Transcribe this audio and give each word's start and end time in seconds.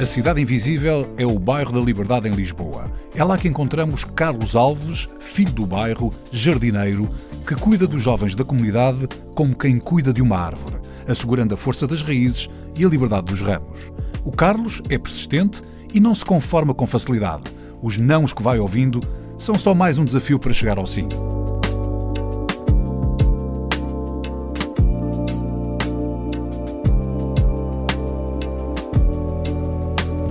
A 0.00 0.06
Cidade 0.06 0.40
Invisível 0.40 1.12
é 1.18 1.26
o 1.26 1.38
bairro 1.38 1.74
da 1.74 1.78
Liberdade 1.78 2.26
em 2.26 2.32
Lisboa. 2.32 2.90
É 3.14 3.22
lá 3.22 3.36
que 3.36 3.46
encontramos 3.46 4.02
Carlos 4.02 4.56
Alves, 4.56 5.10
filho 5.18 5.52
do 5.52 5.66
bairro, 5.66 6.10
jardineiro, 6.32 7.06
que 7.46 7.54
cuida 7.54 7.86
dos 7.86 8.00
jovens 8.00 8.34
da 8.34 8.42
comunidade 8.42 9.06
como 9.34 9.54
quem 9.54 9.78
cuida 9.78 10.10
de 10.10 10.22
uma 10.22 10.38
árvore, 10.38 10.76
assegurando 11.06 11.52
a 11.52 11.56
força 11.58 11.86
das 11.86 12.00
raízes 12.00 12.48
e 12.74 12.82
a 12.82 12.88
liberdade 12.88 13.26
dos 13.26 13.42
ramos. 13.42 13.92
O 14.24 14.32
Carlos 14.32 14.80
é 14.88 14.96
persistente 14.96 15.60
e 15.92 16.00
não 16.00 16.14
se 16.14 16.24
conforma 16.24 16.72
com 16.72 16.86
facilidade. 16.86 17.42
Os 17.82 17.98
nãos 17.98 18.32
que 18.32 18.42
vai 18.42 18.58
ouvindo 18.58 19.02
são 19.36 19.58
só 19.58 19.74
mais 19.74 19.98
um 19.98 20.04
desafio 20.06 20.38
para 20.38 20.54
chegar 20.54 20.78
ao 20.78 20.86
sim. 20.86 21.08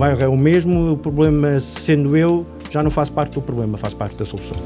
Bairro 0.00 0.22
é 0.22 0.28
o 0.28 0.34
mesmo, 0.34 0.92
o 0.92 0.96
problema, 0.96 1.60
sendo 1.60 2.16
eu, 2.16 2.46
já 2.70 2.82
não 2.82 2.90
faço 2.90 3.12
parte 3.12 3.34
do 3.34 3.42
problema, 3.42 3.76
faço 3.76 3.94
parte 3.94 4.16
da 4.16 4.24
solução. 4.24 4.56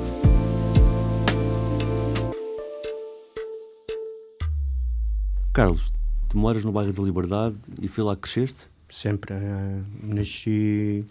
Carlos, 5.53 5.93
tu 6.29 6.39
moras 6.39 6.63
no 6.63 6.71
bairro 6.71 6.93
da 6.93 7.03
Liberdade 7.03 7.57
e 7.83 7.89
foi 7.89 8.05
lá 8.05 8.15
que 8.15 8.23
cresceste? 8.23 8.69
Sempre. 8.89 9.35
eh, 9.35 9.81
nasci 10.05 11.05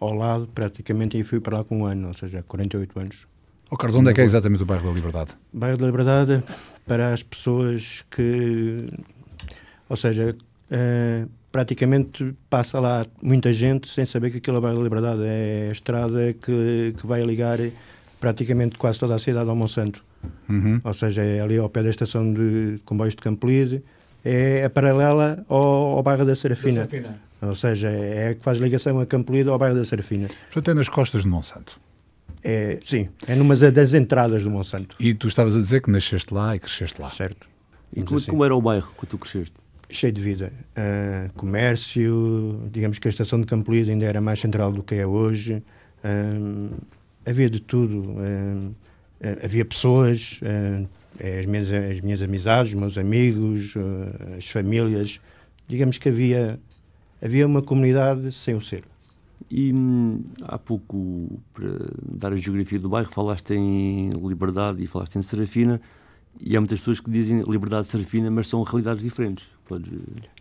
ao 0.00 0.14
lado, 0.14 0.48
praticamente, 0.54 1.18
e 1.18 1.22
fui 1.22 1.38
para 1.38 1.58
lá 1.58 1.64
com 1.64 1.80
um 1.80 1.84
ano, 1.84 2.08
ou 2.08 2.14
seja, 2.14 2.42
48 2.48 2.98
anos. 2.98 3.26
Oh, 3.70 3.76
Carlos, 3.76 3.96
onde 3.96 4.08
é 4.08 4.14
que 4.14 4.22
é 4.22 4.24
exatamente 4.24 4.62
o 4.62 4.66
bairro 4.66 4.88
da 4.88 4.94
Liberdade? 4.94 5.34
Bairro 5.52 5.76
da 5.76 5.84
Liberdade, 5.84 6.42
para 6.86 7.12
as 7.12 7.22
pessoas 7.22 8.02
que. 8.10 8.88
Ou 9.86 9.96
seja, 9.98 10.34
eh, 10.70 11.26
praticamente 11.56 12.34
passa 12.50 12.78
lá 12.78 13.06
muita 13.22 13.50
gente 13.50 13.88
sem 13.88 14.04
saber 14.04 14.30
que 14.30 14.36
aquilo 14.36 14.56
é 14.56 14.58
o 14.58 14.62
Bairro 14.62 14.76
da 14.76 14.84
Liberdade. 14.84 15.22
É 15.24 15.68
a 15.70 15.72
estrada 15.72 16.34
que, 16.34 16.94
que 16.98 17.06
vai 17.06 17.24
ligar 17.24 17.58
praticamente 18.20 18.76
quase 18.76 18.98
toda 18.98 19.14
a 19.14 19.18
cidade 19.18 19.48
ao 19.48 19.56
Monsanto. 19.56 20.04
Uhum. 20.50 20.78
Ou 20.84 20.92
seja, 20.92 21.22
é 21.22 21.40
ali 21.40 21.56
ao 21.56 21.70
pé 21.70 21.82
da 21.82 21.88
estação 21.88 22.30
de 22.30 22.78
comboios 22.84 23.14
de 23.14 23.22
Campolide, 23.22 23.82
é 24.22 24.64
a 24.64 24.68
paralela 24.68 25.42
ao, 25.48 25.96
ao 25.96 26.02
bairro 26.02 26.26
da 26.26 26.36
Serafina. 26.36 26.86
Ou 27.40 27.54
seja, 27.54 27.88
é 27.88 28.28
a 28.28 28.34
que 28.34 28.42
faz 28.42 28.58
ligação 28.58 29.00
a 29.00 29.06
Campolide 29.06 29.48
ao 29.48 29.58
bairro 29.58 29.76
da 29.76 29.84
Serafina. 29.86 30.28
Portanto, 30.52 30.72
é 30.72 30.74
nas 30.74 30.90
costas 30.90 31.22
de 31.22 31.28
Monsanto. 31.28 31.80
É, 32.44 32.78
sim, 32.84 33.08
é 33.26 33.34
numa 33.34 33.56
das 33.56 33.94
entradas 33.94 34.42
do 34.42 34.50
Monsanto. 34.50 34.94
E 35.00 35.14
tu 35.14 35.26
estavas 35.26 35.56
a 35.56 35.58
dizer 35.58 35.80
que 35.80 35.90
nasceste 35.90 36.34
lá 36.34 36.54
e 36.54 36.58
cresceste 36.58 37.00
lá. 37.00 37.08
Certo? 37.08 37.48
E 37.94 38.02
como, 38.02 38.18
assim. 38.18 38.30
como 38.30 38.44
era 38.44 38.54
o 38.54 38.60
bairro 38.60 38.92
que 39.00 39.06
tu 39.06 39.16
cresceste? 39.16 39.54
Cheio 39.88 40.12
de 40.12 40.20
vida. 40.20 40.52
Ah, 40.74 41.28
comércio, 41.36 42.68
digamos 42.72 42.98
que 42.98 43.06
a 43.06 43.10
estação 43.10 43.40
de 43.40 43.46
Campolide 43.46 43.90
ainda 43.90 44.04
era 44.04 44.20
mais 44.20 44.40
central 44.40 44.72
do 44.72 44.82
que 44.82 44.96
é 44.96 45.06
hoje. 45.06 45.62
Ah, 46.02 46.76
havia 47.24 47.48
de 47.48 47.60
tudo. 47.60 48.16
Ah, 48.18 49.44
havia 49.44 49.64
pessoas, 49.64 50.40
ah, 50.42 50.86
as, 51.38 51.46
minhas, 51.46 51.72
as 51.72 52.00
minhas 52.00 52.20
amizades, 52.20 52.72
os 52.72 52.78
meus 52.78 52.98
amigos, 52.98 53.74
as 54.36 54.48
famílias. 54.48 55.20
Digamos 55.68 55.98
que 55.98 56.08
havia, 56.08 56.58
havia 57.22 57.46
uma 57.46 57.62
comunidade 57.62 58.32
sem 58.32 58.54
o 58.54 58.60
ser. 58.60 58.82
E 59.48 59.72
hum, 59.72 60.24
há 60.42 60.58
pouco, 60.58 61.40
para 61.54 61.68
dar 62.02 62.32
a 62.32 62.36
geografia 62.36 62.78
do 62.80 62.88
bairro, 62.88 63.10
falaste 63.12 63.54
em 63.54 64.10
Liberdade 64.10 64.82
e 64.82 64.86
falaste 64.86 65.16
em 65.16 65.22
Serafina, 65.22 65.80
e 66.40 66.56
há 66.56 66.60
muitas 66.60 66.78
pessoas 66.78 67.00
que 67.00 67.10
dizem 67.10 67.42
Liberdade 67.42 67.86
Serafina, 67.86 68.30
mas 68.30 68.48
são 68.48 68.62
realidades 68.62 69.02
diferentes. 69.02 69.46
Podes... 69.66 69.92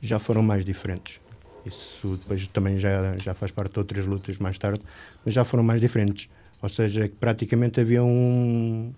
já 0.02 0.20
foram 0.20 0.44
mais 0.44 0.64
diferentes. 0.64 1.20
Isso 1.66 2.18
depois 2.18 2.48
também 2.50 2.80
já, 2.80 3.18
já 3.18 3.34
faz 3.34 3.52
parte 3.52 3.74
de 3.74 3.80
outras 3.80 4.06
lutas 4.06 4.38
mais 4.38 4.58
tarde, 4.60 4.82
mas 5.26 5.34
já 5.34 5.44
foram 5.44 5.64
mais 5.64 5.82
diferentes. 5.82 6.30
Ou 6.62 6.70
seja, 6.70 7.10
praticamente 7.20 7.80
havia 7.80 8.04
um, 8.04 8.94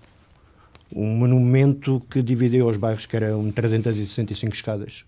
um 0.94 1.06
monumento 1.06 2.02
que 2.10 2.22
dividiu 2.22 2.68
os 2.68 2.78
bairros, 2.78 3.06
que 3.06 3.16
eram 3.16 3.52
365 3.52 4.54
escadas, 4.54 5.06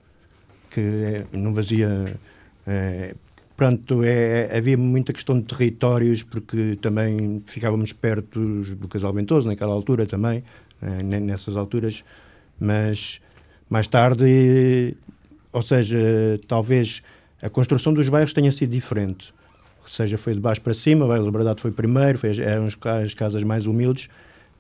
que 0.70 0.80
eh, 0.80 1.26
não 1.34 1.54
vazia. 1.54 2.18
Eh, 2.66 3.16
pronto, 3.58 4.04
é, 4.04 4.58
havia 4.58 4.78
muita 4.78 5.12
questão 5.12 5.40
de 5.40 5.46
territórios, 5.46 6.24
porque 6.24 6.78
também 6.82 7.44
ficávamos 7.46 7.92
perto 7.92 8.40
do 8.76 8.88
Casal 8.88 9.14
Ventoso, 9.14 9.48
naquela 9.48 9.74
altura 9.74 10.06
também, 10.06 10.44
nessas 10.82 11.56
alturas, 11.56 12.04
mas 12.60 13.22
mais 13.70 13.88
tarde, 13.88 14.96
ou 15.52 15.62
seja, 15.62 15.98
talvez 16.48 17.02
a 17.42 17.50
construção 17.50 17.94
dos 17.94 18.08
bairros 18.10 18.34
tenha 18.34 18.52
sido 18.52 18.72
diferente. 18.72 19.34
Ou 19.82 19.88
seja, 19.88 20.18
foi 20.18 20.34
de 20.34 20.40
baixo 20.40 20.62
para 20.62 20.74
cima, 20.74 21.06
o 21.06 21.08
bairro 21.08 21.24
da 21.24 21.30
Liberdade 21.30 21.62
foi 21.62 21.72
primeiro, 21.72 22.18
foi, 22.18 22.38
eram 22.40 22.66
as 22.66 22.76
ca- 22.76 23.00
as 23.00 23.14
casas 23.14 23.44
mais 23.44 23.66
humildes. 23.66 24.10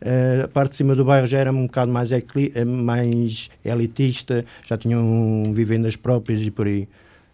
Eh, 0.01 0.41
a 0.45 0.47
parte 0.47 0.71
de 0.71 0.77
cima 0.77 0.95
do 0.95 1.03
bairro 1.03 1.27
já 1.27 1.39
era 1.39 1.51
um 1.51 1.65
bocado 1.65 1.91
mais, 1.91 2.11
ecli- 2.11 2.51
eh, 2.55 2.63
mais 2.65 3.49
elitista, 3.65 4.45
já 4.65 4.77
tinham 4.77 5.51
vivendas 5.53 5.95
próprias 5.95 6.41
e 6.41 6.49
por 6.49 6.67
aí. 6.67 6.87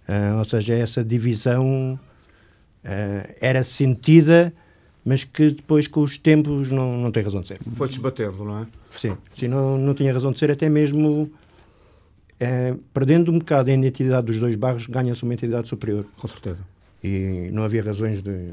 Eh, 0.07 0.34
ou 0.38 0.45
seja, 0.45 0.74
essa 0.74 1.03
divisão 1.03 2.00
eh, 2.84 3.35
era 3.41 3.63
sentida, 3.63 4.51
mas 5.06 5.24
que 5.24 5.52
depois, 5.52 5.88
com 5.88 6.02
os 6.02 6.18
tempos, 6.18 6.72
não, 6.72 6.98
não 6.98 7.12
tem 7.12 7.22
razão 7.24 7.42
de 7.42 7.48
ser. 7.50 7.60
Foi 7.74 7.88
desbatendo, 7.88 8.44
não 8.44 8.60
é? 8.60 8.68
Sim, 8.90 9.16
sim 9.38 9.48
não, 9.48 9.78
não 9.78 9.94
tinha 9.94 10.12
razão 10.12 10.32
de 10.32 10.40
ser, 10.40 10.50
até 10.50 10.68
mesmo 10.68 11.30
eh, 12.40 12.76
perdendo 12.94 13.32
um 13.32 13.40
bocado 13.40 13.70
a 13.70 13.74
identidade 13.74 14.26
dos 14.28 14.40
dois 14.40 14.56
bairros, 14.56 14.88
ganha-se 14.88 15.24
uma 15.24 15.34
identidade 15.34 15.68
superior. 15.70 16.06
Com 16.18 16.28
certeza. 16.28 16.60
E 17.04 17.50
não 17.54 17.64
havia 17.64 17.84
razões 17.84 18.22
de. 18.22 18.52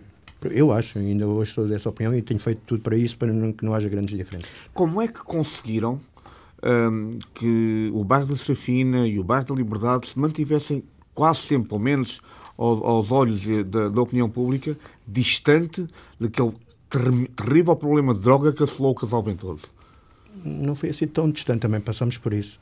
Eu 0.51 0.73
acho, 0.73 0.99
ainda 0.99 1.27
hoje 1.27 1.53
sou 1.53 1.67
dessa 1.69 1.89
opinião 1.89 2.15
e 2.15 2.21
tenho 2.21 2.41
feito 2.41 2.61
tudo 2.67 2.83
para 2.83 2.97
isso, 2.97 3.17
para 3.17 3.33
não- 3.33 3.53
que 3.53 3.65
não 3.65 3.73
haja 3.73 3.89
grandes 3.89 4.17
diferenças. 4.17 4.51
Como 4.75 5.01
é 5.01 5.07
que 5.07 5.21
conseguiram 5.21 6.01
hum, 6.65 7.19
que 7.34 7.91
o 7.95 8.03
bairro 8.05 8.27
da 8.27 8.37
Serafina 8.37 9.07
e 9.07 9.19
o 9.21 9.25
bairro 9.25 9.47
da 9.47 9.55
Liberdade 9.55 10.09
se 10.09 10.19
mantivessem 10.19 10.83
quase 11.15 11.41
sempre, 11.41 11.69
pelo 11.69 11.81
menos 11.81 12.21
ao- 12.59 12.84
aos 12.84 13.11
olhos 13.13 13.47
da, 13.67 13.89
da 13.89 14.03
opinião 14.03 14.29
pública, 14.29 14.77
distante 15.07 15.87
daquele 16.21 16.53
ter- 16.89 17.29
terrível 17.37 17.77
problema 17.77 18.15
de 18.15 18.21
droga 18.21 18.53
que 18.53 18.63
assolou 18.63 18.93
o 18.93 18.95
casal 18.95 19.23
Ventoso? 19.23 19.67
Não 20.45 20.75
foi 20.75 20.91
assim 20.91 21.07
tão 21.07 21.31
distante, 21.31 21.61
também 21.61 21.81
passamos 21.81 22.17
por 22.19 22.33
isso. 22.33 22.59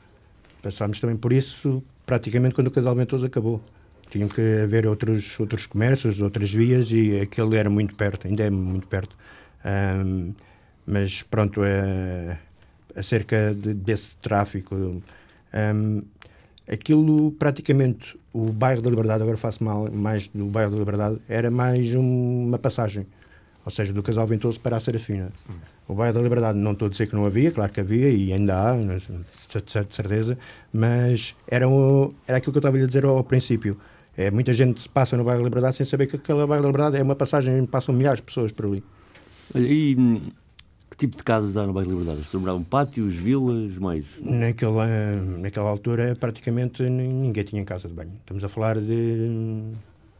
Passámos 0.61 0.99
também 0.99 1.17
por 1.17 1.31
isso 1.33 1.83
praticamente 2.05 2.53
quando 2.53 2.67
o 2.67 2.71
Casal 2.71 2.95
Ventoso 2.95 3.25
acabou. 3.25 3.61
Tinham 4.09 4.27
que 4.27 4.41
haver 4.63 4.85
outros, 4.85 5.39
outros 5.39 5.65
comércios, 5.65 6.19
outras 6.19 6.53
vias 6.53 6.91
e 6.91 7.19
aquele 7.21 7.55
era 7.55 7.69
muito 7.69 7.95
perto, 7.95 8.27
ainda 8.27 8.43
é 8.43 8.49
muito 8.49 8.85
perto. 8.87 9.15
Ahm, 9.63 10.33
mas 10.85 11.23
pronto, 11.23 11.61
é, 11.63 12.37
acerca 12.95 13.55
de- 13.55 13.73
desse 13.73 14.15
tráfico, 14.17 15.01
ahm, 15.53 16.01
aquilo 16.69 17.31
praticamente, 17.33 18.17
o 18.33 18.51
bairro 18.51 18.81
da 18.81 18.89
Liberdade, 18.89 19.21
agora 19.23 19.37
faço 19.37 19.63
mal, 19.63 19.89
mais 19.91 20.27
do 20.29 20.45
bairro 20.45 20.71
da 20.71 20.77
Liberdade, 20.77 21.17
era 21.27 21.49
mais 21.51 21.93
um- 21.95 22.47
uma 22.47 22.57
passagem. 22.59 23.05
Ou 23.65 23.71
seja, 23.71 23.93
do 23.93 24.01
Casal 24.01 24.25
Ventoso 24.25 24.59
para 24.59 24.77
a 24.77 24.79
Serafina. 24.79 25.31
O 25.87 25.93
bairro 25.93 26.13
da 26.15 26.21
Liberdade, 26.21 26.57
não 26.57 26.71
estou 26.71 26.87
a 26.87 26.89
dizer 26.91 27.07
que 27.07 27.15
não 27.15 27.25
havia, 27.25 27.51
claro 27.51 27.71
que 27.71 27.79
havia 27.79 28.09
e 28.09 28.31
ainda 28.33 28.55
há, 28.71 28.75
cer- 29.67 29.83
de 29.85 29.95
certeza, 29.95 30.37
mas 30.71 31.35
era, 31.47 31.67
o, 31.67 32.13
era 32.27 32.37
aquilo 32.37 32.53
que 32.53 32.57
eu 32.57 32.61
estava 32.61 32.77
a 32.77 32.85
dizer 32.87 33.03
ao, 33.05 33.23
princípio. 33.23 33.77
É, 34.17 34.31
muita 34.31 34.51
gente 34.53 34.87
passa 34.89 35.15
no 35.17 35.23
bairro 35.23 35.41
da 35.41 35.45
Liberdade 35.49 35.77
sem 35.77 35.85
saber 35.85 36.07
que 36.07 36.15
aquele 36.15 36.45
bairro 36.47 36.63
da 36.63 36.69
Liberdade 36.69 36.97
é 36.97 37.03
uma 37.03 37.15
passagem, 37.15 37.65
passam 37.65 37.93
milhares 37.93 38.19
de 38.19 38.25
pessoas 38.25 38.51
por 38.51 38.65
ali. 38.65 38.83
E 39.55 39.95
tipo 41.01 41.17
de 41.17 41.23
casas 41.23 41.57
há 41.57 41.65
no 41.65 41.73
bairro 41.73 41.89
da 41.91 41.97
Liberdade? 41.99 42.27
Sobravam 42.29 42.63
pátios, 42.63 43.15
vilas, 43.15 43.75
mais? 43.77 44.05
Naquela, 44.21 44.87
naquela 45.37 45.69
altura, 45.69 46.15
praticamente 46.19 46.83
nin- 46.83 47.07
ninguém 47.23 47.43
tinha 47.43 47.65
casa 47.65 47.87
de 47.87 47.93
banho. 47.93 48.11
Estamos 48.19 48.43
a 48.43 48.47
falar 48.47 48.79
de 48.79 49.71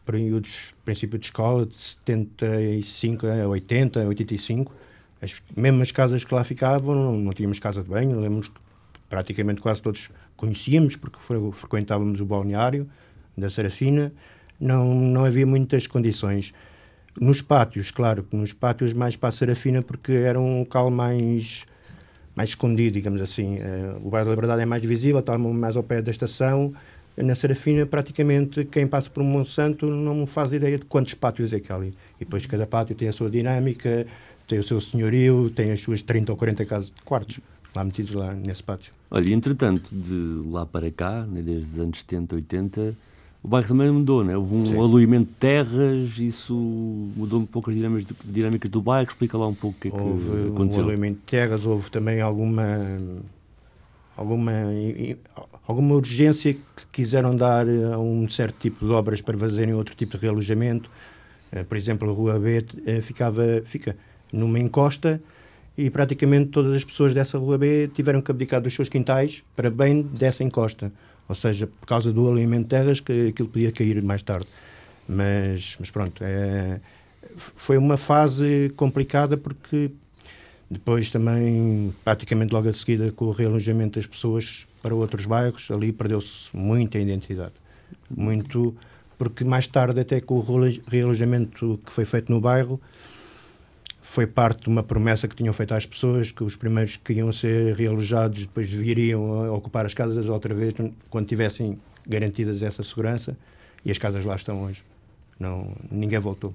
períodos, 0.04 0.74
princípio 0.84 1.18
de 1.18 1.26
escola, 1.26 1.64
de 1.66 1.76
75 1.76 3.26
a 3.26 3.46
80, 3.48 4.00
85. 4.00 4.72
as, 5.22 5.40
mesmo 5.56 5.80
as 5.82 5.90
casas 5.92 6.24
que 6.24 6.34
lá 6.34 6.42
ficavam, 6.42 6.94
não, 6.94 7.16
não 7.16 7.32
tínhamos 7.32 7.58
casa 7.58 7.82
de 7.82 7.88
banho, 7.88 8.20
que 8.42 8.50
praticamente 9.08 9.60
quase 9.60 9.80
todos 9.80 10.10
conhecíamos, 10.36 10.96
porque 10.96 11.18
frequentávamos 11.52 12.20
o 12.20 12.24
balneário 12.24 12.88
da 13.38 13.48
Serafina, 13.48 14.12
não, 14.58 14.92
não 14.94 15.24
havia 15.24 15.46
muitas 15.46 15.86
condições. 15.86 16.52
Nos 17.20 17.42
pátios, 17.42 17.90
claro, 17.90 18.26
nos 18.32 18.52
pátios 18.52 18.92
mais 18.92 19.16
para 19.16 19.28
a 19.28 19.32
Serafina, 19.32 19.82
porque 19.82 20.12
era 20.12 20.40
um 20.40 20.60
local 20.60 20.90
mais, 20.90 21.64
mais 22.34 22.50
escondido, 22.50 22.94
digamos 22.94 23.20
assim. 23.20 23.56
Uh, 23.56 24.06
o 24.06 24.10
bairro 24.10 24.28
da 24.28 24.34
Liberdade 24.34 24.62
é 24.62 24.66
mais 24.66 24.82
visível, 24.82 25.20
está 25.20 25.36
mais 25.36 25.76
ao 25.76 25.82
pé 25.82 26.00
da 26.00 26.10
estação. 26.10 26.72
Na 27.16 27.34
Serafina, 27.34 27.84
praticamente, 27.84 28.64
quem 28.64 28.86
passa 28.86 29.10
por 29.10 29.22
Monsanto 29.22 29.86
não 29.86 30.26
faz 30.26 30.52
ideia 30.52 30.78
de 30.78 30.86
quantos 30.86 31.12
pátios 31.12 31.52
é 31.52 31.60
que 31.60 31.70
há 31.70 31.76
ali. 31.76 31.94
E 32.18 32.24
depois 32.24 32.46
cada 32.46 32.66
pátio 32.66 32.94
tem 32.94 33.08
a 33.08 33.12
sua 33.12 33.28
dinâmica, 33.28 34.06
tem 34.48 34.58
o 34.58 34.62
seu 34.62 34.80
senhorio, 34.80 35.50
tem 35.50 35.70
as 35.72 35.80
suas 35.80 36.00
30 36.00 36.32
ou 36.32 36.38
40 36.38 36.64
casas 36.64 36.86
de 36.90 37.02
quartos 37.02 37.40
lá 37.74 37.84
metidos 37.84 38.14
lá 38.14 38.32
nesse 38.34 38.62
pátio. 38.62 38.92
Olha, 39.10 39.32
entretanto, 39.32 39.88
de 39.92 40.48
lá 40.50 40.64
para 40.64 40.90
cá, 40.90 41.26
né, 41.26 41.42
desde 41.42 41.72
os 41.72 41.80
anos 41.80 41.98
70, 41.98 42.34
80, 42.36 42.96
o 43.42 43.48
bairro 43.48 43.66
também 43.66 43.90
mudou, 43.90 44.22
né? 44.22 44.36
houve 44.36 44.54
um 44.54 44.66
Sim. 44.66 44.78
aluimento 44.78 45.24
de 45.24 45.34
terras, 45.34 46.16
isso 46.16 46.54
mudou 46.54 47.40
um 47.40 47.46
pouco 47.46 47.70
as 47.70 47.76
dinâmicas, 47.76 48.16
dinâmicas 48.24 48.70
do 48.70 48.80
bairro. 48.80 49.08
Explica 49.10 49.36
lá 49.36 49.48
um 49.48 49.54
pouco 49.54 49.76
o 49.76 49.80
que 49.80 49.88
é 49.88 49.90
que 49.90 49.96
houve 49.96 50.48
aconteceu. 50.48 50.82
um 50.82 50.84
aluimento 50.84 51.18
de 51.18 51.24
terras, 51.24 51.66
houve 51.66 51.90
também 51.90 52.20
alguma, 52.20 52.62
alguma, 54.16 54.52
alguma 55.66 55.94
urgência 55.96 56.54
que 56.54 56.86
quiseram 56.92 57.34
dar 57.34 57.66
a 57.68 57.98
um 57.98 58.30
certo 58.30 58.60
tipo 58.60 58.86
de 58.86 58.92
obras 58.92 59.20
para 59.20 59.36
fazerem 59.36 59.74
outro 59.74 59.96
tipo 59.96 60.16
de 60.16 60.22
realojamento. 60.22 60.88
Eh, 61.50 61.64
por 61.64 61.76
exemplo, 61.76 62.08
a 62.08 62.12
Rua 62.12 62.38
B 62.38 62.64
eh, 62.86 63.00
ficava, 63.00 63.42
fica 63.64 63.96
numa 64.32 64.60
encosta 64.60 65.20
e 65.76 65.90
praticamente 65.90 66.50
todas 66.50 66.76
as 66.76 66.84
pessoas 66.84 67.12
dessa 67.12 67.38
Rua 67.38 67.58
B 67.58 67.90
tiveram 67.92 68.22
que 68.22 68.30
abdicar 68.30 68.60
dos 68.60 68.72
seus 68.72 68.88
quintais 68.88 69.42
para 69.56 69.68
bem 69.68 70.00
dessa 70.00 70.44
encosta 70.44 70.92
ou 71.28 71.34
seja, 71.34 71.66
por 71.66 71.86
causa 71.86 72.12
do 72.12 72.30
alimento 72.30 72.64
de 72.64 72.68
terras 72.68 73.00
que 73.00 73.28
aquilo 73.28 73.48
podia 73.48 73.72
cair 73.72 74.02
mais 74.02 74.22
tarde. 74.22 74.46
Mas, 75.08 75.76
mas 75.78 75.90
pronto, 75.90 76.22
é, 76.24 76.80
foi 77.36 77.76
uma 77.76 77.96
fase 77.96 78.72
complicada 78.76 79.36
porque 79.36 79.90
depois 80.72 81.10
também, 81.10 81.94
praticamente 82.02 82.52
logo 82.52 82.68
a 82.68 82.72
seguida, 82.72 83.12
com 83.12 83.26
o 83.26 83.30
realojamento 83.30 83.98
das 83.98 84.06
pessoas 84.06 84.66
para 84.82 84.94
outros 84.94 85.26
bairros, 85.26 85.70
ali 85.70 85.92
perdeu-se 85.92 86.48
muita 86.54 86.98
identidade. 86.98 87.52
Muito, 88.10 88.74
porque 89.18 89.44
mais 89.44 89.66
tarde, 89.66 90.00
até 90.00 90.18
com 90.20 90.38
o 90.38 90.80
realojamento 90.88 91.78
que 91.84 91.92
foi 91.92 92.06
feito 92.06 92.32
no 92.32 92.40
bairro, 92.40 92.80
foi 94.02 94.26
parte 94.26 94.64
de 94.64 94.68
uma 94.68 94.82
promessa 94.82 95.28
que 95.28 95.36
tinham 95.36 95.52
feito 95.54 95.72
às 95.72 95.86
pessoas 95.86 96.32
que 96.32 96.42
os 96.42 96.56
primeiros 96.56 96.96
que 96.96 97.12
iam 97.12 97.32
ser 97.32 97.74
realojados 97.76 98.40
depois 98.40 98.68
viriam 98.68 99.44
a 99.44 99.52
ocupar 99.52 99.86
as 99.86 99.94
casas 99.94 100.28
outra 100.28 100.52
vez 100.52 100.74
quando 101.08 101.26
tivessem 101.26 101.78
garantidas 102.06 102.62
essa 102.62 102.82
segurança 102.82 103.36
e 103.84 103.92
as 103.92 103.98
casas 103.98 104.24
lá 104.24 104.34
estão 104.34 104.64
hoje. 104.64 104.82
Não, 105.38 105.72
ninguém 105.88 106.18
voltou. 106.18 106.52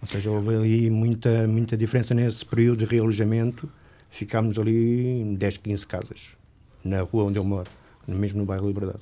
Ou 0.00 0.06
seja, 0.06 0.30
houve 0.30 0.54
ali 0.54 0.88
muita, 0.88 1.48
muita 1.48 1.76
diferença 1.76 2.14
nesse 2.14 2.44
período 2.46 2.84
de 2.84 2.84
realojamento. 2.84 3.68
Ficámos 4.08 4.56
ali 4.56 5.36
10, 5.36 5.56
15 5.56 5.86
casas 5.86 6.36
na 6.84 7.02
rua 7.02 7.24
onde 7.24 7.38
eu 7.38 7.44
moro, 7.44 7.68
mesmo 8.06 8.38
no 8.38 8.46
bairro 8.46 8.68
Liberdade. 8.68 9.00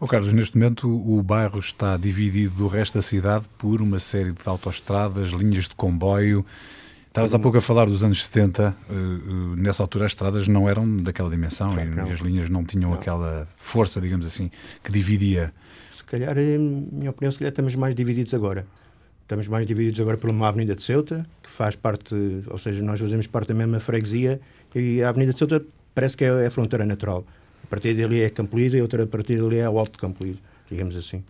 Oh, 0.00 0.06
Carlos, 0.06 0.32
neste 0.32 0.56
momento 0.56 0.88
o 0.88 1.22
bairro 1.22 1.58
está 1.58 1.98
dividido 1.98 2.54
do 2.54 2.68
resto 2.68 2.94
da 2.94 3.02
cidade 3.02 3.46
por 3.58 3.82
uma 3.82 3.98
série 3.98 4.32
de 4.32 4.40
autoestradas, 4.46 5.28
linhas 5.30 5.64
de 5.68 5.74
comboio, 5.74 6.44
Estavas 7.08 7.34
há 7.34 7.38
pouco 7.38 7.58
a 7.58 7.60
falar 7.60 7.86
dos 7.86 8.04
anos 8.04 8.24
70. 8.24 8.76
Uh, 8.88 8.92
uh, 8.92 9.56
nessa 9.56 9.82
altura 9.82 10.04
as 10.04 10.12
estradas 10.12 10.46
não 10.46 10.68
eram 10.68 10.96
daquela 10.98 11.30
dimensão 11.30 11.72
claro, 11.72 12.08
e 12.08 12.12
as 12.12 12.20
linhas 12.20 12.48
não 12.48 12.64
tinham 12.64 12.90
não. 12.90 12.98
aquela 12.98 13.48
força, 13.56 14.00
digamos 14.00 14.26
assim, 14.26 14.50
que 14.84 14.92
dividia. 14.92 15.52
Se 15.96 16.04
calhar, 16.04 16.36
em 16.38 16.58
minha 16.58 17.10
opinião, 17.10 17.32
se 17.32 17.38
calhar 17.38 17.50
estamos 17.50 17.74
mais 17.74 17.94
divididos 17.94 18.34
agora. 18.34 18.66
Estamos 19.22 19.48
mais 19.48 19.66
divididos 19.66 20.00
agora 20.00 20.16
por 20.16 20.30
uma 20.30 20.48
Avenida 20.48 20.74
de 20.74 20.82
Ceuta, 20.82 21.26
que 21.42 21.50
faz 21.50 21.76
parte, 21.76 22.14
ou 22.46 22.58
seja, 22.58 22.82
nós 22.82 23.00
fazemos 23.00 23.26
parte 23.26 23.48
da 23.48 23.54
mesma 23.54 23.80
freguesia 23.80 24.40
e 24.74 25.02
a 25.02 25.08
Avenida 25.08 25.32
de 25.32 25.38
Ceuta 25.38 25.62
parece 25.94 26.16
que 26.16 26.24
é 26.24 26.46
a 26.46 26.50
fronteira 26.50 26.86
natural. 26.86 27.26
A 27.62 27.66
partir 27.66 27.94
dali 27.94 28.22
é 28.22 28.30
Campolido 28.30 28.76
e 28.76 28.82
outra 28.82 29.02
a 29.02 29.06
partir 29.06 29.40
dali 29.40 29.58
é 29.58 29.68
o 29.68 29.78
Alto 29.78 29.98
Campolido, 29.98 30.38
digamos 30.70 30.96
assim. 30.96 31.22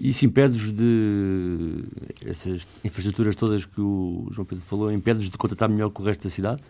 Isso 0.00 0.24
impede-vos 0.24 0.72
de. 0.72 1.84
essas 2.24 2.66
infraestruturas 2.82 3.36
todas 3.36 3.66
que 3.66 3.82
o 3.82 4.28
João 4.30 4.46
Pedro 4.46 4.64
falou, 4.64 4.90
impede-vos 4.90 5.28
de 5.28 5.36
contratar 5.36 5.68
melhor 5.68 5.90
com 5.90 6.02
o 6.02 6.06
resto 6.06 6.24
da 6.24 6.30
cidade? 6.30 6.62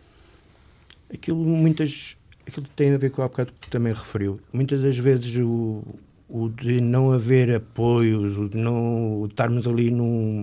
Aquilo 1.15 1.39
muitas. 1.39 2.17
aquilo 2.45 2.67
tem 2.75 2.93
a 2.93 2.99
ver 2.99 3.11
com 3.11 3.23
o 3.23 3.29
bocado 3.29 3.53
que 3.61 3.71
também 3.71 3.93
referiu. 3.93 4.41
Muitas 4.53 4.83
das 4.83 4.99
vezes 4.99 5.37
o, 5.37 5.81
o 6.29 6.49
de 6.49 6.81
não 6.81 7.13
haver 7.13 7.55
apoios, 7.55 8.37
o 8.37 8.49
de 8.49 8.57
não 8.57 9.21
o 9.21 9.29
de 9.29 9.35
estarmos 9.35 9.65
ali 9.65 9.93
num, 9.93 10.43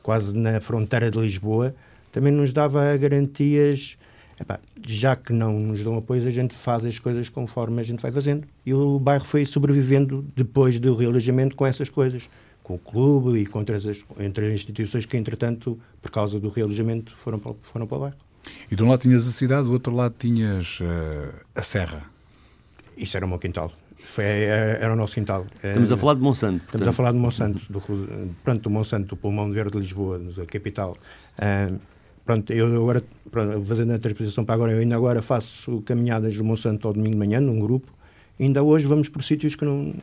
quase 0.00 0.32
na 0.36 0.60
fronteira 0.60 1.10
de 1.10 1.18
Lisboa, 1.18 1.74
também 2.12 2.32
nos 2.32 2.52
dava 2.52 2.96
garantias. 2.96 3.97
Epá, 4.40 4.60
já 4.86 5.16
que 5.16 5.32
não 5.32 5.58
nos 5.58 5.82
dão 5.82 5.96
apoios, 5.96 6.24
a 6.24 6.30
gente 6.30 6.54
faz 6.54 6.84
as 6.84 6.98
coisas 6.98 7.28
conforme 7.28 7.80
a 7.80 7.84
gente 7.84 8.00
vai 8.00 8.12
fazendo. 8.12 8.46
E 8.64 8.72
o 8.72 8.98
bairro 8.98 9.24
foi 9.24 9.44
sobrevivendo 9.44 10.24
depois 10.36 10.78
do 10.78 10.94
realojamento 10.94 11.56
com 11.56 11.66
essas 11.66 11.88
coisas, 11.88 12.30
com 12.62 12.74
o 12.74 12.78
clube 12.78 13.38
e 13.38 13.46
com 13.46 13.58
outras, 13.58 14.04
entre 14.20 14.46
as 14.46 14.52
instituições 14.52 15.06
que, 15.06 15.16
entretanto, 15.16 15.78
por 16.00 16.10
causa 16.10 16.38
do 16.38 16.48
realojamento, 16.48 17.16
foram 17.16 17.38
para, 17.38 17.54
foram 17.62 17.86
para 17.86 17.96
o 17.96 18.00
bairro. 18.00 18.16
E 18.70 18.76
de 18.76 18.82
um 18.82 18.88
lado 18.88 19.00
tinhas 19.00 19.26
a 19.26 19.32
cidade, 19.32 19.64
do 19.64 19.72
outro 19.72 19.94
lado 19.94 20.14
tinhas 20.18 20.78
uh, 20.80 21.34
a 21.54 21.62
serra. 21.62 22.02
Isso 22.96 23.16
era 23.16 23.26
o 23.26 23.28
meu 23.28 23.38
quintal. 23.38 23.72
Foi, 23.96 24.24
era, 24.24 24.72
era, 24.78 24.92
o 24.92 24.96
nosso 24.96 25.14
quintal. 25.14 25.46
Estamos 25.56 25.90
a 25.90 25.96
falar 25.96 26.14
de 26.14 26.20
Monsanto. 26.20 26.64
Estamos 26.64 26.70
portanto. 26.70 26.88
a 26.88 26.92
falar 26.92 27.12
de 27.12 27.18
Monsanto, 27.18 27.72
do, 27.72 28.34
pronto, 28.44 28.62
do 28.62 28.70
Monsanto, 28.70 29.08
do 29.08 29.16
pulmão 29.16 29.50
verde 29.50 29.72
de 29.72 29.78
Lisboa, 29.78 30.18
da 30.18 30.46
capital. 30.46 30.94
Uh, 31.36 31.78
pronto, 32.28 32.52
eu 32.52 32.66
agora, 32.76 33.02
pronto, 33.30 33.64
fazendo 33.66 33.94
a 33.94 33.98
transposição 33.98 34.44
para 34.44 34.54
agora, 34.54 34.72
eu 34.72 34.80
ainda 34.80 34.94
agora 34.94 35.22
faço 35.22 35.80
caminhadas 35.86 36.36
do 36.36 36.44
Monsanto 36.44 36.86
ao 36.86 36.92
domingo 36.92 37.12
de 37.12 37.18
manhã, 37.18 37.40
num 37.40 37.58
grupo, 37.58 37.90
ainda 38.38 38.62
hoje 38.62 38.86
vamos 38.86 39.08
por 39.08 39.24
sítios 39.24 39.54
que 39.54 39.64
não. 39.64 39.94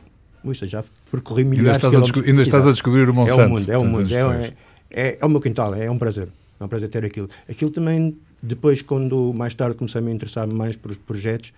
Uxa, 0.42 0.66
já 0.66 0.82
percorri 1.08 1.44
milhares 1.44 1.84
ainda 1.84 1.98
estás, 1.98 2.18
a, 2.18 2.28
ainda 2.28 2.42
estás 2.42 2.66
a 2.66 2.72
descobrir 2.72 3.08
o 3.08 3.14
Monsanto. 3.14 3.40
É 3.40 3.46
o 3.46 3.48
mundo, 3.48 3.70
é 3.70 3.78
o 3.78 3.84
mundo. 3.84 4.12
É, 4.12 4.54
é, 4.90 5.18
é, 5.20 5.24
o 5.24 5.28
meu 5.28 5.40
quintal, 5.40 5.72
é, 5.72 5.88
um 5.88 5.98
prazer. 5.98 6.28
É 6.58 6.64
um 6.64 6.66
prazer 6.66 6.88
ter 6.88 7.04
aquilo. 7.04 7.30
Aquilo 7.48 7.70
também, 7.70 8.16
depois, 8.42 8.82
quando 8.82 9.32
mais 9.32 9.54
tarde 9.54 9.76
comecei 9.76 10.00
a 10.00 10.04
me 10.04 10.12
interessar 10.12 10.48
mais 10.48 10.74
por 10.74 10.90
os 10.90 10.96
projetos, 10.96 11.52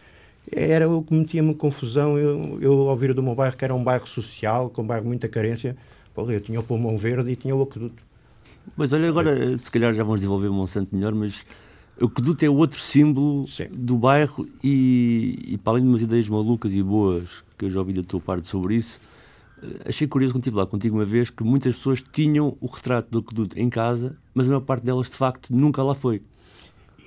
era 0.54 0.86
o 0.86 1.02
que 1.02 1.14
metia-me 1.14 1.54
confusão. 1.54 2.18
Eu, 2.18 2.58
eu 2.60 2.72
ouvir 2.72 3.14
do 3.14 3.22
meu 3.22 3.34
bairro 3.34 3.56
que 3.56 3.64
era 3.64 3.74
um 3.74 3.82
bairro 3.82 4.06
social, 4.06 4.68
com 4.68 4.82
um 4.82 4.86
bairro 4.86 5.04
de 5.04 5.08
muita 5.08 5.28
carência. 5.28 5.74
Eu 6.14 6.40
tinha 6.40 6.60
o 6.60 6.62
pulmão 6.62 6.98
verde 6.98 7.30
e 7.30 7.36
tinha 7.36 7.56
o 7.56 7.62
aqueduto. 7.62 8.07
Mas 8.76 8.92
olha, 8.92 9.08
agora 9.08 9.56
se 9.56 9.70
calhar 9.70 9.94
já 9.94 10.02
vamos 10.02 10.20
desenvolver 10.20 10.48
Monsanto 10.50 10.94
melhor, 10.94 11.14
mas 11.14 11.44
o 12.00 12.08
Queduto 12.08 12.44
é 12.44 12.50
outro 12.50 12.80
símbolo 12.80 13.46
Sim. 13.48 13.66
do 13.72 13.98
bairro 13.98 14.48
e, 14.62 15.36
e, 15.46 15.58
para 15.58 15.74
além 15.74 15.82
de 15.82 15.88
umas 15.88 16.02
ideias 16.02 16.28
malucas 16.28 16.72
e 16.72 16.82
boas 16.82 17.42
que 17.56 17.64
eu 17.64 17.70
já 17.70 17.80
ouvi 17.80 17.92
da 17.92 18.04
tua 18.04 18.20
parte 18.20 18.46
sobre 18.46 18.76
isso, 18.76 19.00
eh, 19.60 19.88
achei 19.88 20.06
curioso 20.06 20.34
quando 20.34 20.42
estive 20.42 20.56
lá 20.56 20.66
contigo 20.66 20.96
uma 20.96 21.04
vez 21.04 21.28
que 21.28 21.42
muitas 21.42 21.74
pessoas 21.74 22.00
tinham 22.12 22.56
o 22.60 22.66
retrato 22.66 23.10
do 23.10 23.22
Queduto 23.22 23.58
em 23.58 23.68
casa, 23.68 24.16
mas 24.32 24.46
a 24.46 24.50
maior 24.50 24.60
parte 24.60 24.84
delas 24.84 25.10
de 25.10 25.16
facto 25.16 25.48
nunca 25.50 25.82
lá 25.82 25.94
foi. 25.94 26.22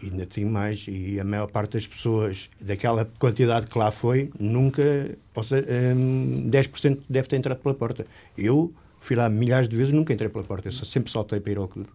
E 0.03 0.07
ainda 0.07 0.25
tem 0.25 0.43
mais, 0.43 0.85
e 0.89 1.19
a 1.19 1.23
maior 1.23 1.47
parte 1.47 1.73
das 1.73 1.87
pessoas, 1.87 2.49
daquela 2.59 3.05
quantidade 3.17 3.67
que 3.67 3.77
lá 3.77 3.91
foi, 3.91 4.29
nunca, 4.37 5.15
ou 5.35 5.43
seja, 5.43 5.65
hum, 5.95 6.49
10% 6.49 6.99
deve 7.07 7.27
ter 7.27 7.37
entrado 7.37 7.59
pela 7.59 7.75
porta. 7.75 8.05
Eu 8.37 8.73
fui 9.01 9.15
lá 9.15 9.27
milhares 9.27 9.67
de 9.67 9.75
vezes 9.75 9.91
nunca 9.91 10.13
entrei 10.13 10.29
pela 10.29 10.45
porta, 10.45 10.69
eu 10.69 10.71
sempre 10.71 11.11
saltei 11.11 11.41
para 11.41 11.51
ir 11.51 11.57
ao 11.57 11.65
aqueduto. 11.65 11.91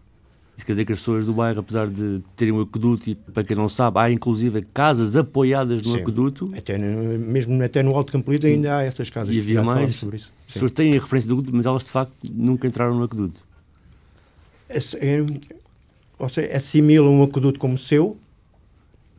Isso 0.57 0.65
quer 0.65 0.73
dizer 0.73 0.85
que 0.85 0.93
as 0.93 0.99
pessoas 0.99 1.23
do 1.23 1.33
bairro, 1.33 1.59
apesar 1.59 1.87
de 1.87 2.21
terem 2.35 2.51
um 2.51 2.61
aqueduto, 2.61 3.09
e 3.09 3.15
para 3.15 3.43
quem 3.43 3.55
não 3.55 3.69
sabe, 3.69 3.99
há 3.99 4.11
inclusive 4.11 4.63
casas 4.73 5.15
apoiadas 5.15 5.83
no 5.83 5.93
Sim. 5.93 5.99
aqueduto. 6.01 6.51
Até 6.57 6.79
no, 6.79 7.19
mesmo 7.19 7.63
até 7.63 7.83
no 7.83 7.95
Alto 7.95 8.11
Campolido 8.11 8.47
ainda 8.47 8.77
há 8.77 8.83
essas 8.83 9.07
casas. 9.09 9.35
E 9.35 9.39
havia 9.39 9.61
mais. 9.61 9.93
Sobre 9.95 10.17
isso. 10.17 10.33
As 10.47 10.53
pessoas 10.53 10.71
têm 10.71 10.97
a 10.97 10.99
referência 10.99 11.27
do 11.27 11.35
aqueduto, 11.35 11.55
mas 11.55 11.65
elas 11.67 11.83
de 11.83 11.91
facto 11.91 12.13
nunca 12.31 12.67
entraram 12.67 12.95
no 12.95 13.03
aqueduto. 13.03 13.39
É, 14.67 14.77
é, 14.77 15.25
ou 16.17 16.27
seja, 16.27 16.57
assimilam 16.57 17.07
um 17.07 17.23
aqueduto 17.23 17.59
como 17.59 17.77
seu 17.77 18.17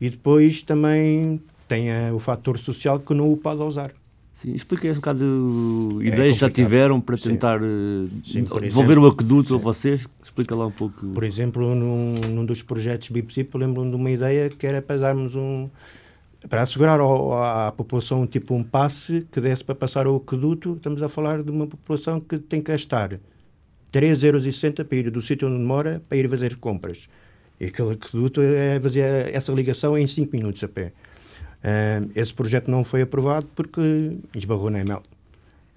e 0.01 0.11
depois 0.11 0.63
também 0.63 1.41
tem 1.69 1.93
a, 1.93 2.13
o 2.13 2.19
fator 2.19 2.59
social 2.59 2.99
que 2.99 3.15
não 3.15 3.33
o 3.33 3.37
pode 3.37 3.63
usar. 3.63 3.93
Sim, 4.39 4.55
explica 4.55 4.87
um 4.89 4.95
bocado 4.95 5.99
ideias 6.01 6.37
é 6.37 6.39
já 6.39 6.49
tiveram 6.49 7.01
para 7.01 7.19
tentar 7.19 7.57
eh, 7.61 8.07
Sim. 8.25 8.45
Sim, 8.45 8.45
devolver 8.45 8.93
exemplo, 8.93 9.03
o 9.03 9.07
aqueduto 9.09 9.57
a 9.57 9.59
vocês. 9.59 10.07
Explica 10.23 10.55
lá 10.55 10.65
um 10.65 10.71
pouco. 10.71 11.09
Por 11.09 11.25
exemplo, 11.25 11.75
num, 11.75 12.15
num 12.15 12.45
dos 12.45 12.63
projetos 12.63 13.11
BIPSIP, 13.11 13.59
lembro-me 13.59 13.91
de 13.91 13.97
uma 13.97 14.09
ideia 14.09 14.49
que 14.49 14.65
era 14.65 14.81
para 14.81 14.97
darmos 14.97 15.35
um. 15.35 15.69
para 16.49 16.63
assegurar 16.63 17.01
ao, 17.01 17.33
à 17.33 17.73
população 17.73 18.29
tipo 18.29 18.55
um 18.55 18.63
passe 18.63 19.27
que 19.33 19.41
desse 19.41 19.65
para 19.65 19.75
passar 19.75 20.07
o 20.07 20.15
aqueduto. 20.15 20.75
Estamos 20.75 21.03
a 21.03 21.09
falar 21.09 21.43
de 21.43 21.51
uma 21.51 21.67
população 21.67 22.21
que 22.21 22.39
tem 22.39 22.63
que 22.63 22.71
gastar 22.71 23.19
3,60€ 23.93 24.85
para 24.85 24.99
ir 24.99 25.11
do 25.11 25.21
sítio 25.21 25.49
onde 25.49 25.61
mora 25.65 26.01
para 26.09 26.17
ir 26.17 26.31
fazer 26.31 26.57
compras. 26.59 27.09
E 27.59 27.65
aquele 27.65 27.95
aqueduto 27.95 28.41
é, 28.41 28.79
fazia 28.79 29.05
essa 29.05 29.51
ligação 29.51 29.99
em 29.99 30.07
5 30.07 30.31
minutos 30.31 30.63
a 30.63 30.69
pé. 30.69 30.93
Esse 32.15 32.33
projeto 32.33 32.71
não 32.71 32.85
foi 32.85 33.03
aprovado 33.03 33.47
porque 33.55 34.17
esbarrou 34.35 34.71
na 34.71 34.81
EML. 34.81 35.03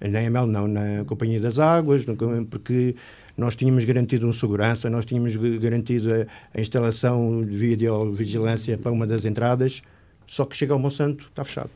Na 0.00 0.22
EML 0.22 0.46
não, 0.46 0.66
na 0.66 1.04
Companhia 1.04 1.40
das 1.40 1.58
Águas, 1.58 2.04
porque 2.50 2.96
nós 3.36 3.56
tínhamos 3.56 3.84
garantido 3.84 4.26
uma 4.26 4.32
segurança, 4.32 4.90
nós 4.90 5.06
tínhamos 5.06 5.36
garantido 5.36 6.12
a, 6.12 6.26
a 6.58 6.60
instalação 6.60 7.44
de 7.44 7.56
videovigilância 7.56 8.76
para 8.76 8.90
uma 8.92 9.06
das 9.06 9.24
entradas, 9.24 9.82
só 10.26 10.44
que 10.44 10.56
chega 10.56 10.72
ao 10.72 10.78
Monsanto, 10.78 11.26
está 11.28 11.44
fechado. 11.44 11.70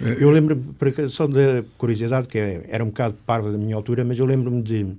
Eu 0.00 0.30
lembro, 0.30 0.60
só 1.08 1.28
da 1.28 1.64
curiosidade, 1.78 2.26
que 2.26 2.38
era 2.38 2.82
um 2.82 2.88
bocado 2.88 3.16
parva 3.24 3.52
da 3.52 3.58
minha 3.58 3.76
altura, 3.76 4.04
mas 4.04 4.18
eu 4.18 4.26
lembro-me 4.26 4.60
de, 4.60 4.96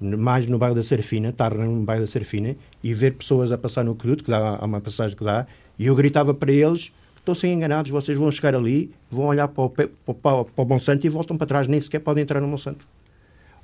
mais 0.00 0.46
no 0.46 0.56
bairro 0.56 0.74
da 0.74 0.82
Serfina, 0.82 1.28
estar 1.28 1.54
no 1.54 1.82
bairro 1.82 2.02
da 2.04 2.10
Serfina 2.10 2.56
e 2.82 2.94
ver 2.94 3.12
pessoas 3.12 3.52
a 3.52 3.58
passar 3.58 3.84
no 3.84 3.92
aqueduto, 3.92 4.24
que 4.24 4.30
dá, 4.30 4.56
há 4.56 4.64
uma 4.64 4.80
passagem 4.80 5.14
que 5.14 5.24
dá, 5.24 5.46
e 5.78 5.86
eu 5.86 5.94
gritava 5.94 6.32
para 6.32 6.50
eles: 6.50 6.90
estão 7.20 7.34
sem 7.34 7.52
enganados, 7.52 7.90
vocês 7.90 8.18
vão 8.18 8.30
chegar 8.30 8.54
ali, 8.54 8.92
vão 9.10 9.26
olhar 9.26 9.48
para 9.48 9.64
o, 9.64 9.70
para, 9.70 9.88
para, 9.88 10.44
para 10.44 10.64
o 10.64 10.66
Monsanto 10.66 11.06
e 11.06 11.10
voltam 11.10 11.36
para 11.36 11.46
trás, 11.46 11.66
nem 11.66 11.80
sequer 11.80 12.00
podem 12.00 12.22
entrar 12.22 12.40
no 12.40 12.48
Monsanto. 12.48 12.84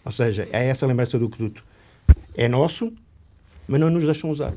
Ou 0.04 0.12
seja, 0.12 0.48
é 0.52 0.68
essa 0.68 0.86
a 0.86 0.88
lembrança 0.88 1.18
do 1.18 1.26
aqueduto. 1.26 1.64
É 2.36 2.48
nosso, 2.48 2.92
mas 3.66 3.80
não 3.80 3.90
nos 3.90 4.04
deixam 4.04 4.30
usar. 4.30 4.54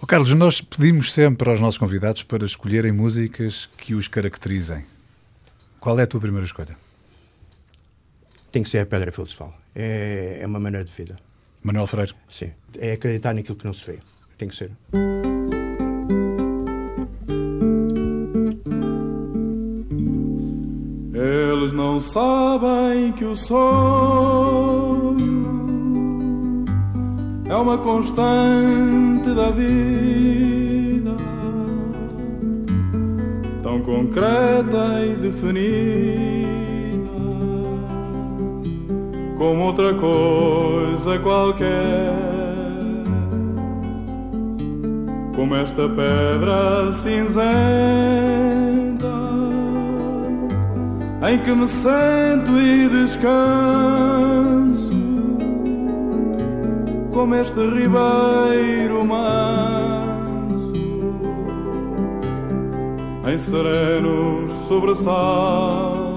Oh, 0.00 0.06
Carlos, 0.06 0.32
nós 0.34 0.60
pedimos 0.60 1.12
sempre 1.12 1.50
aos 1.50 1.60
nossos 1.60 1.78
convidados 1.78 2.22
para 2.22 2.44
escolherem 2.44 2.92
músicas 2.92 3.68
que 3.76 3.94
os 3.94 4.06
caracterizem. 4.06 4.84
Qual 5.80 5.98
é 5.98 6.04
a 6.04 6.06
tua 6.06 6.20
primeira 6.20 6.46
escolha? 6.46 6.76
Tem 8.52 8.62
que 8.62 8.68
ser 8.68 8.78
a 8.78 8.86
Pedra 8.86 9.10
Filosofal. 9.10 9.52
É, 9.74 10.38
é 10.40 10.46
uma 10.46 10.60
maneira 10.60 10.84
de 10.84 10.92
vida. 10.92 11.16
Manuel 11.62 11.86
Freire? 11.86 12.14
Sim. 12.28 12.52
É 12.78 12.92
acreditar 12.92 13.34
naquilo 13.34 13.56
que 13.56 13.64
não 13.64 13.72
se 13.72 13.84
vê. 13.84 13.98
Tem 14.36 14.48
que 14.48 14.54
ser. 14.54 14.70
Não 21.98 22.00
sabem 22.00 23.10
que 23.10 23.24
o 23.24 23.34
sonho 23.34 23.58
é 27.50 27.56
uma 27.56 27.76
constante 27.76 29.28
da 29.34 29.50
vida, 29.50 31.16
tão 33.64 33.80
concreta 33.80 35.04
e 35.04 35.16
definida 35.16 35.98
como 39.36 39.64
outra 39.64 39.92
coisa 39.94 41.18
qualquer. 41.18 42.14
Como 45.34 45.54
esta 45.56 45.88
pedra 45.88 46.92
cinzenta 46.92 48.37
em 51.28 51.38
que 51.40 51.52
me 51.52 51.68
sento 51.68 52.58
e 52.58 52.88
descanso. 52.88 53.28
Como 57.12 57.34
este 57.34 57.60
ribeiro 57.60 59.04
manso 59.04 60.72
em 63.30 63.36
serenos 63.36 64.50
sobressaltos, 64.52 66.08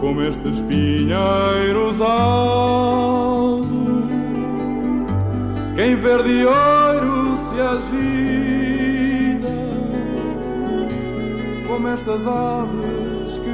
como 0.00 0.22
estes 0.22 0.62
pinheiros 0.62 2.00
altos, 2.00 3.68
que 5.74 5.82
em 5.82 5.96
verde 5.96 6.46
ouro 6.46 7.36
se 7.36 7.60
agita, 7.60 8.51
como 11.82 11.88
estas 11.94 12.26
aves 12.28 13.38
que 13.42 13.50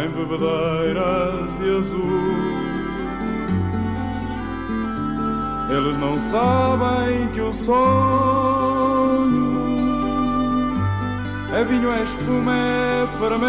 em 0.00 0.08
bebedeiras 0.16 1.54
de 1.58 1.76
azul. 1.76 2.54
Eles 5.76 5.96
não 5.98 6.18
sabem 6.18 7.28
que 7.34 7.40
o 7.42 7.52
sonho 7.52 7.74
é 11.54 11.64
vinho, 11.64 11.92
é 11.92 12.02
espuma, 12.02 12.54
é 12.56 13.06
fermento, 13.18 13.44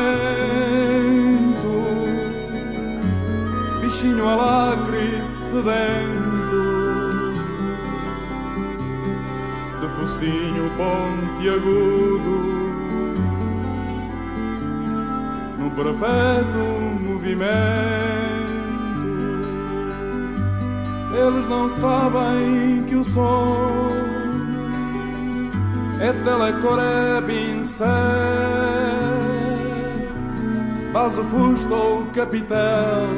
bichinho 3.82 4.28
alacre 4.28 5.24
sedento, 5.50 6.25
focinho 10.06 10.70
pontiagudo 10.78 12.56
perpétuo 15.76 16.80
movimento. 17.02 17.46
Eles 21.14 21.48
não 21.48 21.70
sabem 21.70 22.84
que 22.88 22.96
o 22.96 23.04
som 23.04 23.92
é 26.00 26.14
telecor, 26.14 26.80
é 26.80 27.22
pincel, 27.22 27.88
base, 30.94 31.22
fusto 31.24 31.74
ou 31.74 32.06
capitel, 32.08 33.10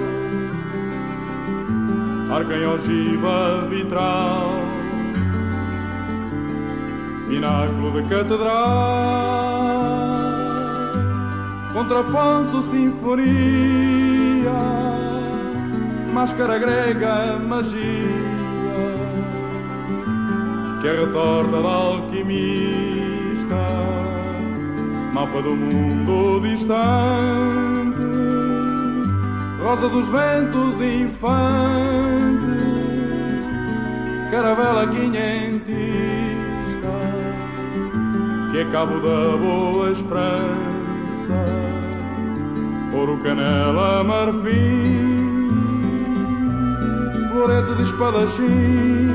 arca 2.31 2.55
em 2.55 2.65
ogiva 2.65 3.67
vitral, 3.69 4.56
pináculo 7.27 7.91
de 7.91 8.03
catedral. 8.09 8.87
Contraponto, 11.73 12.61
sinfonia, 12.61 14.51
máscara 16.11 16.57
grega, 16.57 17.37
magia, 17.47 17.81
que 20.81 20.87
é 20.87 21.01
retorta 21.01 21.61
da 21.61 21.69
alquimista, 21.69 23.55
mapa 25.13 25.41
do 25.41 25.55
mundo 25.55 26.39
distante, 26.41 28.01
rosa 29.61 29.87
dos 29.89 30.07
ventos 30.07 30.81
infante, 30.81 32.47
caravela 34.31 34.87
quinhentista, 34.87 36.06
que 38.57 38.61
é 38.61 38.65
cabo 38.71 38.95
da 38.95 39.37
boa 39.37 39.91
esperança 39.91 41.45
ouro, 42.91 43.19
canela, 43.19 44.03
marfim, 44.03 45.51
florete 47.29 47.75
de 47.75 47.83
espadachim, 47.83 49.11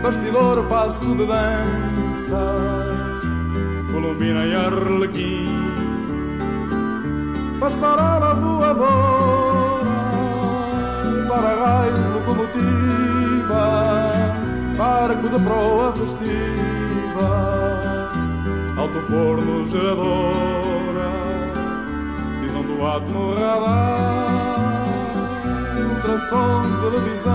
bastidor, 0.00 0.62
passo 0.68 1.12
de 1.16 1.26
dança, 1.26 2.38
colombina 3.90 4.46
e 4.46 4.54
arlequim, 4.54 5.48
passarela 7.58 8.34
voadora, 8.34 9.90
para-raio, 11.26 12.12
locomotiva, 12.14 13.64
barco 14.78 15.28
de 15.28 15.42
proa 15.42 15.92
festiva 15.94 16.85
alto 18.76 19.00
forno 19.06 19.66
geradora, 19.66 21.10
cisão 22.38 22.62
do 22.62 22.86
átomo 22.86 23.34
radar, 23.34 24.86
ultrassom, 25.94 26.80
televisão, 26.80 27.32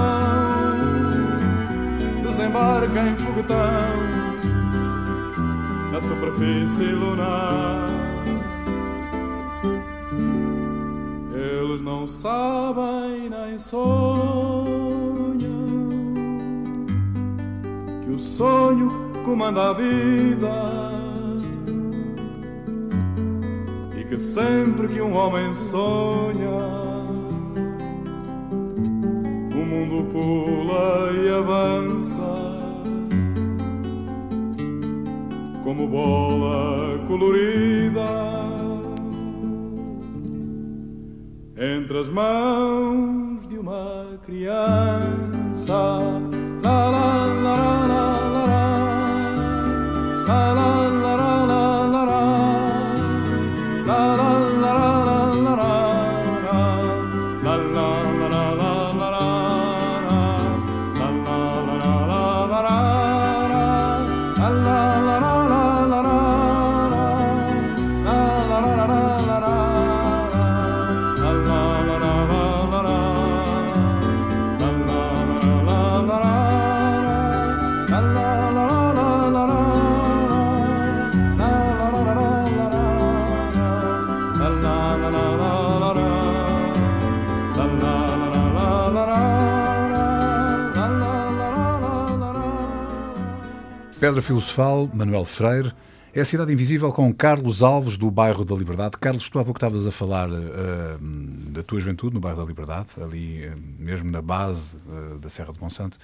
desembarca 2.24 3.02
em 3.02 3.16
foguetão, 3.16 4.22
na 5.92 6.02
superfície 6.02 6.92
lunar. 6.94 7.90
Eles 11.34 11.82
não 11.82 12.08
sabem 12.08 13.30
nem 13.30 13.58
sonham 13.58 15.02
que 18.04 18.12
o 18.12 18.20
sonho 18.20 19.01
comanda 19.32 19.70
a 19.70 19.74
vida. 19.74 20.92
Que 24.10 24.20
sempre 24.20 24.90
que 24.90 25.02
um 25.02 25.16
homem 25.16 25.54
sonha, 25.54 26.50
o 29.56 29.66
mundo 29.72 30.12
pula 30.12 31.14
e 31.14 31.30
avança. 31.30 32.34
Como 35.64 35.88
bola 35.88 37.00
colorida 37.08 38.02
entre 41.58 41.98
as 41.98 42.10
mãos 42.10 43.48
de 43.48 43.58
uma 43.58 44.20
criança. 44.26 46.00
La, 46.62 46.90
la, 46.90 47.26
la, 47.42 47.81
la, 50.32 50.71
Pedra 94.02 94.20
Filosofal, 94.20 94.90
Manuel 94.92 95.24
Freire, 95.26 95.72
é 96.12 96.22
a 96.22 96.26
Cidade 96.26 96.52
Invisível 96.52 96.92
com 96.92 97.14
Carlos 97.14 97.62
Alves, 97.62 97.98
do 97.98 98.10
bairro 98.10 98.44
da 98.44 98.56
Liberdade. 98.56 98.98
Carlos, 99.00 99.30
tu 99.30 99.38
há 99.38 99.44
pouco 99.44 99.60
estavas 99.60 99.86
a 99.86 99.92
falar 99.92 100.28
uh, 100.28 100.98
da 101.52 101.62
tua 101.62 101.80
juventude 101.80 102.16
no 102.16 102.20
bairro 102.20 102.40
da 102.40 102.44
Liberdade, 102.44 102.88
ali 103.00 103.48
uh, 103.48 103.54
mesmo 103.78 104.10
na 104.10 104.20
base 104.20 104.76
uh, 104.88 105.20
da 105.20 105.30
Serra 105.30 105.54
de 105.54 105.62
Monsanto. 105.62 106.00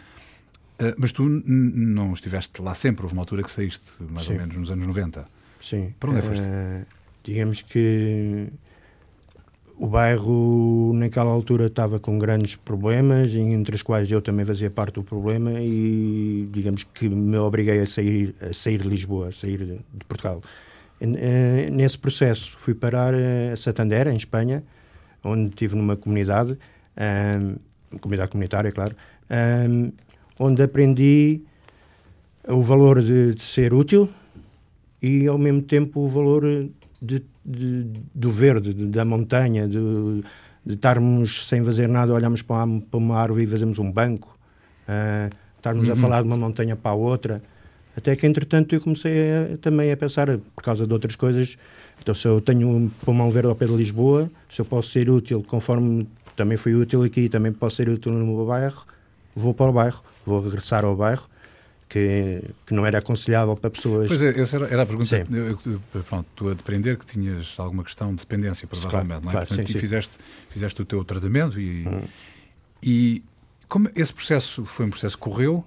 mas 0.96 1.12
tu 1.12 1.24
não 1.24 2.14
estiveste 2.14 2.62
lá 2.62 2.76
sempre, 2.76 3.02
houve 3.02 3.14
uma 3.14 3.24
altura 3.24 3.42
que 3.42 3.50
saíste, 3.50 3.94
mais 4.12 4.28
Sim. 4.28 4.34
ou 4.34 4.40
menos 4.42 4.58
nos 4.58 4.70
anos 4.70 4.86
90. 4.86 5.28
Sim. 5.60 5.92
Para 6.00 6.12
onde 6.12 6.20
é 6.20 6.22
foste? 6.22 6.48
digamos 7.24 7.64
que 7.64 8.48
o 9.80 9.86
bairro, 9.86 10.92
naquela 10.96 11.30
altura, 11.30 11.68
estava 11.68 12.00
com 12.00 12.18
grandes 12.18 12.56
problemas, 12.56 13.34
entre 13.36 13.76
os 13.76 13.84
quais 13.84 14.10
eu 14.10 14.22
também 14.22 14.44
fazia 14.44 14.72
parte 14.72 14.96
do 14.96 15.04
problema, 15.04 15.52
e 15.62 16.50
digamos 16.52 16.84
que 16.84 17.08
me 17.08 17.38
obriguei 17.38 17.80
a 17.82 17.86
sair, 17.86 18.34
a 18.42 18.52
sair 18.54 18.82
de 18.82 18.88
Lisboa, 18.88 19.30
a 19.30 19.32
sair 19.32 19.60
de, 19.60 20.06
Portugal. 20.08 20.42
Eh, 21.00 21.70
nesse 21.72 21.98
processo, 21.98 22.56
fui 22.58 22.74
parar 22.74 23.14
a 23.14 23.56
Santander, 23.56 24.08
em 24.08 24.18
Espanha, 24.18 24.64
onde 25.24 25.50
estive 25.50 25.76
numa 25.76 25.96
comunidade, 25.96 26.58
ehm, 26.96 27.56
comunidade 28.02 28.32
comunitária, 28.32 28.72
claro, 28.72 28.96
ehm, 29.30 29.92
onde 30.40 30.64
aprendi 30.64 31.42
o 32.48 32.62
valor 32.64 33.04
de, 33.04 33.36
de 33.36 33.42
ser 33.44 33.74
útil 33.74 34.10
e, 35.02 35.28
ao 35.28 35.38
mesmo 35.38 35.62
tempo, 35.62 36.00
o 36.00 36.08
valor 36.08 36.44
de 37.00 37.24
de, 37.48 37.86
do 38.14 38.30
verde, 38.30 38.74
de, 38.74 38.86
da 38.88 39.06
montanha, 39.06 39.68
de, 39.68 39.78
de, 40.66 40.74
estarmos 40.74 41.48
sem 41.48 41.64
fazer 41.64 41.88
nada, 41.88 42.14
olhamos 42.14 42.42
para 42.42 42.66
uma, 42.66 42.82
para 42.82 42.98
uma 42.98 43.18
árvore 43.18 43.44
e 43.44 43.48
fazemos 43.48 43.80
um 43.80 43.90
banco, 43.90 44.38
uh, 44.88 45.34
estarmos 45.56 45.88
uhum. 45.88 45.94
a 45.94 45.96
falar 45.96 46.22
de 46.22 46.28
uma 46.28 46.38
montanha 46.38 46.76
para 46.76 46.92
a 46.92 46.96
outra. 46.96 47.42
Até 47.96 48.16
que, 48.16 48.28
entretanto, 48.28 48.76
eu 48.76 48.82
comecei 48.82 49.32
a, 49.54 49.58
também 49.58 49.92
a 49.92 49.98
pensar, 49.98 50.28
por 50.38 50.62
causa 50.62 50.86
de 50.86 50.94
outras 50.94 51.16
coisas, 51.16 51.58
então 52.02 52.14
se 52.14 52.28
eu 52.28 52.42
tenho 52.42 52.70
um 52.70 52.90
pulmão 52.90 53.32
verde 53.32 53.48
ao 53.48 53.56
pé 53.56 53.66
de 53.66 53.74
Lisboa, 53.74 54.30
se 54.50 54.62
eu 54.62 54.66
posso 54.66 54.90
ser 54.90 55.10
útil, 55.10 55.44
conforme 55.48 56.08
também 56.36 56.58
fui 56.58 56.76
útil 56.76 57.02
aqui, 57.04 57.30
também 57.30 57.52
posso 57.52 57.78
ser 57.78 57.90
útil 57.90 58.12
no 58.12 58.26
meu 58.26 58.46
bairro, 58.46 58.86
vou 59.36 59.54
para 59.54 59.72
o 59.72 59.74
bairro, 59.74 60.04
vou 60.26 60.42
regressar 60.42 60.84
ao 60.84 60.96
bairro 60.96 61.28
que, 61.90 62.44
que 62.66 62.74
não 62.74 62.86
era 62.86 63.00
aconselhável 63.00 63.56
para 63.56 63.70
pessoas. 63.70 64.08
Pois 64.08 64.22
é, 64.22 64.40
essa 64.40 64.58
era, 64.58 64.68
era 64.68 64.82
a 64.84 64.86
pergunta. 64.86 65.26
Eu, 65.32 65.58
pronto, 66.04 66.28
tu 66.36 66.50
a 66.50 66.54
depender 66.54 66.98
que 66.98 67.06
tinhas 67.06 67.56
alguma 67.58 67.84
questão 67.84 68.10
de 68.10 68.18
dependência, 68.18 68.68
provavelmente, 68.68 69.22
claro, 69.22 69.24
não 69.24 69.30
é? 69.30 69.32
Claro, 69.32 69.48
Portanto, 69.48 69.68
sim, 69.68 69.74
sim. 69.74 69.80
Fizeste, 69.80 70.16
fizeste 70.50 70.82
o 70.82 70.86
teu 70.86 71.04
tratamento 71.04 71.60
e, 71.60 71.88
hum. 71.88 72.02
e 72.84 73.24
como 73.68 73.90
esse 73.96 74.14
processo 74.14 74.66
foi 74.66 74.86
um 74.86 74.90
processo 74.90 75.16
que 75.16 75.24
correu 75.24 75.66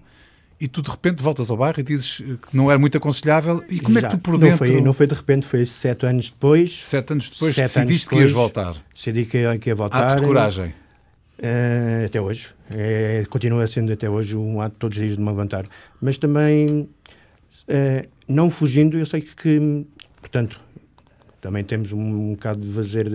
e 0.60 0.68
tu 0.68 0.82
de 0.82 0.90
repente 0.90 1.22
voltas 1.22 1.50
ao 1.50 1.56
bairro 1.56 1.80
e 1.80 1.82
dizes 1.82 2.16
que 2.18 2.54
não 2.54 2.70
era 2.70 2.78
muito 2.78 2.96
aconselhável 2.98 3.64
e 3.68 3.80
como 3.80 3.98
Já, 3.98 4.08
é 4.08 4.10
que 4.10 4.16
tu 4.16 4.20
por 4.20 4.36
dentro... 4.36 4.50
Não 4.50 4.56
foi, 4.58 4.80
não 4.82 4.92
foi 4.92 5.06
de 5.06 5.14
repente, 5.14 5.46
foi 5.46 5.64
sete 5.64 6.04
anos 6.04 6.30
depois. 6.30 6.84
Sete 6.84 7.12
anos 7.14 7.30
depois 7.30 7.54
sete 7.54 7.74
decidiste 7.74 8.04
depois, 8.04 8.22
que 8.22 8.26
ias 8.26 8.32
voltar. 8.32 8.74
Decidi 8.94 9.24
que, 9.24 9.58
que 9.58 9.70
ia 9.70 9.74
voltar. 9.74 10.12
Ato 10.12 10.20
de 10.20 10.26
coragem. 10.26 10.74
Uh, 11.42 12.04
até 12.04 12.20
hoje. 12.20 12.48
É, 12.70 13.24
continua 13.30 13.66
sendo 13.66 13.90
até 13.90 14.10
hoje 14.10 14.36
um 14.36 14.60
ato 14.60 14.76
todos 14.78 14.98
os 14.98 15.02
dias 15.02 15.16
de 15.16 15.22
me 15.22 15.30
levantar. 15.30 15.64
Mas 16.00 16.18
também, 16.18 16.88
uh, 17.68 18.08
não 18.28 18.50
fugindo, 18.50 18.98
eu 18.98 19.06
sei 19.06 19.22
que, 19.22 19.34
que, 19.34 19.86
portanto, 20.20 20.60
também 21.40 21.64
temos 21.64 21.92
um, 21.92 21.98
um 21.98 22.32
bocado 22.34 22.60
de 22.60 22.72
fazer 22.74 23.08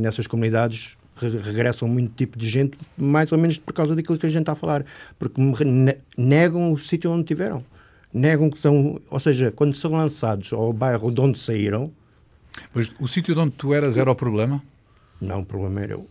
nessas 0.00 0.26
comunidades 0.26 0.96
regressam 1.28 1.86
muito 1.86 2.14
tipo 2.14 2.38
de 2.38 2.48
gente, 2.48 2.78
mais 2.96 3.30
ou 3.30 3.36
menos 3.36 3.58
por 3.58 3.74
causa 3.74 3.94
daquilo 3.94 4.18
que 4.18 4.24
a 4.24 4.30
gente 4.30 4.40
está 4.40 4.52
a 4.52 4.56
falar, 4.56 4.86
porque 5.18 5.38
negam 6.16 6.72
o 6.72 6.78
sítio 6.78 7.10
onde 7.10 7.24
tiveram. 7.24 7.62
Negam 8.12 8.48
que 8.48 8.56
estão, 8.56 8.98
ou 9.10 9.20
seja, 9.20 9.52
quando 9.52 9.74
são 9.74 9.92
lançados 9.92 10.52
ao 10.52 10.72
bairro 10.72 11.12
de 11.12 11.20
onde 11.20 11.38
saíram. 11.38 11.92
Mas 12.74 12.90
o 12.98 13.06
sítio 13.06 13.34
de 13.34 13.40
onde 13.40 13.52
tu 13.52 13.72
eras 13.74 13.96
era 13.96 14.10
o 14.10 14.14
problema? 14.14 14.62
Não, 15.20 15.40
o 15.40 15.44
problema 15.44 15.82
era 15.82 15.92
eu. 15.92 16.08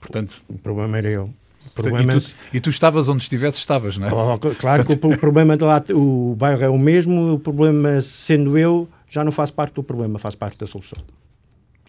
Portanto, 0.00 0.42
o 0.48 0.58
problema 0.58 0.98
era 0.98 1.08
eu. 1.08 1.32
Problema 1.74 2.14
e, 2.14 2.20
tu, 2.20 2.34
e, 2.54 2.60
tu, 2.60 2.70
estavas 2.70 3.08
onde 3.08 3.22
estivesse, 3.22 3.58
estavas, 3.58 3.96
não 3.98 4.08
é? 4.08 4.12
Oh, 4.12 4.38
claro 4.56 4.84
que 4.84 4.92
o, 4.94 5.18
problema 5.18 5.56
de 5.56 5.64
lá, 5.64 5.82
o 5.94 6.34
bairro 6.36 6.64
é 6.64 6.68
o 6.68 6.78
mesmo, 6.78 7.34
o 7.34 7.38
problema 7.38 8.00
sendo 8.02 8.58
eu, 8.58 8.88
já 9.08 9.22
não 9.22 9.30
faço 9.30 9.52
parte 9.52 9.74
do 9.74 9.82
problema, 9.82 10.18
faço 10.18 10.36
parte 10.36 10.58
da 10.58 10.66
solução. 10.66 10.98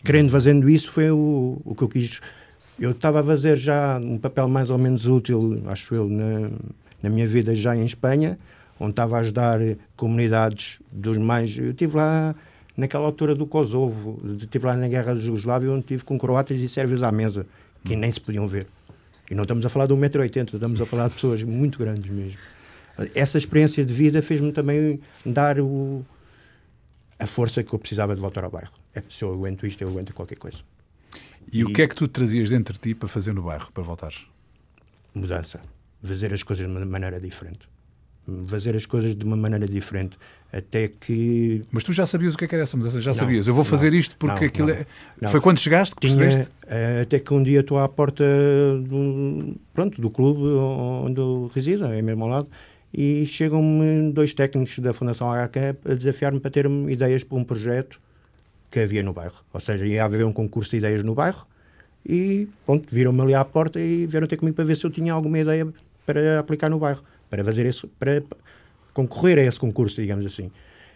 Querendo 0.04 0.30
fazendo 0.30 0.70
isso 0.70 0.92
foi 0.92 1.10
o, 1.10 1.60
o 1.66 1.76
que 1.76 1.84
eu 1.84 1.90
quis. 1.90 2.22
Eu 2.80 2.92
estava 2.92 3.22
a 3.22 3.24
fazer 3.24 3.58
já 3.58 4.00
um 4.00 4.18
papel 4.18 4.48
mais 4.48 4.70
ou 4.70 4.78
menos 4.78 5.06
útil, 5.06 5.62
acho 5.68 5.96
eu, 5.96 6.08
na, 6.08 6.52
na 7.02 7.10
minha 7.10 7.28
vida 7.28 7.54
já 7.56 7.76
em 7.76 7.84
Espanha, 7.84 8.38
onde 8.80 8.92
estava 8.92 9.18
a 9.18 9.20
ajudar 9.20 9.60
comunidades 9.98 10.80
dos 10.92 11.18
mais. 11.18 11.58
Eu 11.58 11.72
estive 11.72 11.98
lá 11.98 12.36
naquela 12.78 13.06
altura 13.06 13.36
do 13.36 13.46
Kosovo, 13.46 14.22
estive 14.40 14.66
lá 14.66 14.78
na 14.78 14.88
guerra 14.88 15.16
da 15.16 15.20
Jugoslávia, 15.20 15.72
onde 15.72 15.82
estive 15.82 16.06
com 16.06 16.18
croatas 16.18 16.60
e 16.60 16.70
sérvios 16.70 17.04
à 17.04 17.12
mesa 17.12 17.46
que 17.84 17.96
nem 17.96 18.12
se 18.12 18.20
podiam 18.20 18.48
ver. 18.48 18.68
E 19.30 19.36
não 19.36 19.44
estamos 19.44 19.66
a 19.66 19.70
falar 19.70 19.86
de 19.86 19.94
1,80m, 19.94 20.54
estamos 20.54 20.82
a 20.82 20.86
falar 20.86 21.08
de 21.08 21.16
pessoas 21.16 21.44
muito 21.44 21.78
grandes 21.80 22.10
mesmo. 22.10 22.40
Essa 23.16 23.38
experiência 23.38 23.86
de 23.86 23.94
vida 23.94 24.22
fez-me 24.22 24.52
também 24.52 25.00
dar 25.26 25.60
o, 25.60 26.06
a 27.18 27.28
força 27.28 27.64
que 27.64 27.74
eu 27.74 27.80
precisava 27.80 28.16
de 28.16 28.22
voltar 28.22 28.44
ao 28.44 28.52
bairro. 28.52 28.74
É, 28.94 29.04
se 29.10 29.24
eu 29.24 29.34
aguento 29.34 29.66
isto, 29.66 29.82
eu 29.82 29.90
aguento 29.90 30.14
qualquer 30.14 30.38
coisa. 30.38 30.58
E, 31.52 31.60
e, 31.60 31.64
o 31.64 31.74
que 31.74 31.82
é 31.82 31.88
que 31.88 31.96
tu 31.96 32.08
trazias 32.08 32.50
dentro 32.50 32.74
de 32.74 32.80
ti 32.80 32.96
para 32.96 33.08
fazer 33.08 33.34
no 33.34 33.44
bairro, 33.44 33.72
para 33.72 33.84
voltares? 33.84 34.26
Mudança. 35.14 35.62
Fazer 36.04 36.34
as 36.34 36.44
coisas 36.44 36.66
de 36.66 36.72
uma 36.72 36.86
maneira 36.86 37.20
diferente 37.20 37.68
fazer 38.48 38.76
as 38.76 38.86
coisas 38.86 39.16
de 39.16 39.24
uma 39.26 39.36
maneira 39.36 39.68
diferente. 39.68 40.18
Até 40.52 40.88
que. 40.88 41.64
Mas 41.72 41.84
tu 41.84 41.94
já 41.94 42.06
sabias 42.06 42.34
o 42.34 42.38
que, 42.38 42.46
é 42.46 42.48
que 42.48 42.56
era 42.56 42.64
essa 42.64 42.76
mudança? 42.76 43.00
Já 43.00 43.12
não, 43.12 43.18
sabias? 43.18 43.48
Eu 43.48 43.54
vou 43.54 43.64
fazer 43.64 43.92
não, 43.92 44.00
isto 44.00 44.18
porque 44.18 44.40
não, 44.40 44.48
aquilo 44.48 44.70
é. 44.72 44.86
Foi 45.30 45.40
quando 45.40 45.60
chegaste 45.60 45.96
que 45.96 46.08
Tinha, 46.08 46.18
percebeste? 46.18 46.52
Eh, 46.68 47.02
até 47.04 47.20
que 47.20 47.32
um 47.34 47.44
dia 47.44 47.60
estou 47.60 47.78
à 47.78 47.88
porta 47.88 48.24
do, 48.82 49.56
pronto, 49.74 50.02
do 50.02 50.10
clube 50.10 50.42
onde 50.42 51.20
eu 51.20 51.52
resido, 51.54 51.86
é 51.86 52.02
mesmo 52.02 52.24
ao 52.24 52.30
lado, 52.30 52.48
e 52.92 53.26
chegam-me 53.28 54.12
dois 54.12 54.34
técnicos 54.34 54.80
da 54.80 54.92
Fundação 54.92 55.30
HK 55.32 55.92
a 55.92 55.94
desafiar-me 55.94 56.40
para 56.40 56.50
ter 56.50 56.66
ideias 56.66 57.24
para 57.24 57.38
um 57.38 57.44
projeto 57.44 58.00
que 58.72 58.80
havia 58.80 59.04
no 59.04 59.14
bairro. 59.14 59.44
Ou 59.54 59.60
seja, 59.60 59.86
ia 59.86 60.04
haver 60.04 60.26
um 60.26 60.34
concurso 60.34 60.72
de 60.72 60.78
ideias 60.78 61.04
no 61.04 61.14
bairro 61.14 61.46
e 62.06 62.48
pronto, 62.66 62.88
viram-me 62.92 63.22
ali 63.22 63.34
à 63.36 63.46
porta 63.46 63.80
e 63.80 64.08
vieram 64.08 64.28
ter 64.28 64.38
comigo 64.38 64.56
para 64.56 64.66
ver 64.66 64.78
se 64.78 64.86
eu 64.86 64.90
tinha 64.90 65.14
alguma 65.14 65.38
ideia 65.38 65.68
para 66.06 66.40
aplicar 66.40 66.70
no 66.70 66.80
bairro 66.80 67.04
para 67.30 67.44
fazer 67.44 67.66
isso, 67.66 67.88
para 68.00 68.22
concorrer 68.94 69.38
a 69.40 69.44
esse 69.44 69.60
concurso, 69.60 70.02
digamos 70.02 70.26
assim. 70.26 70.52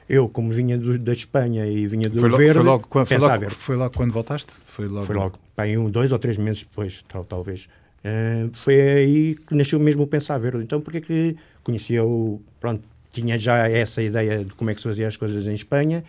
Eu, 0.09 0.27
como 0.27 0.51
vinha 0.51 0.77
do, 0.77 0.97
da 0.99 1.13
Espanha 1.13 1.65
e 1.65 1.87
vinha 1.87 2.09
do 2.09 2.19
foi 2.19 2.29
logo, 2.29 2.37
Verde, 2.37 2.53
foi 2.53 2.63
logo, 2.63 2.87
quando, 2.89 3.07
foi 3.07 3.17
logo, 3.17 3.49
foi 3.49 3.75
logo 3.75 3.95
quando 3.95 4.11
voltaste? 4.11 4.53
Foi 4.65 4.87
logo, 4.87 5.05
foi 5.05 5.15
logo 5.15 5.39
bem, 5.55 5.77
um, 5.77 5.89
dois 5.89 6.11
ou 6.11 6.19
três 6.19 6.37
meses 6.37 6.63
depois, 6.63 7.03
tal, 7.07 7.23
talvez. 7.23 7.69
Uh, 8.03 8.49
foi 8.53 8.81
aí 8.81 9.35
que 9.35 9.55
nasceu 9.55 9.79
mesmo 9.79 10.03
o 10.03 10.07
Pensar 10.07 10.37
Verde. 10.37 10.61
Então, 10.61 10.81
porque 10.81 10.97
é 10.97 11.01
que 11.01 11.37
conhecia 11.63 12.03
o... 12.03 12.41
Pronto, 12.59 12.83
tinha 13.13 13.37
já 13.37 13.69
essa 13.69 14.01
ideia 14.01 14.43
de 14.43 14.53
como 14.53 14.69
é 14.69 14.75
que 14.75 14.81
se 14.81 14.87
fazia 14.87 15.07
as 15.07 15.15
coisas 15.15 15.47
em 15.47 15.53
Espanha, 15.53 16.03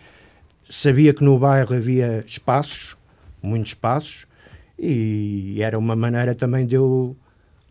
sabia 0.69 1.13
que 1.13 1.23
no 1.23 1.39
bairro 1.39 1.73
havia 1.73 2.23
espaços, 2.27 2.97
muitos 3.41 3.71
espaços, 3.71 4.25
e 4.77 5.57
era 5.61 5.79
uma 5.79 5.95
maneira 5.95 6.35
também 6.35 6.65
de 6.65 6.75
eu 6.75 7.15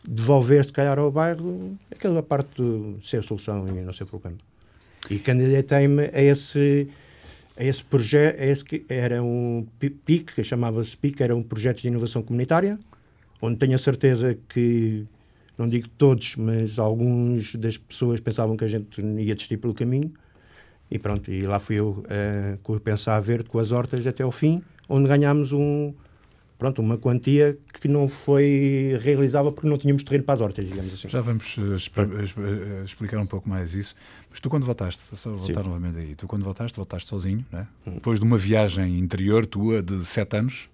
devolver, 0.07 0.65
se 0.65 0.73
calhar, 0.73 0.99
ao 0.99 1.11
bairro 1.11 1.79
aquela 1.91 2.23
parte 2.23 2.63
de 2.63 3.09
ser 3.09 3.23
solução 3.23 3.67
e 3.67 3.73
não 3.73 3.93
ser 3.93 4.05
problema. 4.05 4.37
E 5.11 5.19
candidatei-me 5.19 6.11
a 6.13 6.23
esse, 6.23 6.89
esse 7.59 7.85
projeto 7.85 8.41
esse 8.41 8.65
que 8.65 8.85
era 8.89 9.23
um 9.23 9.67
PIC, 9.79 10.35
que 10.35 10.45
chamava-se 10.45 10.97
PIC, 10.97 11.23
era 11.23 11.35
um 11.35 11.43
projeto 11.43 11.83
de 11.83 11.89
inovação 11.89 12.23
comunitária, 12.23 12.79
onde 13.41 13.57
tenho 13.57 13.75
a 13.75 13.79
certeza 13.79 14.37
que, 14.49 15.05
não 15.59 15.69
digo 15.69 15.89
todos, 15.99 16.37
mas 16.37 16.79
alguns 16.79 17.55
das 17.57 17.77
pessoas 17.77 18.21
pensavam 18.21 18.57
que 18.57 18.65
a 18.65 18.69
gente 18.69 19.01
ia 19.01 19.35
desistir 19.35 19.57
pelo 19.59 19.75
caminho. 19.75 20.13
E 20.91 20.99
pronto, 20.99 21.31
e 21.31 21.43
lá 21.43 21.59
fui 21.59 21.77
eu 21.77 22.05
uh, 22.05 22.59
com 22.63 22.75
o 22.75 22.81
Pensar 22.81 23.19
Verde, 23.21 23.49
com 23.49 23.59
as 23.59 23.73
hortas 23.73 24.07
até 24.07 24.23
ao 24.23 24.31
fim, 24.31 24.63
onde 24.89 25.09
ganhámos 25.09 25.53
um, 25.53 25.93
pronto, 26.59 26.81
uma 26.81 26.97
quantia 26.97 27.59
que 27.81 27.89
não 27.89 28.09
foi 28.09 28.99
realizável 29.01 29.53
porque 29.53 29.69
não 29.69 29.77
tínhamos 29.77 30.03
terreno 30.03 30.25
para 30.25 30.35
as 30.35 30.41
hortas, 30.41 30.67
digamos 30.67 30.95
assim. 30.95 31.09
Já 31.09 31.21
vamos 31.21 31.57
uh, 31.57 31.75
explicar 32.85 33.19
um 33.19 33.27
pouco 33.27 33.49
mais 33.49 33.75
isso. 33.75 33.95
Mas 34.31 34.41
tu 34.41 34.49
quando 34.49 34.65
votaste, 34.65 35.17
só 35.17 35.31
voltar 35.31 35.63
Sim. 35.63 35.69
novamente 35.69 35.99
aí, 35.99 36.15
tu 36.15 36.27
quando 36.27 36.45
votaste, 36.45 36.77
votaste 36.77 37.09
sozinho, 37.09 37.45
né? 37.53 37.67
Hum. 37.87 37.95
depois 37.95 38.19
de 38.19 38.25
uma 38.25 38.39
viagem 38.39 38.99
interior 38.99 39.47
tua 39.47 39.83
de 39.83 40.05
sete 40.05 40.37
anos, 40.37 40.69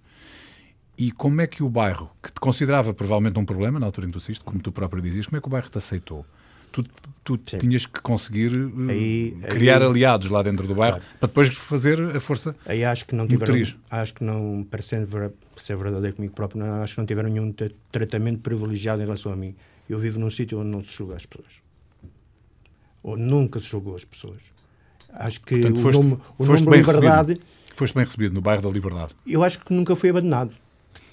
e 0.97 1.11
como 1.11 1.41
é 1.41 1.47
que 1.47 1.63
o 1.63 1.69
bairro, 1.69 2.11
que 2.21 2.31
te 2.31 2.39
considerava 2.39 2.93
provavelmente 2.93 3.39
um 3.39 3.45
problema 3.45 3.79
na 3.79 3.87
altura 3.87 4.05
em 4.05 4.09
que 4.09 4.13
tu 4.13 4.21
assiste, 4.21 4.43
como 4.43 4.59
tu 4.59 4.71
próprio 4.71 5.01
dizias, 5.01 5.25
como 5.25 5.37
é 5.37 5.41
que 5.41 5.47
o 5.47 5.49
bairro 5.51 5.69
te 5.69 5.77
aceitou? 5.77 6.25
Tu, 6.71 6.83
tu 7.23 7.37
tinhas 7.37 7.85
que 7.85 7.99
conseguir 8.01 8.55
uh, 8.55 8.89
aí, 8.89 9.37
criar 9.49 9.81
aí, 9.81 9.87
aliados 9.87 10.29
lá 10.29 10.41
dentro 10.41 10.67
do 10.67 10.73
bairro 10.73 10.97
claro. 10.97 11.17
para 11.19 11.27
depois 11.27 11.49
fazer 11.49 12.15
a 12.15 12.19
força. 12.19 12.55
Aí 12.65 12.83
acho 12.83 13.05
que 13.05 13.13
não 13.13 13.27
tiveram, 13.27 13.55
acho 13.89 14.13
que 14.13 14.23
não, 14.23 14.65
parecendo 14.69 15.33
ser 15.57 15.75
verdadeiro 15.77 16.15
comigo 16.15 16.33
próprio, 16.33 16.63
não, 16.63 16.81
acho 16.81 16.95
que 16.95 16.99
não 16.99 17.05
tiveram 17.05 17.29
nenhum 17.29 17.53
tratamento 17.91 18.39
privilegiado 18.39 19.01
em 19.01 19.05
relação 19.05 19.31
a 19.31 19.35
mim. 19.35 19.55
Eu 19.89 19.99
vivo 19.99 20.19
num 20.19 20.31
sítio 20.31 20.59
onde 20.59 20.69
não 20.69 20.83
se 20.83 20.93
julga 20.93 21.15
as 21.15 21.25
pessoas. 21.25 21.53
Ou 23.03 23.17
nunca 23.17 23.59
se 23.59 23.67
julgou 23.67 23.95
as 23.95 24.05
pessoas. 24.05 24.41
Acho 25.13 25.41
que 25.41 25.55
Portanto, 25.55 25.77
o 25.77 25.81
foste, 25.81 26.01
nome, 26.01 26.21
o 26.37 26.43
foste 26.45 26.65
nome 26.65 26.77
Liberdade. 26.77 27.33
Recebido. 27.33 27.41
Foste 27.75 27.95
bem 27.95 28.05
recebido 28.05 28.33
no 28.33 28.41
bairro 28.41 28.61
da 28.61 28.69
Liberdade. 28.69 29.11
Eu 29.27 29.43
acho 29.43 29.59
que 29.59 29.73
nunca 29.73 29.95
fui 29.95 30.09
abandonado. 30.09 30.53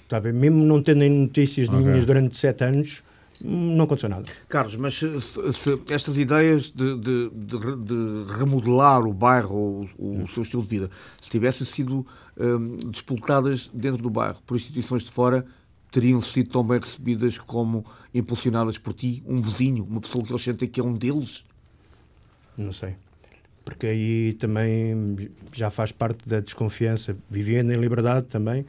Está 0.03 0.19
Mesmo 0.19 0.63
não 0.65 0.81
tendo 0.81 1.07
notícias 1.07 1.69
okay. 1.69 1.81
minhas 1.81 2.05
durante 2.05 2.37
sete 2.37 2.63
anos, 2.63 3.03
não 3.41 3.85
aconteceu 3.85 4.09
nada. 4.09 4.25
Carlos, 4.47 4.75
mas 4.75 4.95
se, 4.95 5.21
se 5.21 5.79
estas 5.89 6.17
ideias 6.17 6.71
de, 6.71 6.97
de, 6.97 7.29
de, 7.29 7.57
de, 7.57 8.33
remodelar 8.33 9.05
o 9.05 9.13
bairro, 9.13 9.87
o, 9.97 10.23
o, 10.23 10.27
seu 10.27 10.43
estilo 10.43 10.63
de 10.63 10.69
vida, 10.69 10.91
se 11.21 11.29
tivessem 11.29 11.65
sido 11.65 12.05
um, 12.37 12.77
disputadas 12.89 13.69
dentro 13.73 14.01
do 14.01 14.09
bairro 14.09 14.37
por 14.45 14.55
instituições 14.55 15.03
de 15.03 15.11
fora, 15.11 15.45
teriam 15.91 16.21
sido 16.21 16.49
tão 16.49 16.63
bem 16.63 16.79
recebidas 16.79 17.37
como 17.37 17.85
impulsionadas 18.13 18.77
por 18.77 18.93
ti, 18.93 19.23
um 19.25 19.39
vizinho, 19.39 19.83
uma 19.85 20.01
pessoa 20.01 20.23
que 20.23 20.31
eles 20.31 20.43
sentem 20.43 20.67
que 20.67 20.79
é 20.79 20.83
um 20.83 20.93
deles? 20.93 21.43
Não 22.57 22.73
sei. 22.73 22.95
Porque 23.63 23.87
aí 23.87 24.33
também 24.33 25.29
já 25.51 25.69
faz 25.69 25.91
parte 25.91 26.27
da 26.27 26.39
desconfiança, 26.39 27.15
vivendo 27.29 27.71
em 27.71 27.77
liberdade 27.77 28.27
também, 28.27 28.65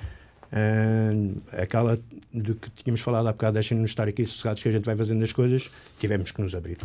Uh, 0.53 1.41
aquela 1.53 1.97
do 2.33 2.57
que 2.57 2.71
tínhamos 2.83 3.01
falado 3.01 3.29
há 3.29 3.33
bocado, 3.33 3.55
deixem-nos 3.55 3.91
estar 3.91 4.09
aqui 4.09 4.27
sossegados 4.27 4.63
que 4.63 4.69
a 4.69 4.73
gente 4.73 4.85
vai 4.85 4.97
fazendo 4.97 5.23
as 5.23 5.33
coisas, 5.33 5.71
tivemos 5.99 6.33
que 6.33 6.43
nos 6.43 6.55
abrir. 6.55 6.79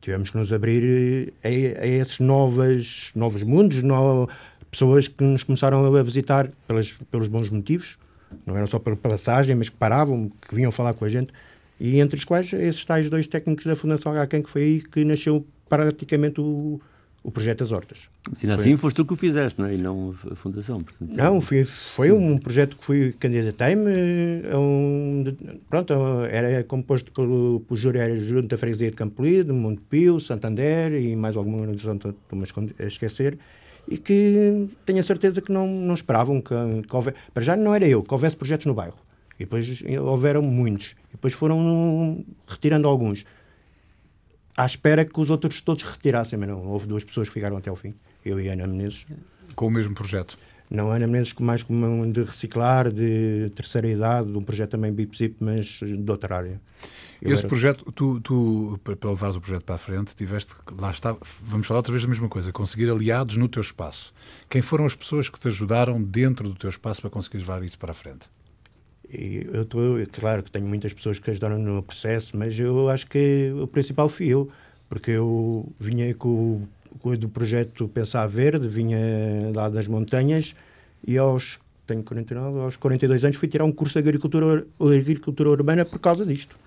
Tivemos 0.00 0.30
que 0.30 0.36
nos 0.36 0.52
abrir 0.52 1.32
a, 1.42 1.48
a 1.48 1.86
esses 1.86 2.18
novas, 2.18 3.12
novos 3.14 3.42
mundos, 3.42 3.82
no, 3.82 4.28
pessoas 4.70 5.08
que 5.08 5.22
nos 5.22 5.42
começaram 5.42 5.84
a 5.94 6.02
visitar 6.02 6.50
pelas, 6.66 6.92
pelos 7.10 7.28
bons 7.28 7.48
motivos, 7.48 7.96
não 8.44 8.56
era 8.56 8.66
só 8.66 8.78
pela 8.78 8.96
passagem, 8.96 9.54
mas 9.54 9.68
que 9.68 9.76
paravam, 9.76 10.30
que 10.48 10.54
vinham 10.54 10.72
falar 10.72 10.92
com 10.94 11.04
a 11.04 11.08
gente, 11.08 11.32
e 11.78 12.00
entre 12.00 12.18
os 12.18 12.24
quais 12.24 12.52
esses 12.52 12.84
tais 12.84 13.08
dois 13.08 13.26
técnicos 13.26 13.64
da 13.66 13.76
Fundação 13.76 14.12
HQM, 14.12 14.42
que 14.42 14.50
foi 14.50 14.62
aí 14.62 14.82
que 14.82 15.04
nasceu 15.04 15.46
praticamente 15.68 16.40
o, 16.40 16.80
o 17.26 17.30
projeto 17.32 17.58
das 17.58 17.72
hortas. 17.72 18.08
Mas 18.30 18.44
ainda 18.44 18.54
assim 18.54 18.76
foste 18.76 18.94
tu 18.94 19.04
que 19.04 19.12
o 19.12 19.16
fizeste, 19.16 19.60
não 19.60 19.66
é? 19.66 19.74
E 19.74 19.78
não 19.78 20.14
a 20.30 20.36
Fundação. 20.36 20.80
Portanto, 20.80 21.10
não, 21.12 21.40
foi, 21.40 21.64
foi 21.64 22.12
um 22.12 22.38
projeto 22.38 22.76
que 22.76 22.84
fui 22.84 23.12
candidatei-me 23.18 23.90
a 24.48 24.56
um... 24.56 25.24
Pronto, 25.68 25.92
era 26.30 26.62
composto 26.62 27.10
pelo, 27.10 27.64
pelo 27.66 27.76
júri, 27.76 27.98
era 27.98 28.14
junto 28.14 28.46
da 28.46 28.56
Freguesia 28.56 28.92
de 28.92 28.96
Campolide, 28.96 29.50
Montepio, 29.50 30.20
Santander 30.20 30.92
e 30.92 31.16
mais 31.16 31.36
alguma 31.36 31.58
organização, 31.58 31.96
estou-me 31.96 32.44
a 32.78 32.84
esquecer, 32.86 33.36
e 33.88 33.98
que 33.98 34.68
tenho 34.86 35.00
a 35.00 35.02
certeza 35.02 35.40
que 35.40 35.50
não, 35.50 35.66
não 35.66 35.94
esperavam 35.94 36.40
que, 36.40 36.54
que 36.88 36.94
houvesse... 36.94 37.16
Para 37.34 37.42
já 37.42 37.56
não 37.56 37.74
era 37.74 37.88
eu, 37.88 38.04
que 38.04 38.14
houvesse 38.14 38.36
projetos 38.36 38.66
no 38.66 38.74
bairro. 38.74 38.98
E 39.34 39.40
depois 39.40 39.82
houveram 40.00 40.42
muitos. 40.42 40.94
E 41.08 41.12
depois 41.12 41.34
foram 41.34 42.24
retirando 42.46 42.86
alguns 42.86 43.24
à 44.56 44.64
espera 44.66 45.04
que 45.04 45.20
os 45.20 45.30
outros 45.30 45.60
todos 45.60 45.82
retirassem, 45.82 46.38
mas 46.38 46.48
não. 46.48 46.66
Houve 46.66 46.86
duas 46.86 47.04
pessoas 47.04 47.28
que 47.28 47.34
ficaram 47.34 47.56
até 47.56 47.70
ao 47.70 47.76
fim, 47.76 47.94
eu 48.24 48.40
e 48.40 48.48
a 48.48 48.52
Ana 48.52 48.66
Menezes. 48.66 49.06
Com 49.54 49.66
o 49.66 49.70
mesmo 49.70 49.94
projeto? 49.94 50.38
Não, 50.68 50.90
Ana 50.90 51.06
Menezes 51.06 51.32
mais 51.34 51.62
como 51.62 52.10
de 52.10 52.22
reciclar, 52.22 52.90
de 52.90 53.52
terceira 53.54 53.88
idade, 53.88 54.32
de 54.32 54.36
um 54.36 54.42
projeto 54.42 54.70
também 54.70 54.92
BIP-ZIP, 54.92 55.36
mas 55.40 55.66
de 55.80 56.10
outra 56.10 56.36
área. 56.36 56.60
Eu 57.22 57.32
Esse 57.32 57.42
era... 57.42 57.48
projeto, 57.48 57.92
tu, 57.92 58.20
tu, 58.20 58.80
para 58.82 59.10
levares 59.10 59.36
o 59.36 59.40
projeto 59.40 59.64
para 59.64 59.76
a 59.76 59.78
frente, 59.78 60.14
tiveste, 60.14 60.52
lá 60.78 60.90
está, 60.90 61.16
vamos 61.42 61.66
falar 61.66 61.78
outra 61.78 61.92
vez 61.92 62.02
da 62.02 62.08
mesma 62.08 62.28
coisa, 62.28 62.52
conseguir 62.52 62.90
aliados 62.90 63.36
no 63.36 63.48
teu 63.48 63.60
espaço. 63.60 64.12
Quem 64.50 64.60
foram 64.60 64.84
as 64.84 64.94
pessoas 64.94 65.28
que 65.28 65.38
te 65.38 65.48
ajudaram 65.48 66.02
dentro 66.02 66.48
do 66.48 66.54
teu 66.56 66.68
espaço 66.68 67.00
para 67.00 67.10
conseguires 67.10 67.46
levar 67.46 67.62
isso 67.62 67.78
para 67.78 67.92
a 67.92 67.94
frente? 67.94 68.28
E 69.12 69.46
eu 69.52 69.62
estou, 69.62 69.96
claro 70.12 70.42
que 70.42 70.50
tenho 70.50 70.66
muitas 70.66 70.92
pessoas 70.92 71.18
que 71.18 71.30
ajudaram 71.30 71.58
no 71.58 71.82
processo, 71.82 72.36
mas 72.36 72.58
eu 72.58 72.88
acho 72.88 73.06
que 73.06 73.52
o 73.60 73.66
principal 73.66 74.08
fui 74.08 74.26
eu, 74.26 74.50
porque 74.88 75.12
eu 75.12 75.66
vinha 75.78 76.12
com, 76.14 76.62
com 77.00 77.10
o 77.10 77.16
do 77.16 77.28
projeto 77.28 77.88
Pensar 77.88 78.26
Verde, 78.26 78.66
vinha 78.66 78.98
lá 79.54 79.68
das 79.68 79.86
montanhas 79.86 80.54
e 81.06 81.16
aos 81.16 81.58
tenho 81.86 82.02
49, 82.02 82.58
aos 82.60 82.76
42 82.76 83.24
anos 83.24 83.36
fui 83.36 83.48
tirar 83.48 83.64
um 83.64 83.72
curso 83.72 83.94
de 83.94 84.00
agricultura, 84.00 84.66
agricultura 84.80 85.50
urbana 85.50 85.84
por 85.84 86.00
causa 86.00 86.26
disto. 86.26 86.58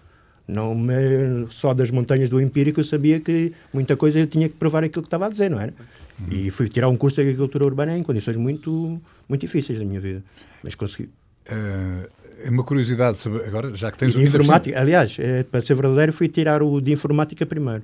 Não 0.47 0.73
me, 0.73 1.45
só 1.49 1.73
das 1.73 1.91
montanhas 1.91 2.29
do 2.29 2.41
empírico 2.41 2.79
eu 2.79 2.83
sabia 2.83 3.19
que 3.19 3.53
muita 3.71 3.95
coisa 3.95 4.17
eu 4.17 4.25
tinha 4.25 4.49
que 4.49 4.55
provar 4.55 4.83
aquilo 4.83 5.03
que 5.03 5.07
estava 5.07 5.27
a 5.27 5.29
dizer, 5.29 5.49
não 5.49 5.59
era? 5.59 5.73
Uhum. 6.19 6.27
E 6.31 6.49
fui 6.49 6.67
tirar 6.67 6.87
um 6.89 6.97
curso 6.97 7.15
de 7.17 7.21
agricultura 7.21 7.65
urbana 7.65 7.95
em 7.95 8.01
condições 8.01 8.35
muito, 8.35 8.99
muito 9.27 9.41
difíceis 9.41 9.77
da 9.77 9.85
minha 9.85 9.99
vida. 9.99 10.23
Mas 10.63 10.73
consegui. 10.73 11.09
Uh, 11.49 12.09
é 12.43 12.49
uma 12.49 12.63
curiosidade 12.63 13.17
sobre, 13.17 13.43
agora, 13.45 13.75
já 13.75 13.91
que 13.91 13.97
tens 13.97 14.15
o 14.15 14.21
informática, 14.21 14.79
aliás, 14.79 15.17
é, 15.19 15.43
para 15.43 15.61
ser 15.61 15.75
verdadeiro, 15.75 16.13
fui 16.13 16.27
tirar 16.27 16.61
o 16.61 16.79
de 16.81 16.91
informática 16.91 17.45
primeiro. 17.45 17.83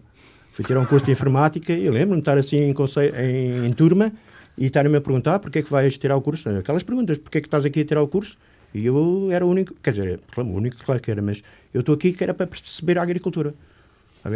Fui 0.52 0.64
tirar 0.64 0.80
um 0.80 0.86
curso 0.86 1.06
de 1.06 1.12
informática 1.12 1.74
e 1.74 1.90
lembro-me 1.90 2.16
de 2.16 2.20
estar 2.22 2.38
assim 2.38 2.58
em, 2.58 2.74
em, 2.74 3.66
em 3.66 3.74
turma 3.74 4.12
e 4.58 4.68
estarem-me 4.68 4.98
a 4.98 5.02
perguntar 5.02 5.40
porque 5.40 5.60
é 5.60 5.62
que 5.62 5.70
vais 5.70 5.98
tirar 5.98 6.16
o 6.16 6.22
curso. 6.22 6.48
Aquelas 6.48 6.84
perguntas, 6.84 7.18
porque 7.18 7.40
é 7.40 7.42
que 7.42 7.48
estás 7.48 7.66
aqui 7.66 7.82
a 7.82 7.86
tirar 7.86 8.02
o 8.02 8.08
curso? 8.08 8.38
E 8.74 8.86
eu 8.86 9.30
era 9.32 9.46
o 9.46 9.50
único, 9.50 9.74
quer 9.82 9.92
dizer, 9.92 10.20
o 10.38 10.42
único, 10.42 10.78
claro 10.84 11.02
que 11.02 11.12
era, 11.12 11.22
mas 11.22 11.44
eu 11.74 11.82
estou 11.82 11.96
aqui 11.96 12.14
que 12.14 12.24
era 12.24 12.34
para 12.34 12.48
perceber 12.48 12.98
a 12.98 13.02
agricultura. 13.02 13.54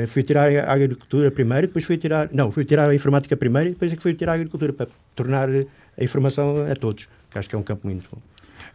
Fui 0.07 0.21
tirar 0.21 0.49
a 0.49 0.71
agricultura 0.71 1.31
primeiro, 1.31 1.67
depois 1.67 1.83
fui 1.83 1.97
tirar. 1.97 2.29
Não, 2.31 2.51
fui 2.51 2.63
tirar 2.63 2.89
a 2.89 2.93
informática 2.93 3.35
primeiro 3.35 3.69
e 3.69 3.71
depois 3.71 3.91
é 3.91 3.95
que 3.95 4.01
fui 4.01 4.13
tirar 4.13 4.33
a 4.33 4.35
agricultura 4.35 4.71
para 4.71 4.87
tornar 5.15 5.49
a 5.49 6.03
informação 6.03 6.69
a 6.69 6.75
todos, 6.75 7.07
que 7.31 7.39
acho 7.39 7.49
que 7.49 7.55
é 7.55 7.57
um 7.57 7.63
campo 7.63 7.87
muito 7.87 8.07
bom. 8.11 8.21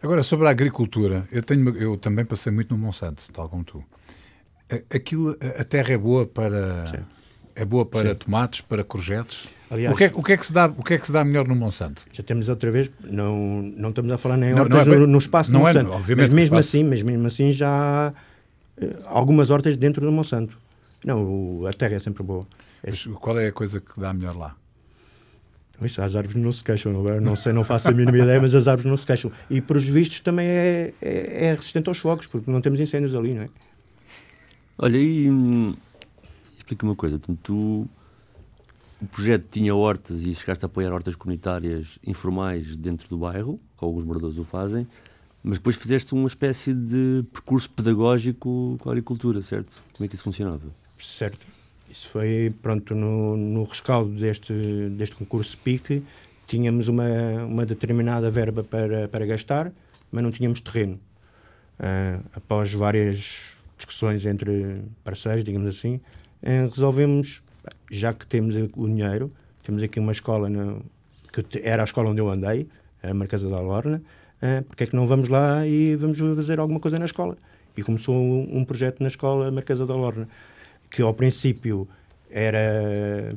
Agora, 0.05 0.21
sobre 0.21 0.47
a 0.47 0.51
agricultura, 0.51 1.27
eu, 1.31 1.41
tenho, 1.41 1.67
eu 1.75 1.97
também 1.97 2.23
passei 2.23 2.51
muito 2.51 2.71
no 2.75 2.77
Monsanto, 2.77 3.23
tal 3.33 3.49
como 3.49 3.63
tu. 3.63 3.83
Aquilo, 4.93 5.35
a 5.59 5.63
terra 5.63 5.93
é 5.93 5.97
boa 5.97 6.27
para. 6.27 6.85
Sim. 6.85 7.03
É 7.55 7.65
boa 7.65 7.85
para 7.85 8.09
Sim. 8.09 8.15
tomates, 8.15 8.61
para 8.61 8.83
courgettes? 8.83 9.47
Aliás, 9.71 9.95
o, 9.95 9.97
que 9.97 10.03
é, 10.03 10.11
o, 10.13 10.21
que 10.21 10.33
é 10.33 10.37
que 10.37 10.45
se 10.45 10.53
dá, 10.53 10.67
o 10.67 10.83
que 10.83 10.93
é 10.93 10.97
que 10.99 11.07
se 11.07 11.11
dá 11.11 11.23
melhor 11.23 11.47
no 11.47 11.55
Monsanto? 11.55 12.03
Já 12.11 12.21
temos 12.21 12.49
outra 12.49 12.69
vez, 12.69 12.91
não, 13.03 13.63
não 13.63 13.89
estamos 13.89 14.11
a 14.11 14.17
falar 14.19 14.37
nem 14.37 14.53
não, 14.53 14.63
hortas 14.63 14.85
não 14.85 14.93
é, 14.93 14.97
no, 14.99 15.07
no, 15.07 15.17
espaço 15.17 15.51
não 15.51 15.61
do 15.61 15.67
é, 15.67 15.73
Monsanto. 15.73 15.91
É, 15.91 15.95
obviamente, 15.95 16.25
mas 16.27 16.33
mesmo 16.33 16.57
assim, 16.57 16.83
mas 16.83 17.01
mesmo 17.01 17.25
assim 17.25 17.51
já 17.51 17.69
há 17.69 18.13
eh, 18.79 18.95
algumas 19.05 19.49
hortas 19.49 19.75
dentro 19.75 20.05
do 20.05 20.11
Monsanto. 20.11 20.55
Não, 21.03 21.65
a 21.65 21.73
terra 21.73 21.95
é 21.95 21.99
sempre 21.99 22.21
boa. 22.21 22.45
Mas 22.85 23.05
qual 23.05 23.39
é 23.39 23.47
a 23.47 23.51
coisa 23.51 23.79
que 23.79 23.99
dá 23.99 24.13
melhor 24.13 24.37
lá? 24.37 24.55
Isso, 25.81 26.01
as 26.01 26.15
árvores 26.15 26.41
não 26.41 26.51
se 26.53 26.63
queixam, 26.63 26.93
não, 26.93 27.03
não 27.19 27.35
sei, 27.35 27.51
não 27.51 27.63
faço 27.63 27.89
a 27.89 27.91
mínima 27.91 28.17
ideia, 28.17 28.39
mas 28.39 28.55
as 28.55 28.67
árvores 28.67 28.89
não 28.89 28.95
se 28.95 29.05
queixam. 29.05 29.31
E, 29.49 29.59
por 29.59 29.75
os 29.75 29.83
vistos, 29.83 30.21
também 30.21 30.47
é, 30.47 30.93
é, 31.01 31.45
é 31.47 31.53
resistente 31.53 31.89
aos 31.89 31.97
fogos, 31.97 32.27
porque 32.27 32.49
não 32.49 32.61
temos 32.61 32.79
incêndios 32.79 33.15
ali, 33.15 33.33
não 33.33 33.43
é? 33.43 33.49
Olha, 34.77 34.97
e 34.97 35.29
hum, 35.29 35.75
explica 36.57 36.85
uma 36.85 36.95
coisa. 36.95 37.19
Tu, 37.43 37.87
o 39.01 39.07
projeto 39.11 39.45
tinha 39.51 39.75
hortas 39.75 40.21
e 40.21 40.33
chegaste 40.33 40.63
a 40.63 40.67
apoiar 40.67 40.93
hortas 40.93 41.15
comunitárias 41.15 41.99
informais 42.05 42.75
dentro 42.75 43.07
do 43.09 43.17
bairro, 43.17 43.59
como 43.75 43.91
alguns 43.91 44.05
moradores 44.05 44.37
o 44.37 44.43
fazem, 44.43 44.87
mas 45.43 45.57
depois 45.57 45.75
fizeste 45.75 46.13
uma 46.13 46.27
espécie 46.27 46.73
de 46.73 47.23
percurso 47.31 47.69
pedagógico 47.69 48.77
com 48.79 48.89
a 48.89 48.91
agricultura, 48.93 49.41
certo? 49.41 49.75
Como 49.93 50.05
é 50.05 50.07
que 50.07 50.15
isso 50.15 50.23
funcionava? 50.23 50.63
Certo. 50.97 51.54
Isso 51.95 52.09
foi, 52.09 52.53
pronto, 52.61 52.93
no, 52.93 53.37
no 53.37 53.63
rescaldo 53.63 54.11
deste, 54.19 54.51
deste 54.97 55.15
concurso 55.15 55.57
PIC, 55.59 56.03
tínhamos 56.45 56.89
uma, 56.89 57.07
uma 57.47 57.65
determinada 57.65 58.29
verba 58.29 58.65
para, 58.65 59.07
para 59.07 59.25
gastar, 59.25 59.71
mas 60.11 60.21
não 60.21 60.29
tínhamos 60.29 60.59
terreno. 60.59 60.99
Uh, 61.79 62.21
após 62.35 62.73
várias 62.73 63.57
discussões 63.77 64.25
entre 64.25 64.81
parceiros, 65.05 65.45
digamos 65.45 65.73
assim, 65.73 66.01
uh, 66.43 66.69
resolvemos, 66.69 67.41
já 67.89 68.13
que 68.13 68.27
temos 68.27 68.55
o 68.75 68.87
dinheiro, 68.87 69.31
temos 69.63 69.81
aqui 69.81 69.97
uma 69.97 70.11
escola 70.11 70.49
no, 70.49 70.83
porque 71.31 71.61
era 71.63 71.81
a 71.81 71.85
escola 71.85 72.09
onde 72.09 72.19
eu 72.19 72.29
andei, 72.29 72.67
a 73.01 73.13
Marquesa 73.13 73.49
da 73.49 73.61
Lorna, 73.61 74.01
uh, 74.43 74.63
porque 74.65 74.83
é 74.83 74.87
que 74.87 74.97
não 74.97 75.07
vamos 75.07 75.29
lá 75.29 75.65
e 75.65 75.95
vamos 75.95 76.19
fazer 76.19 76.59
alguma 76.59 76.81
coisa 76.81 76.99
na 76.99 77.05
escola? 77.05 77.37
E 77.77 77.81
começou 77.83 78.13
um, 78.13 78.57
um 78.57 78.65
projeto 78.65 78.99
na 78.99 79.07
escola 79.07 79.49
Marquesa 79.49 79.85
da 79.85 79.95
Lorna, 79.95 80.27
que 80.95 81.01
ao 81.01 81.13
princípio 81.13 81.87
era 82.31 83.35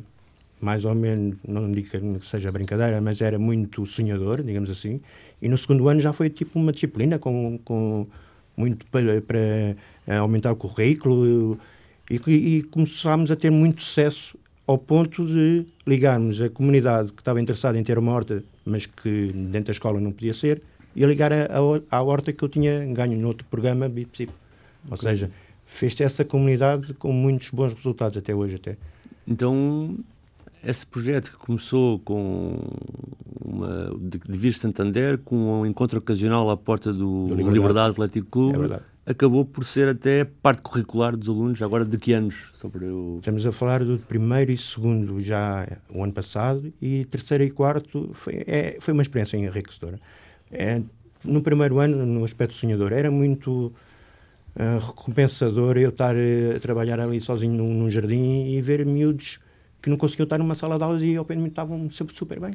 mais 0.61 0.85
ou 0.85 0.95
menos, 0.95 1.37
não 1.47 1.71
digo 1.73 1.89
que 2.21 2.27
seja 2.27 2.53
brincadeira, 2.53 3.01
mas 3.01 3.21
era 3.21 3.39
muito 3.39 3.85
sonhador, 3.85 4.43
digamos 4.43 4.71
assim, 4.71 5.01
e 5.43 5.49
no 5.49 5.59
segundo 5.59 5.89
ano 5.89 6.01
já 6.01 6.13
foi 6.13 6.31
tipo 6.31 6.59
uma 6.59 6.73
disciplina 6.73 7.19
com, 7.19 7.59
com 7.65 8.07
muito 8.57 8.87
para, 8.87 9.21
para 9.23 10.19
aumentar 10.19 10.53
o 10.53 10.57
currículo 10.57 11.59
e, 12.09 12.17
e, 12.27 12.63
começámos 12.65 13.31
a 13.31 13.37
ter 13.37 13.51
muito 13.51 13.83
sucesso 13.83 14.39
ao 14.67 14.79
ponto 14.79 15.27
de 15.27 15.65
ligarmos 15.87 16.41
a 16.41 16.49
comunidade 16.49 17.13
que 17.13 17.21
estava 17.21 17.41
interessada 17.41 17.79
em 17.79 17.85
ter 17.85 17.99
uma 17.99 18.13
horta, 18.13 18.43
mas 18.65 18.87
que 18.87 19.33
dentro 19.33 19.67
da 19.67 19.73
escola 19.73 20.01
não 20.01 20.13
podia 20.13 20.35
ser, 20.35 20.63
e 20.95 21.05
ligar 21.05 21.33
a, 21.33 21.45
a, 21.45 21.97
à 21.99 22.03
horta 22.03 22.33
que 22.33 22.43
eu 22.43 22.49
tinha 22.49 22.85
ganho 22.87 23.19
no 23.19 23.29
outro 23.29 23.47
programa, 23.49 23.89
BIP 23.89 24.29
Ou 24.91 24.97
seja, 24.97 25.31
fez 25.69 26.01
essa 26.01 26.25
comunidade 26.25 26.95
com 26.95 27.13
muitos 27.13 27.51
bons 27.51 27.75
resultados 27.75 28.17
até 28.17 28.35
hoje 28.35 28.57
até. 28.57 28.79
Então, 29.27 29.99
esse 30.65 30.85
projeto 30.87 31.31
que 31.31 31.37
começou 31.37 31.99
com 31.99 32.59
uma, 33.45 33.95
de, 34.01 34.19
de 34.19 34.39
Vir 34.39 34.55
Santander, 34.55 35.19
com 35.19 35.61
um 35.61 35.67
encontro 35.67 35.99
ocasional 35.99 36.49
à 36.49 36.57
porta 36.57 36.91
do, 36.91 37.29
do 37.29 37.35
Liberdade. 37.35 37.55
Liberdade 37.55 37.91
Atlético 37.91 38.27
Clube, 38.31 38.73
é 38.73 38.81
acabou 39.11 39.45
por 39.45 39.63
ser 39.65 39.89
até 39.89 40.25
parte 40.25 40.63
curricular 40.63 41.15
dos 41.15 41.29
alunos, 41.29 41.61
agora 41.61 41.85
de 41.85 41.99
que 41.99 42.15
anos? 42.15 42.51
Sobre 42.55 42.87
o... 42.87 43.19
Estamos 43.19 43.47
a 43.47 43.53
falar 43.53 43.85
do 43.85 43.99
primeiro 43.99 44.51
e 44.51 44.57
segundo 44.57 45.21
já 45.21 45.67
o 45.91 46.03
ano 46.03 46.15
passado, 46.15 46.73
e 46.81 47.05
terceiro 47.05 47.45
e 47.45 47.51
quarto 47.51 48.11
foi, 48.15 48.43
é, 48.47 48.79
foi 48.81 48.95
uma 48.95 49.03
experiência 49.03 49.37
enriquecedora. 49.37 50.01
É, 50.51 50.81
no 51.23 51.43
primeiro 51.43 51.79
ano, 51.79 52.07
no 52.07 52.25
aspecto 52.25 52.55
sonhador, 52.55 52.93
era 52.93 53.11
muito 53.11 53.71
recompensador 54.57 55.77
eu 55.77 55.91
estar 55.91 56.15
uh, 56.17 56.57
a 56.57 56.61
trabalhar 56.61 56.99
ali 57.01 57.21
sozinho 57.21 57.55
num, 57.55 57.73
num, 57.73 57.91
jardim 57.91 58.47
e 58.47 58.61
ver 58.61 58.85
miúdos 58.85 59.39
que 59.81 59.89
não 59.89 59.97
conseguiam 59.97 60.25
estar 60.25 60.39
numa 60.39 60.55
sala 60.55 60.77
de 60.77 60.85
aulas 60.85 61.03
e 61.03 61.17
ao 61.17 61.25
pé 61.25 61.35
de 61.35 61.41
mim 61.41 61.49
estavam 61.49 61.91
sempre 61.91 62.17
super 62.17 62.41
bem. 62.41 62.55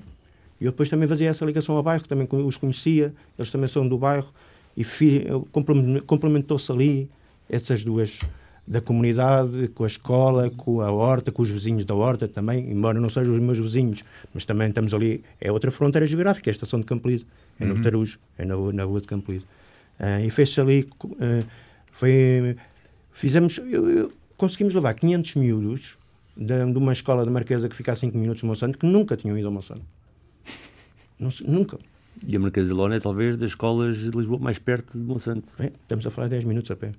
E 0.59 0.65
eu 0.65 0.71
depois 0.71 0.89
também 0.89 1.07
fazia 1.07 1.29
essa 1.29 1.45
ligação 1.45 1.75
ao 1.75 1.83
bairro, 1.83 2.07
também 2.07 2.27
os 2.31 2.57
conhecia, 2.57 3.13
eles 3.37 3.51
também 3.51 3.67
são 3.67 3.87
do 3.87 3.97
bairro, 3.97 4.31
e 4.75 4.83
complementou-se 6.05 6.71
ali 6.71 7.09
essas 7.49 7.83
duas 7.83 8.19
da 8.65 8.79
comunidade, 8.79 9.67
com 9.69 9.83
a 9.83 9.87
escola, 9.87 10.49
com 10.49 10.79
a 10.81 10.91
horta, 10.91 11.31
com 11.31 11.41
os 11.41 11.49
vizinhos 11.49 11.85
da 11.85 11.93
horta 11.93 12.27
também, 12.27 12.71
embora 12.71 12.99
não 12.99 13.09
sejam 13.09 13.33
os 13.33 13.41
meus 13.41 13.59
vizinhos, 13.59 14.03
mas 14.33 14.45
também 14.45 14.69
estamos 14.69 14.93
ali, 14.93 15.23
é 15.39 15.51
outra 15.51 15.69
fronteira 15.69 16.07
geográfica, 16.07 16.49
é 16.49 16.51
a 16.51 16.53
estação 16.53 16.79
de 16.79 16.85
Campolide, 16.85 17.27
é 17.59 17.65
no 17.65 17.75
uhum. 17.75 17.81
Tarujo, 17.81 18.19
é 18.37 18.45
na, 18.45 18.55
na 18.55 18.83
rua 18.83 19.01
de 19.01 19.07
Campolide. 19.07 19.45
Uh, 19.99 20.25
e 20.25 20.29
fez-se 20.29 20.59
ali, 20.61 20.87
uh, 21.03 21.45
foi, 21.93 22.57
fizemos, 23.11 23.59
eu, 23.59 23.89
eu, 23.89 24.13
conseguimos 24.35 24.73
levar 24.73 24.95
500 24.95 25.35
miúdos 25.35 25.97
de, 26.35 26.65
de, 26.65 26.77
uma 26.77 26.91
escola 26.91 27.23
de 27.23 27.29
Marquesa 27.29 27.69
que 27.69 27.75
fica 27.75 27.93
a 27.93 27.95
5 27.95 28.17
minutos 28.17 28.41
de 28.41 28.47
Monsanto, 28.47 28.79
que 28.79 28.85
nunca 28.85 29.15
tinham 29.15 29.37
ido 29.37 29.47
a 29.47 29.51
Monsanto. 29.51 29.85
nunca. 31.47 31.77
E 32.25 32.35
a 32.35 32.39
Marquesa 32.39 32.67
de 32.67 32.73
Lona 32.73 32.95
é 32.95 32.99
talvez 32.99 33.37
das 33.37 33.51
escolas 33.51 33.97
de 33.97 34.09
Lisboa 34.09 34.39
mais 34.39 34.57
perto 34.57 34.97
de 34.97 35.03
Monsanto. 35.03 35.47
É, 35.59 35.67
estamos 35.67 36.05
a 36.07 36.09
falar 36.09 36.27
de 36.27 36.31
10 36.31 36.45
minutos 36.45 36.71
a 36.71 36.75
pé. 36.75 36.93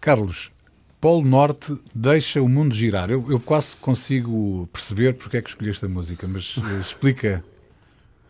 Carlos, 0.00 0.50
Polo 0.98 1.22
Norte 1.22 1.76
deixa 1.94 2.40
o 2.40 2.48
mundo 2.48 2.74
girar. 2.74 3.10
Eu, 3.10 3.30
eu 3.30 3.38
quase 3.38 3.76
consigo 3.76 4.66
perceber 4.72 5.14
porque 5.14 5.36
é 5.36 5.42
que 5.42 5.50
escolheste 5.50 5.84
a 5.84 5.88
música, 5.88 6.26
mas 6.26 6.56
eh, 6.58 6.80
explica. 6.80 7.44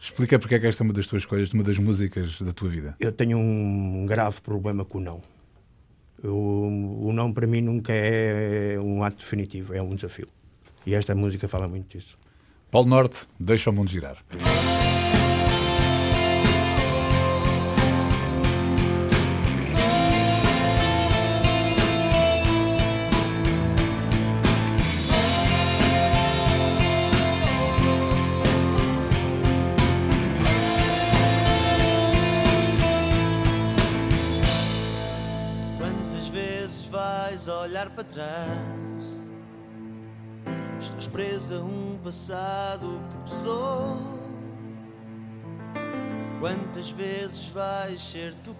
Explica 0.04 0.38
porque 0.38 0.54
é 0.54 0.58
que 0.58 0.66
esta 0.66 0.82
é 0.82 0.84
uma 0.84 0.92
das 0.92 1.06
tuas 1.06 1.22
escolhas, 1.22 1.50
uma 1.54 1.62
das 1.62 1.78
músicas 1.78 2.38
da 2.38 2.52
tua 2.52 2.68
vida. 2.68 2.94
Eu 3.00 3.10
tenho 3.10 3.38
um 3.38 4.04
grave 4.04 4.38
problema 4.42 4.84
com 4.84 4.98
o 4.98 5.00
não. 5.00 5.22
Eu, 6.22 6.36
o 6.36 7.10
não 7.10 7.32
para 7.32 7.46
mim 7.46 7.62
nunca 7.62 7.90
é 7.90 8.78
um 8.78 9.02
ato 9.02 9.16
definitivo, 9.16 9.72
é 9.72 9.82
um 9.82 9.94
desafio. 9.94 10.28
E 10.84 10.94
esta 10.94 11.14
música 11.14 11.48
fala 11.48 11.66
muito 11.66 11.96
disso. 11.96 12.18
Polo 12.70 12.86
Norte, 12.86 13.26
deixa 13.40 13.70
o 13.70 13.72
mundo 13.72 13.90
girar. 13.90 14.18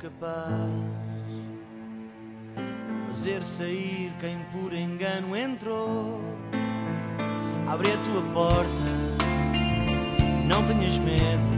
Capaz 0.04 0.60
fazer 3.08 3.42
sair 3.42 4.12
quem 4.20 4.36
por 4.52 4.74
engano 4.74 5.34
entrou? 5.34 6.20
Abre 7.66 7.90
a 7.90 7.96
tua 8.04 8.20
porta, 8.34 8.68
não 10.46 10.62
tenhas 10.66 10.98
medo. 10.98 11.54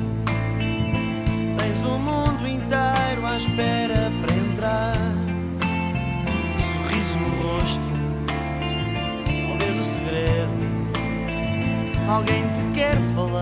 Tens 1.59 1.87
o 1.87 1.99
mundo 1.99 2.47
inteiro 2.47 3.27
à 3.27 3.37
espera 3.37 4.13
para 4.23 4.37
entrar. 4.37 4.97
E 6.57 6.63
sorriso 6.63 7.19
no 7.19 7.29
rosto, 7.43 7.81
talvez 9.49 9.81
o 9.81 9.85
segredo 9.85 10.67
alguém 12.09 12.45
te 12.53 12.63
quer 12.79 12.97
falar. 13.17 13.36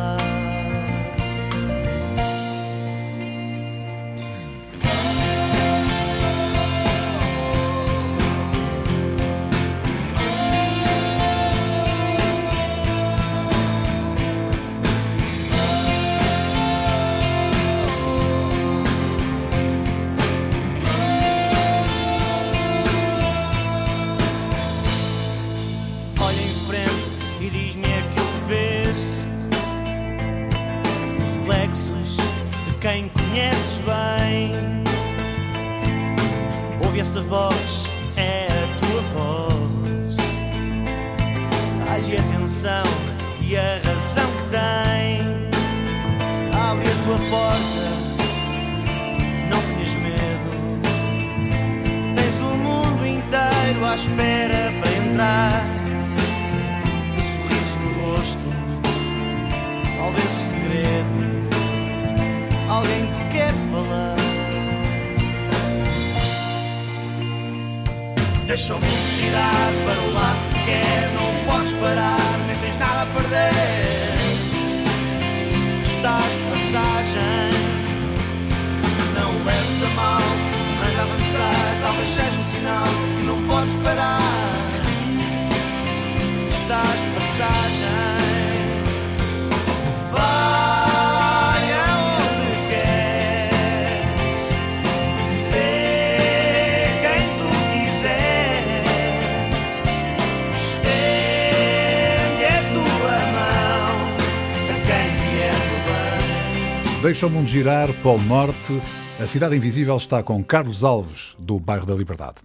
Deixa 107.04 107.26
o 107.26 107.30
mundo 107.30 107.46
girar, 107.46 107.92
Polo 108.02 108.22
Norte. 108.22 108.80
A 109.20 109.26
Cidade 109.26 109.54
Invisível 109.54 109.94
está 109.94 110.22
com 110.22 110.42
Carlos 110.42 110.82
Alves, 110.82 111.36
do 111.38 111.60
bairro 111.60 111.84
da 111.84 111.94
Liberdade. 111.94 112.36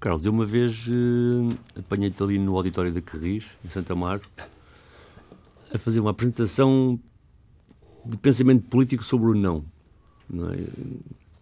Carlos, 0.00 0.24
eu 0.24 0.32
uma 0.32 0.46
vez 0.46 0.86
eh, 0.88 1.78
apanhei-te 1.78 2.22
ali 2.22 2.38
no 2.38 2.56
auditório 2.56 2.90
da 2.90 3.02
Carris, 3.02 3.44
em 3.62 3.68
Santa 3.68 3.94
Mar, 3.94 4.18
a 5.74 5.76
fazer 5.76 6.00
uma 6.00 6.12
apresentação 6.12 6.98
de 8.02 8.16
pensamento 8.16 8.62
político 8.68 9.04
sobre 9.04 9.26
o 9.28 9.34
não. 9.34 9.62
não 10.30 10.54
é? 10.54 10.56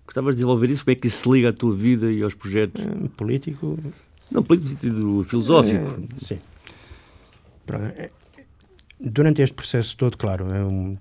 Gostavas 0.04 0.34
de 0.34 0.38
desenvolver 0.38 0.68
isso? 0.68 0.84
Como 0.84 0.92
é 0.92 0.96
que 0.96 1.06
isso 1.06 1.18
se 1.22 1.30
liga 1.30 1.50
à 1.50 1.52
tua 1.52 1.72
vida 1.72 2.10
e 2.10 2.20
aos 2.20 2.34
projetos? 2.34 2.82
Eh, 2.84 3.08
político, 3.16 3.78
Não 4.28 4.42
político, 4.42 4.72
no 4.74 4.80
sentido 4.80 5.24
filosófico. 5.24 5.86
Eh, 5.86 6.24
sim. 6.24 6.40
Pronto, 7.64 7.94
Durante 8.98 9.40
este 9.42 9.54
processo 9.54 9.96
todo, 9.96 10.16
claro, 10.18 10.50
é 10.50 10.64
um- 10.64 10.96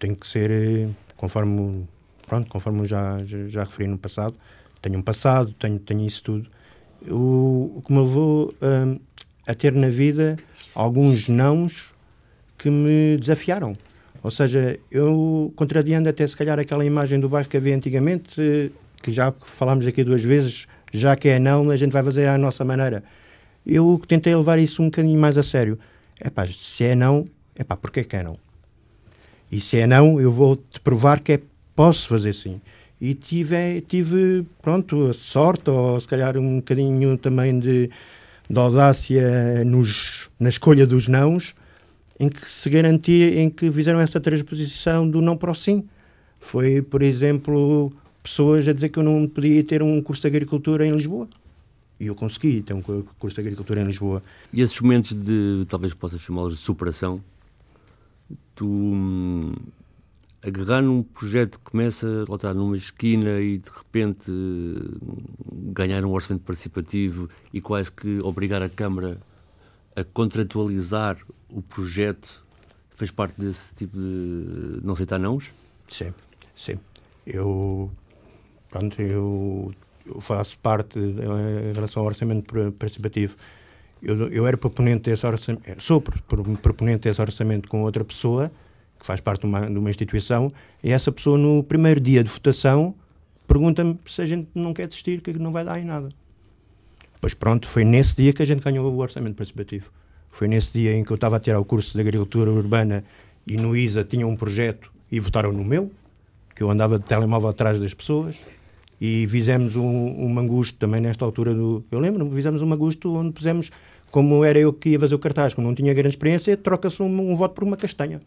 tenho 0.00 0.16
que 0.16 0.26
ser, 0.26 0.88
conforme, 1.20 1.86
pronto, 2.26 2.48
conforme 2.48 2.86
já, 2.86 3.18
já, 3.24 3.46
já 3.46 3.64
referi 3.64 3.86
no 3.86 3.98
passado, 3.98 4.34
tenho 4.80 4.98
um 4.98 5.02
passado, 5.02 5.52
tenho, 5.52 5.78
tenho 5.78 6.06
isso 6.06 6.22
tudo. 6.22 6.48
O, 7.06 7.74
o 7.76 7.82
que 7.84 7.92
me 7.92 8.00
levou 8.00 8.54
hum, 8.62 8.98
a 9.46 9.54
ter 9.54 9.74
na 9.74 9.90
vida 9.90 10.38
alguns 10.74 11.28
nãos 11.28 11.92
que 12.56 12.70
me 12.70 13.18
desafiaram. 13.18 13.76
Ou 14.22 14.30
seja, 14.30 14.78
eu, 14.90 15.52
contrariando 15.56 16.08
até 16.08 16.26
se 16.26 16.34
calhar 16.34 16.58
aquela 16.58 16.86
imagem 16.86 17.20
do 17.20 17.28
bairro 17.28 17.50
que 17.50 17.56
havia 17.58 17.76
antigamente, 17.76 18.72
que 19.02 19.12
já 19.12 19.30
falámos 19.44 19.86
aqui 19.86 20.02
duas 20.02 20.24
vezes, 20.24 20.66
já 20.90 21.14
que 21.16 21.28
é 21.28 21.38
não, 21.38 21.68
a 21.68 21.76
gente 21.76 21.92
vai 21.92 22.02
fazer 22.02 22.28
à 22.28 22.38
nossa 22.38 22.64
maneira. 22.64 23.04
Eu 23.66 24.00
tentei 24.08 24.34
levar 24.34 24.58
isso 24.58 24.80
um 24.80 24.86
bocadinho 24.86 25.20
mais 25.20 25.36
a 25.36 25.42
sério. 25.42 25.78
É 26.18 26.30
pá, 26.30 26.46
se 26.46 26.84
é 26.84 26.94
não, 26.94 27.26
é 27.54 27.62
pá, 27.62 27.76
porquê 27.76 28.04
que 28.04 28.16
é 28.16 28.22
não? 28.22 28.38
E 29.50 29.60
se 29.60 29.78
é 29.78 29.86
não, 29.86 30.20
eu 30.20 30.30
vou-te 30.30 30.80
provar 30.80 31.20
que 31.20 31.32
é, 31.32 31.40
posso 31.74 32.08
fazer 32.08 32.34
sim. 32.34 32.60
E 33.00 33.14
tive, 33.14 33.80
tive, 33.88 34.44
pronto, 34.60 35.12
sorte, 35.14 35.70
ou 35.70 35.98
se 35.98 36.06
calhar 36.06 36.36
um 36.36 36.56
bocadinho 36.56 37.16
também 37.16 37.58
de, 37.58 37.90
de 38.48 38.58
audácia 38.58 39.64
nos, 39.64 40.28
na 40.38 40.48
escolha 40.50 40.86
dos 40.86 41.08
nãos, 41.08 41.54
em 42.18 42.28
que 42.28 42.50
se 42.50 42.68
garantia, 42.68 43.40
em 43.40 43.48
que 43.48 43.72
fizeram 43.72 44.00
essa 44.00 44.20
transposição 44.20 45.08
do 45.08 45.22
não 45.22 45.36
para 45.36 45.50
o 45.50 45.54
sim. 45.54 45.84
Foi, 46.38 46.82
por 46.82 47.02
exemplo, 47.02 47.92
pessoas 48.22 48.68
a 48.68 48.72
dizer 48.72 48.90
que 48.90 48.98
eu 48.98 49.02
não 49.02 49.26
podia 49.26 49.64
ter 49.64 49.82
um 49.82 50.00
curso 50.02 50.20
de 50.22 50.28
agricultura 50.28 50.86
em 50.86 50.92
Lisboa. 50.92 51.26
E 51.98 52.06
eu 52.06 52.14
consegui 52.14 52.62
ter 52.62 52.74
um 52.74 52.82
cu- 52.82 53.06
curso 53.18 53.34
de 53.34 53.40
agricultura 53.40 53.80
em 53.80 53.84
Lisboa. 53.84 54.22
E 54.52 54.60
esses 54.60 54.78
momentos 54.80 55.12
de, 55.14 55.64
talvez 55.68 55.94
possas 55.94 56.20
chamá-los 56.20 56.58
de 56.58 56.60
superação, 56.62 57.22
tu 58.54 58.66
hum, 58.66 59.52
agarrar 60.42 60.82
num 60.82 61.02
projeto 61.02 61.58
que 61.58 61.70
começa 61.70 62.24
lá 62.28 62.36
está, 62.36 62.54
numa 62.54 62.76
esquina 62.76 63.40
e 63.40 63.58
de 63.58 63.70
repente 63.70 64.30
hum, 64.30 65.72
ganhar 65.72 66.04
um 66.04 66.12
orçamento 66.12 66.44
participativo 66.44 67.28
e 67.52 67.60
quase 67.60 67.90
que 67.92 68.20
obrigar 68.20 68.62
a 68.62 68.68
Câmara 68.68 69.20
a 69.96 70.04
contratualizar 70.04 71.18
o 71.48 71.60
projeto, 71.60 72.44
fez 72.90 73.10
parte 73.10 73.40
desse 73.40 73.74
tipo 73.74 73.96
de 73.98 74.80
não 74.82 74.94
aceitar 74.94 75.18
nãos? 75.18 75.50
Sim, 75.88 76.14
sim. 76.54 76.78
Eu, 77.26 77.90
pronto, 78.70 79.00
eu, 79.02 79.72
eu 80.06 80.20
faço 80.20 80.58
parte 80.58 80.98
eh, 80.98 81.70
em 81.70 81.74
relação 81.74 82.02
ao 82.02 82.06
orçamento 82.08 82.44
par- 82.52 82.72
participativo. 82.72 83.36
Eu, 84.02 84.28
eu 84.30 84.46
era 84.46 84.56
proponente 84.56 85.10
desse 85.10 85.26
orçamento, 85.26 85.62
sou 85.82 86.00
pro- 86.00 86.22
pro- 86.22 86.56
proponente 86.56 87.00
desse 87.08 87.20
orçamento 87.20 87.68
com 87.68 87.82
outra 87.82 88.04
pessoa 88.04 88.50
que 88.98 89.04
faz 89.06 89.20
parte 89.20 89.40
de 89.42 89.46
uma, 89.46 89.68
de 89.68 89.78
uma 89.78 89.90
instituição 89.90 90.52
e 90.82 90.90
essa 90.90 91.10
pessoa 91.12 91.36
no 91.36 91.62
primeiro 91.62 92.00
dia 92.00 92.24
de 92.24 92.30
votação 92.30 92.94
pergunta-me 93.46 93.98
se 94.06 94.22
a 94.22 94.26
gente 94.26 94.48
não 94.54 94.72
quer 94.72 94.86
desistir, 94.86 95.20
que 95.20 95.32
não 95.34 95.52
vai 95.52 95.64
dar 95.64 95.78
em 95.80 95.84
nada. 95.84 96.08
Pois 97.20 97.34
pronto, 97.34 97.68
foi 97.68 97.84
nesse 97.84 98.16
dia 98.16 98.32
que 98.32 98.42
a 98.42 98.46
gente 98.46 98.62
ganhou 98.62 98.90
o 98.90 98.98
orçamento 98.98 99.34
participativo. 99.36 99.90
Foi 100.30 100.48
nesse 100.48 100.72
dia 100.72 100.94
em 100.94 101.04
que 101.04 101.10
eu 101.10 101.16
estava 101.16 101.36
a 101.36 101.40
tirar 101.40 101.58
o 101.58 101.64
curso 101.64 101.92
de 101.92 102.00
agricultura 102.00 102.50
urbana 102.50 103.04
e 103.46 103.56
no 103.56 103.76
ISA 103.76 104.04
tinha 104.04 104.26
um 104.26 104.36
projeto 104.36 104.90
e 105.10 105.18
votaram 105.20 105.52
no 105.52 105.64
meu, 105.64 105.90
que 106.54 106.62
eu 106.62 106.70
andava 106.70 106.98
de 106.98 107.04
telemóvel 107.04 107.48
atrás 107.48 107.80
das 107.80 107.92
pessoas 107.92 108.38
e 109.00 109.26
fizemos 109.28 109.76
um, 109.76 109.84
um 109.84 110.28
mangusto 110.28 110.78
também 110.78 111.00
nesta 111.00 111.24
altura 111.24 111.52
do. 111.52 111.82
Eu 111.90 111.98
lembro-me, 111.98 112.34
fizemos 112.34 112.62
um 112.62 112.66
mangusto 112.66 113.12
onde 113.14 113.32
pusemos, 113.32 113.70
como 114.10 114.44
era 114.44 114.58
eu 114.58 114.72
que 114.72 114.90
ia 114.90 115.00
fazer 115.00 115.14
o 115.14 115.18
cartaz, 115.18 115.54
como 115.54 115.66
não 115.66 115.74
tinha 115.74 115.92
grande 115.94 116.10
experiência, 116.14 116.56
troca-se 116.56 117.02
um, 117.02 117.06
um 117.30 117.34
voto 117.36 117.54
por 117.54 117.64
uma 117.64 117.76
castanha. 117.76 118.20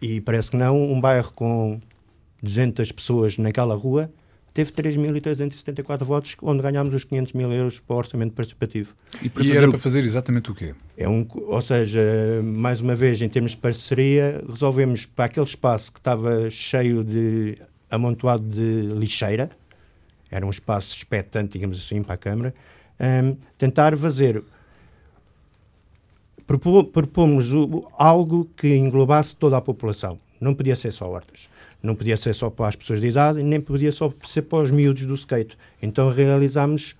E 0.00 0.20
parece 0.20 0.50
que 0.50 0.56
não, 0.56 0.82
um 0.90 1.00
bairro 1.00 1.32
com 1.34 1.80
200 2.42 2.90
pessoas 2.92 3.36
naquela 3.36 3.74
rua 3.74 4.10
teve 4.52 4.72
3.374 4.72 6.04
votos, 6.04 6.36
onde 6.42 6.60
ganhámos 6.62 6.92
os 6.94 7.04
500 7.04 7.34
mil 7.34 7.52
euros 7.52 7.78
para 7.78 7.94
o 7.94 7.98
orçamento 7.98 8.32
participativo. 8.32 8.94
para 9.28 9.44
E 9.44 9.52
era 9.52 9.68
o- 9.68 9.70
para 9.70 9.78
fazer 9.78 10.02
exatamente 10.04 10.50
o 10.50 10.54
quê? 10.54 10.74
É 10.96 11.08
um, 11.08 11.24
ou 11.34 11.62
seja, 11.62 12.00
mais 12.42 12.80
uma 12.80 12.94
vez, 12.94 13.20
em 13.22 13.28
termos 13.28 13.52
de 13.52 13.58
parceria, 13.58 14.42
resolvemos 14.48 15.06
para 15.06 15.26
aquele 15.26 15.46
espaço 15.46 15.92
que 15.92 16.00
estava 16.00 16.50
cheio 16.50 17.04
de 17.04 17.54
amontoado 17.90 18.42
de 18.44 18.92
lixeira, 18.98 19.50
era 20.30 20.44
um 20.46 20.50
espaço 20.50 20.96
expectante, 20.96 21.52
digamos 21.52 21.78
assim, 21.78 22.02
para 22.02 22.14
a 22.14 22.18
Câmara, 22.18 22.54
hum, 23.00 23.36
tentar 23.58 23.96
fazer. 23.96 24.42
Propomos 26.46 27.46
algo 27.96 28.48
que 28.56 28.74
englobasse 28.76 29.36
toda 29.36 29.56
a 29.56 29.60
população. 29.60 30.18
Não 30.40 30.54
podia 30.54 30.74
ser 30.74 30.92
só 30.92 31.08
hortas. 31.08 31.48
Não 31.82 31.94
podia 31.94 32.16
ser 32.16 32.34
só 32.34 32.50
para 32.50 32.68
as 32.68 32.76
pessoas 32.76 33.00
de 33.00 33.06
idade, 33.06 33.42
nem 33.42 33.60
podia 33.60 33.92
só 33.92 34.12
ser 34.26 34.42
para 34.42 34.64
os 34.64 34.70
miúdos 34.70 35.06
do 35.06 35.14
skate. 35.14 35.56
Então 35.80 36.08
realizámos 36.08 36.94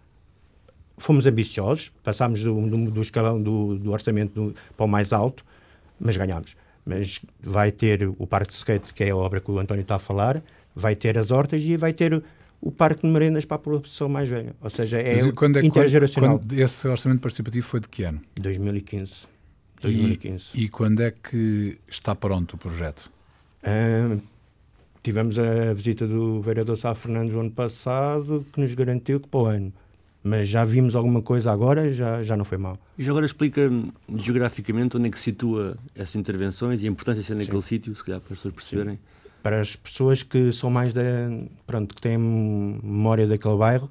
fomos 0.97 1.27
ambiciosos, 1.27 1.91
passámos 2.05 2.43
do, 2.43 2.55
do, 2.67 2.91
do 2.91 3.03
escalão 3.03 3.43
do, 3.43 3.77
do 3.77 3.91
orçamento 3.91 4.35
do- 4.35 4.55
para 4.77 4.85
o 4.85 4.89
mais 4.89 5.13
alto, 5.13 5.45
mas 5.99 6.17
ganhámos. 6.17 6.57
Mas 6.85 7.21
vai 7.43 7.73
ter 7.73 8.09
o 8.19 8.27
parque 8.27 8.53
de 8.53 8.59
skate, 8.59 8.93
que 8.95 9.05
é 9.05 9.11
a 9.11 9.17
obra 9.17 9.41
que 9.41 9.51
o 9.51 9.59
António 9.59 9.83
está 9.83 9.97
a 9.97 9.99
falar, 9.99 10.43
vai 10.75 10.95
ter 10.95 11.19
as 11.19 11.31
hortas 11.31 11.63
e 11.63 11.77
vai 11.77 11.93
ter 11.93 12.23
o 12.61 12.70
parque 12.70 13.03
de 13.07 13.12
merendas 13.12 13.44
para 13.44 13.57
a 13.57 13.59
população 13.59 14.09
mais 14.09 14.29
velha. 14.29 14.55
Ou 14.61 14.68
seja, 14.70 14.99
é, 14.99 15.23
Mas 15.23 15.33
quando 15.33 15.59
é 15.59 15.64
intergeracional. 15.64 16.38
quando- 16.38 16.53
esse 16.53 16.87
orçamento 16.87 17.20
participativo 17.20 17.66
foi 17.66 17.81
de 17.81 17.88
que 17.88 18.03
ano? 18.05 18.20
2015. 18.40 19.12
E, 19.79 19.83
2015. 19.83 20.44
e 20.55 20.68
quando 20.68 21.01
é 21.01 21.11
que 21.11 21.79
está 21.88 22.14
pronto 22.14 22.55
o 22.55 22.59
projeto? 22.59 23.11
Ah, 23.62 24.16
tivemos 25.03 25.38
a 25.38 25.73
visita 25.73 26.07
do 26.07 26.40
vereador 26.42 26.77
Sá 26.77 26.94
Fernandes 26.94 27.33
no 27.33 27.40
ano 27.40 27.51
passado, 27.51 28.44
que 28.53 28.61
nos 28.61 28.75
garantiu 28.75 29.18
que 29.20 29.29
para 29.29 29.40
o 29.40 29.46
ano. 29.46 29.73
Mas 30.23 30.49
já 30.51 30.66
vimos 30.66 30.94
alguma 30.94 31.23
coisa 31.23 31.51
agora, 31.51 31.90
já, 31.94 32.23
já 32.23 32.37
não 32.37 32.44
foi 32.44 32.59
mal. 32.59 32.79
E 32.99 33.03
já 33.03 33.11
agora 33.11 33.25
explica 33.25 33.70
hum, 33.70 33.90
geograficamente 34.16 34.94
onde 34.99 35.09
é 35.09 35.11
que 35.11 35.16
se 35.16 35.25
situa 35.25 35.79
essas 35.94 36.14
intervenções 36.16 36.83
e 36.83 36.87
a 36.87 36.90
importância 36.90 37.23
de 37.23 37.27
ser 37.27 37.37
naquele 37.37 37.62
sítio, 37.62 37.94
se 37.96 38.05
calhar 38.05 38.20
para 38.20 38.35
as 38.35 38.38
pessoas 38.38 38.53
perceberem. 38.55 38.99
Para 39.42 39.61
as 39.61 39.76
pessoas 39.76 40.22
que 40.22 40.53
são 40.53 40.70
mais 40.70 40.92
da 40.92 41.03
pronto 41.66 41.94
que 41.94 42.00
têm 42.00 42.18
memória 42.18 43.26
daquele 43.26 43.57
bairro 43.57 43.90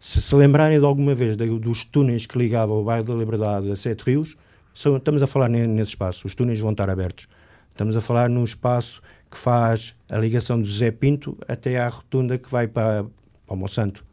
se 0.00 0.20
se 0.20 0.34
lembrarem 0.34 0.78
de 0.78 0.84
alguma 0.84 1.14
vez 1.14 1.36
da- 1.36 1.44
dos 1.46 1.84
túneis 1.84 2.26
que 2.26 2.38
ligavam 2.38 2.80
o 2.80 2.84
bairro 2.84 3.04
da 3.04 3.14
Liberdade 3.14 3.70
a 3.70 3.76
Sete 3.76 4.02
Rios 4.04 4.36
são- 4.74 4.96
estamos 4.96 5.22
a 5.22 5.26
falar 5.26 5.48
ne- 5.48 5.66
nesse 5.66 5.90
espaço 5.90 6.26
os 6.26 6.34
túneis 6.34 6.58
vão 6.60 6.70
estar 6.72 6.88
abertos 6.90 7.26
estamos 7.70 7.96
a 7.96 8.00
falar 8.00 8.28
no 8.28 8.42
espaço 8.44 9.00
que 9.30 9.36
faz 9.36 9.94
a 10.08 10.18
ligação 10.18 10.60
do 10.60 10.68
Zé 10.70 10.90
Pinto 10.90 11.36
até 11.48 11.78
à 11.78 11.88
rotunda 11.88 12.38
que 12.38 12.50
vai 12.50 12.66
para, 12.68 13.04
para 13.46 13.54
o 13.54 13.56
Monsanto 13.56 14.04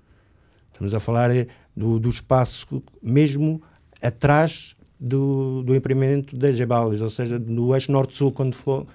estamos 0.72 0.94
a 0.94 1.00
falar 1.00 1.30
eh, 1.36 1.48
do, 1.76 2.00
do 2.00 2.10
espaço 2.10 2.82
mesmo 3.02 3.62
atrás 4.02 4.74
do, 5.00 5.64
do 5.64 5.76
empreendimento 5.76 6.36
das 6.38 6.56
Jebales, 6.56 7.02
ou 7.02 7.10
seja, 7.10 7.38
no 7.38 7.74
eixo 7.76 7.92
norte-sul, 7.92 8.32
quando 8.32 8.56
for, 8.56 8.86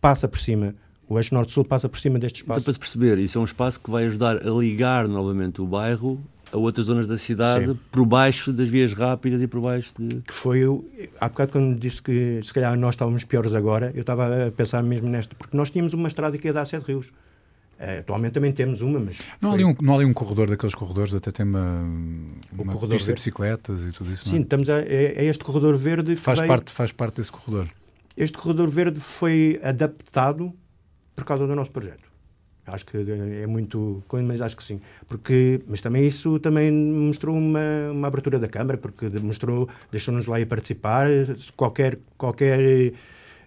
passa 0.00 0.28
por 0.28 0.38
cima. 0.38 0.74
O 1.08 1.16
eixo 1.18 1.34
norte-sul 1.34 1.64
passa 1.64 1.88
por 1.88 1.98
cima 1.98 2.18
deste 2.18 2.42
Então, 2.42 2.52
espaço. 2.54 2.64
para 2.64 2.72
se 2.74 2.78
perceber, 2.78 3.18
isso 3.18 3.38
é 3.38 3.40
um 3.40 3.44
espaço 3.44 3.80
que 3.80 3.90
vai 3.90 4.06
ajudar 4.06 4.36
a 4.46 4.50
ligar 4.50 5.08
novamente 5.08 5.60
o 5.62 5.66
bairro 5.66 6.20
a 6.52 6.56
outras 6.58 6.86
zonas 6.86 7.06
da 7.06 7.16
cidade, 7.18 7.66
Sim. 7.68 7.78
por 7.90 8.04
baixo 8.06 8.52
das 8.52 8.68
vias 8.68 8.92
rápidas 8.92 9.40
e 9.42 9.46
por 9.46 9.60
baixo 9.60 9.92
de. 9.98 10.22
Que 10.22 10.32
foi, 10.32 10.66
o- 10.66 10.84
há 11.20 11.28
bocado 11.28 11.52
quando 11.52 11.78
disse 11.78 12.00
que 12.02 12.40
se 12.42 12.52
calhar 12.52 12.76
nós 12.78 12.94
estávamos 12.94 13.24
piores 13.24 13.52
agora, 13.54 13.90
eu 13.94 14.00
estava 14.02 14.46
a 14.46 14.50
pensar 14.50 14.82
mesmo 14.82 15.08
nesta, 15.08 15.34
porque 15.34 15.56
nós 15.56 15.70
tínhamos 15.70 15.92
uma 15.94 16.08
estrada 16.08 16.36
que 16.38 16.46
ia 16.46 16.52
dar 16.52 16.62
a 16.62 16.64
Sete 16.66 16.84
Rios. 16.86 17.10
Eh, 17.80 17.98
atualmente 17.98 18.32
também 18.32 18.50
temos 18.52 18.80
uma, 18.80 18.98
mas. 18.98 19.18
Não 19.40 19.50
há, 19.50 19.52
foi- 19.52 19.62
ali 19.62 19.64
um, 19.72 19.76
não 19.80 19.92
há 19.92 19.96
ali 19.98 20.04
um 20.04 20.12
corredor 20.12 20.48
daqueles 20.50 20.74
corredores, 20.74 21.14
até 21.14 21.30
tem 21.30 21.46
uma, 21.46 21.80
uma 22.52 22.64
corredor 22.72 22.88
pista 22.96 22.96
de 22.98 23.06
verde. 23.06 23.14
bicicletas 23.14 23.82
e 23.86 23.90
tudo 23.92 24.12
isso. 24.12 24.24
não 24.26 24.32
Sim, 24.32 24.38
é? 24.38 24.40
estamos 24.42 24.68
a, 24.70 24.80
é, 24.80 25.14
é 25.16 25.24
este 25.26 25.44
corredor 25.44 25.76
verde 25.76 26.14
que 26.16 26.20
faz, 26.20 26.38
veio- 26.38 26.48
parte, 26.48 26.72
faz 26.72 26.92
parte 26.92 27.16
desse 27.18 27.30
corredor. 27.30 27.68
Este 28.16 28.36
corredor 28.36 28.68
verde 28.68 28.98
foi 29.00 29.60
adaptado 29.62 30.52
por 31.18 31.24
causa 31.24 31.48
do 31.48 31.54
nosso 31.56 31.72
projeto. 31.72 32.08
Acho 32.64 32.84
que 32.86 32.96
é 33.42 33.46
muito, 33.46 34.04
mas 34.24 34.40
acho 34.40 34.56
que 34.56 34.62
sim, 34.62 34.78
porque 35.08 35.60
mas 35.66 35.80
também 35.80 36.06
isso 36.06 36.38
também 36.38 36.70
mostrou 36.70 37.34
uma, 37.34 37.90
uma 37.90 38.06
abertura 38.06 38.38
da 38.38 38.46
Câmara, 38.46 38.76
porque 38.76 39.08
mostrou 39.20 39.68
deixou-nos 39.90 40.26
lá 40.26 40.38
ir 40.38 40.46
participar. 40.46 41.08
Qualquer 41.56 41.98
qualquer 42.16 42.92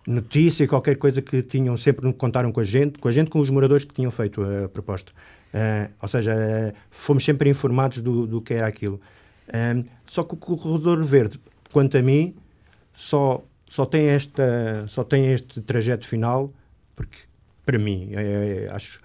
notícia, 0.07 0.67
qualquer 0.67 0.97
coisa 0.97 1.21
que 1.21 1.43
tinham, 1.43 1.77
sempre 1.77 2.11
contaram 2.13 2.51
com 2.51 2.59
a 2.59 2.63
gente, 2.63 2.97
com 2.97 3.07
a 3.07 3.11
gente, 3.11 3.29
com 3.29 3.39
os 3.39 3.49
moradores 3.49 3.85
que 3.85 3.93
tinham 3.93 4.11
feito 4.11 4.41
a 4.41 4.67
proposta. 4.67 5.11
Uh, 5.53 5.91
ou 6.01 6.07
seja, 6.07 6.33
uh, 6.33 6.75
fomos 6.89 7.23
sempre 7.23 7.49
informados 7.49 8.01
do, 8.01 8.25
do 8.25 8.41
que 8.41 8.55
era 8.55 8.65
aquilo. 8.65 8.99
Um, 9.53 9.83
só 10.07 10.23
que 10.23 10.33
o 10.33 10.37
corredor 10.37 11.03
verde, 11.03 11.39
quanto 11.71 11.95
a 11.95 12.01
mim, 12.01 12.33
só, 12.93 13.43
só, 13.69 13.85
tem, 13.85 14.07
esta, 14.07 14.85
só 14.87 15.03
tem 15.03 15.31
este 15.31 15.61
trajeto 15.61 16.07
final, 16.07 16.51
porque, 16.95 17.19
para 17.65 17.77
mim, 17.77 18.11
é, 18.13 18.65
é, 18.65 18.69
acho, 18.71 18.99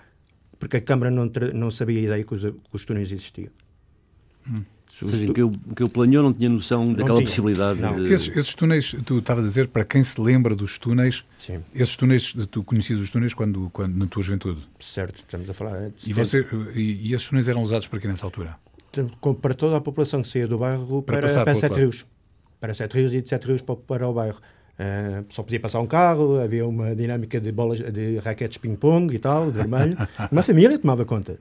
porque 0.58 0.78
a 0.78 0.80
Câmara 0.80 1.10
não, 1.10 1.30
não 1.54 1.70
sabia 1.70 1.98
a 1.98 2.02
ideia 2.02 2.24
que 2.24 2.34
os, 2.34 2.42
que 2.42 2.72
os 2.72 2.84
túneis 2.84 3.12
existiam. 3.12 3.50
Hum. 4.48 4.62
Ou 5.02 5.08
seja, 5.08 5.32
que 5.32 5.42
eu, 5.42 5.52
que 5.74 5.82
eu 5.82 5.88
planeou 5.88 6.22
não 6.22 6.32
tinha 6.32 6.48
noção 6.48 6.92
daquela 6.92 7.18
tinha. 7.18 7.26
possibilidade. 7.26 7.80
De... 7.80 8.14
Esses, 8.14 8.34
esses, 8.34 8.54
túneis, 8.54 8.94
tu 9.04 9.18
estavas 9.18 9.44
a 9.44 9.48
dizer, 9.48 9.68
para 9.68 9.84
quem 9.84 10.02
se 10.02 10.18
lembra 10.18 10.54
dos 10.54 10.78
túneis, 10.78 11.24
Sim. 11.38 11.62
esses 11.74 11.96
túneis, 11.96 12.32
tu 12.50 12.62
conhecias 12.62 13.00
os 13.00 13.10
túneis 13.10 13.34
quando, 13.34 13.68
quando, 13.70 13.94
na 13.94 14.06
tua 14.06 14.22
juventude? 14.22 14.66
Certo, 14.78 15.16
estamos 15.18 15.50
a 15.50 15.52
falar. 15.52 15.90
E, 16.06 16.12
você, 16.12 16.46
e, 16.74 17.08
e 17.08 17.14
esses 17.14 17.28
túneis 17.28 17.48
eram 17.48 17.62
usados 17.62 17.88
para 17.88 18.00
quê 18.00 18.08
nessa 18.08 18.24
altura? 18.24 18.56
Para 19.42 19.54
toda 19.54 19.76
a 19.76 19.80
população 19.80 20.22
que 20.22 20.28
saía 20.28 20.46
do 20.46 20.56
bairro 20.56 21.02
para, 21.02 21.28
para, 21.28 21.44
para 21.44 21.54
Sete 21.54 21.74
Rios. 21.74 22.06
Para 22.58 22.72
Sete 22.72 22.94
Rios 22.94 23.12
e 23.12 23.20
de 23.20 23.28
Sete 23.28 23.48
Rios 23.48 23.60
para, 23.60 23.76
para 23.76 24.08
o 24.08 24.14
bairro. 24.14 24.40
Uh, 24.78 25.24
só 25.30 25.42
podia 25.42 25.58
passar 25.58 25.80
um 25.80 25.86
carro, 25.86 26.38
havia 26.38 26.66
uma 26.66 26.94
dinâmica 26.94 27.40
de 27.40 27.50
bolas, 27.50 27.78
de 27.78 28.18
raquetes 28.18 28.58
ping-pong 28.58 29.14
e 29.14 29.18
tal, 29.18 29.50
vermelho. 29.50 29.96
Uma 30.30 30.42
família 30.42 30.78
tomava 30.78 31.04
conta. 31.06 31.38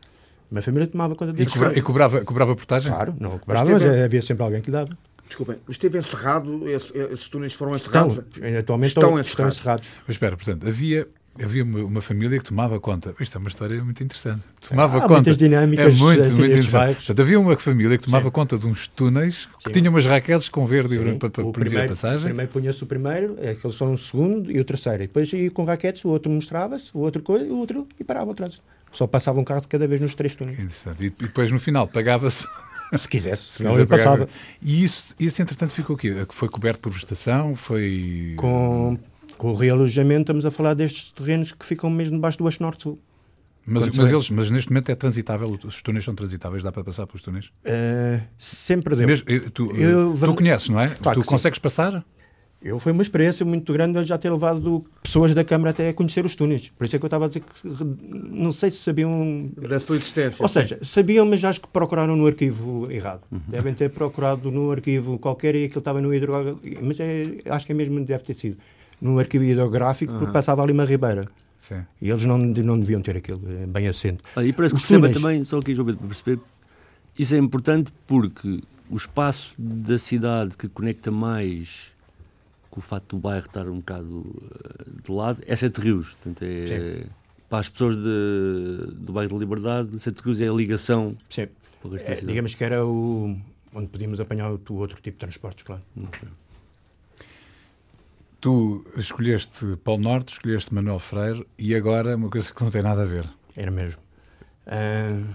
Uma 0.49 0.61
família 0.61 0.87
tomava 0.87 1.15
conta 1.15 1.33
disso. 1.33 1.57
E, 1.57 1.59
cobra, 1.59 1.79
e 1.79 1.81
cobrava, 1.81 2.21
cobrava 2.23 2.55
portagem? 2.55 2.91
Claro, 2.91 3.13
não 3.19 3.37
cobrava, 3.37 3.69
mas, 3.69 3.83
mas 3.83 4.01
havia 4.03 4.21
sempre 4.21 4.43
alguém 4.43 4.61
que 4.61 4.67
lhe 4.67 4.71
dava. 4.71 4.97
Desculpem, 5.27 5.57
esteve 5.67 5.97
encerrado, 5.97 6.69
esse, 6.69 6.97
esses 6.97 7.27
túneis 7.27 7.53
foram 7.53 7.75
encerrados? 7.75 8.19
Estão, 8.19 8.59
atualmente 8.59 8.89
estão, 8.89 9.03
estão, 9.03 9.19
encerrados. 9.19 9.23
estão 9.27 9.47
encerrados. 9.47 9.89
Mas 10.07 10.15
espera, 10.15 10.37
portanto, 10.37 10.67
havia 10.67 11.07
havia 11.41 11.63
uma, 11.63 11.79
uma, 11.79 12.01
família 12.01 12.37
que 12.39 12.45
tomava 12.45 12.79
conta. 12.79 13.13
Isto 13.19 13.37
é 13.37 13.39
uma 13.39 13.49
história 13.49 13.83
muito 13.83 14.03
interessante. 14.03 14.43
Tomava 14.67 14.97
Há 14.97 15.01
conta. 15.01 15.13
muitas 15.13 15.37
dinâmicas. 15.37 15.85
É 15.85 15.97
muito, 15.97 16.23
muito 16.23 16.45
interessante. 16.45 16.95
Portanto, 16.95 17.21
havia 17.21 17.39
uma 17.39 17.57
família 17.57 17.97
que 17.97 18.05
tomava 18.05 18.25
Sim. 18.25 18.31
conta 18.31 18.57
de 18.57 18.67
uns 18.67 18.87
túneis 18.87 19.47
que 19.59 19.65
Sim. 19.65 19.71
tinham 19.71 19.93
umas 19.93 20.05
raquetes 20.05 20.49
com 20.49 20.65
verde 20.65 20.97
Sim. 20.97 21.17
para, 21.17 21.29
para 21.29 21.43
permitir 21.51 21.79
a 21.79 21.87
passagem. 21.87 22.25
Primeiro 22.25 22.51
punha-se 22.51 22.83
o 22.83 22.85
primeiro, 22.85 23.33
aqueles 23.33 23.75
são 23.75 23.93
o 23.93 23.97
segundo 23.97 24.51
e 24.51 24.59
o 24.59 24.65
terceiro. 24.65 25.03
E 25.03 25.07
depois 25.07 25.31
ia 25.33 25.51
com 25.51 25.65
raquetes, 25.65 26.05
o 26.05 26.09
outro 26.09 26.31
mostrava-se, 26.31 26.89
o 26.93 26.99
outro 26.99 27.21
coisa, 27.21 27.45
o 27.45 27.57
outro 27.57 27.87
e 27.99 28.03
parava 28.03 28.31
o 28.31 28.35
trânsito. 28.35 28.63
Só 28.91 29.05
passava 29.05 29.39
um 29.39 29.43
carro 29.43 29.61
de 29.61 29.67
cada 29.67 29.87
vez 29.87 29.99
nos 29.99 30.15
três 30.15 30.35
túneis. 30.35 30.57
Interessante. 30.57 31.05
E 31.05 31.09
depois 31.09 31.51
no 31.51 31.59
final 31.59 31.87
pagava-se. 31.87 32.47
Se 32.97 33.09
quisesse, 33.09 33.41
se 33.51 33.63
não 33.63 33.73
ele 33.73 33.87
passava. 33.87 34.29
E 34.61 34.83
isso, 34.83 35.07
isso, 35.19 35.41
entretanto, 35.41 35.71
ficou 35.71 35.95
o 35.95 35.99
quê? 35.99 36.25
Foi 36.29 36.47
coberto 36.47 36.79
por 36.79 36.91
vegetação? 36.91 37.55
Foi. 37.55 38.35
Com 38.37 38.97
com 39.37 39.51
o 39.51 39.55
realojamento, 39.55 40.21
estamos 40.21 40.45
a 40.45 40.51
falar 40.51 40.73
destes 40.73 41.11
terrenos 41.11 41.51
que 41.51 41.65
ficam 41.65 41.89
mesmo 41.89 42.15
debaixo 42.15 42.37
do 42.37 42.47
eixo 42.47 42.61
norte-sul. 42.61 42.99
Mas, 43.67 43.89
mas, 43.97 44.11
eles, 44.11 44.29
mas 44.29 44.51
neste 44.51 44.69
momento 44.69 44.91
é 44.91 44.95
transitável? 44.95 45.57
Os 45.63 45.81
túneis 45.81 46.05
são 46.05 46.13
transitáveis? 46.13 46.61
Dá 46.61 46.71
para 46.71 46.83
passar 46.83 47.07
pelos 47.07 47.23
túneis? 47.23 47.47
Uh, 47.65 48.21
sempre 48.37 48.95
deu. 48.95 49.07
Mesmo, 49.07 49.27
eh, 49.27 49.39
tu, 49.51 49.75
eu, 49.75 50.15
tu 50.15 50.35
conheces, 50.35 50.69
não 50.69 50.79
é? 50.79 50.89
Claro 50.89 51.19
tu 51.19 51.25
consegues 51.25 51.57
sim. 51.57 51.61
passar? 51.61 52.05
Eu 52.61 52.79
foi 52.79 52.91
uma 52.91 53.01
experiência 53.01 53.45
muito 53.45 53.71
grande 53.73 54.03
já 54.03 54.17
ter 54.17 54.31
levado 54.31 54.85
pessoas 55.03 55.33
da 55.33 55.43
Câmara 55.43 55.71
até 55.71 55.89
a 55.89 55.93
conhecer 55.93 56.25
os 56.25 56.35
túneis. 56.35 56.69
Por 56.69 56.85
isso 56.85 56.95
é 56.95 56.99
que 56.99 57.05
eu 57.05 57.07
estava 57.07 57.25
a 57.25 57.27
dizer 57.27 57.41
que 57.41 57.67
não 58.07 58.51
sei 58.51 58.71
se 58.71 58.77
sabiam. 58.77 59.51
Da 59.57 59.79
sua 59.79 59.97
existência. 59.97 60.41
Ou 60.41 60.49
seja, 60.49 60.79
sabiam, 60.83 61.25
mas 61.25 61.43
acho 61.43 61.61
que 61.61 61.67
procuraram 61.67 62.15
no 62.15 62.25
arquivo 62.25 62.91
errado. 62.91 63.21
Uhum. 63.31 63.41
Devem 63.47 63.73
ter 63.73 63.89
procurado 63.89 64.49
no 64.51 64.71
arquivo 64.71 65.19
qualquer 65.19 65.55
e 65.55 65.65
aquilo 65.65 65.79
estava 65.79 66.01
no 66.01 66.13
hidro. 66.13 66.59
Mas 66.81 66.99
é, 66.99 67.37
acho 67.49 67.65
que 67.65 67.71
é 67.71 67.75
mesmo 67.75 68.03
deve 68.03 68.23
ter 68.23 68.33
sido 68.35 68.57
no 69.01 69.19
arquivo 69.19 69.43
hidrográfico 69.43 70.13
uhum. 70.13 70.19
porque 70.19 70.33
passava 70.33 70.63
ali 70.63 70.71
uma 70.73 70.85
ribeira. 70.85 71.25
Sim. 71.59 71.83
E 72.01 72.09
eles 72.09 72.25
não, 72.25 72.37
não 72.37 72.79
deviam 72.79 73.01
ter 73.01 73.17
aquilo 73.17 73.41
é 73.61 73.65
bem 73.65 73.87
assente. 73.87 74.23
Ah, 74.35 74.43
e 74.43 74.53
parece 74.53 74.75
Os 74.75 74.83
que 74.83 74.87
túneis... 74.87 75.15
também, 75.15 75.43
só 75.43 75.57
aqui, 75.57 75.73
João 75.73 75.87
Pedro, 75.87 75.99
para 75.99 76.07
perceber, 76.09 76.39
isso 77.17 77.33
é 77.33 77.37
importante 77.37 77.91
porque 78.05 78.61
o 78.89 78.95
espaço 78.95 79.55
da 79.57 79.97
cidade 79.97 80.55
que 80.57 80.67
conecta 80.67 81.09
mais 81.09 81.93
com 82.69 82.79
o 82.79 82.83
facto 82.83 83.15
do 83.15 83.21
bairro 83.21 83.45
estar 83.45 83.67
um 83.67 83.77
bocado 83.77 84.25
eh, 84.53 84.83
de 85.03 85.11
lado 85.11 85.41
é 85.47 85.55
Sete 85.55 85.79
Rios. 85.79 86.09
Portanto, 86.09 86.43
é, 86.43 87.05
para 87.49 87.59
as 87.59 87.69
pessoas 87.69 87.95
de, 87.95 88.93
do 88.93 89.13
bairro 89.13 89.33
da 89.33 89.39
Liberdade, 89.39 89.99
Sete 89.99 90.21
Rios 90.21 90.41
é 90.41 90.49
a 90.49 90.53
ligação. 90.53 91.15
Sim. 91.29 91.47
É, 92.05 92.15
digamos 92.15 92.53
que 92.53 92.63
era 92.63 92.85
o, 92.85 93.37
onde 93.73 93.87
podíamos 93.87 94.19
apanhar 94.19 94.51
o, 94.51 94.73
outro 94.73 94.97
tipo 95.01 95.11
de 95.11 95.19
transportes, 95.19 95.63
claro. 95.63 95.81
Okay. 95.95 96.29
Tu 98.45 98.85
escolheste 98.95 99.75
Paulo 99.83 100.03
Norte, 100.03 100.33
escolheste 100.33 100.71
Manuel 100.71 100.99
Freire 100.99 101.47
e 101.57 101.73
agora 101.73 102.15
uma 102.15 102.29
coisa 102.29 102.53
que 102.53 102.63
não 102.63 102.69
tem 102.69 102.83
nada 102.83 103.01
a 103.01 103.05
ver. 103.05 103.27
Era 103.55 103.71
mesmo. 103.71 103.99
Uh, 104.67 105.25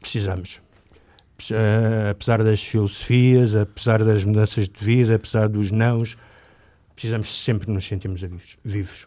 precisamos. 0.00 0.60
Uh, 1.48 2.10
apesar 2.10 2.42
das 2.42 2.60
filosofias, 2.60 3.54
apesar 3.54 4.02
das 4.02 4.24
mudanças 4.24 4.68
de 4.68 4.84
vida, 4.84 5.14
apesar 5.14 5.48
dos 5.48 5.70
nãos, 5.70 6.18
precisamos 6.92 7.40
sempre 7.44 7.70
nos 7.70 7.86
sentirmos 7.86 8.24
vivos. 8.64 9.06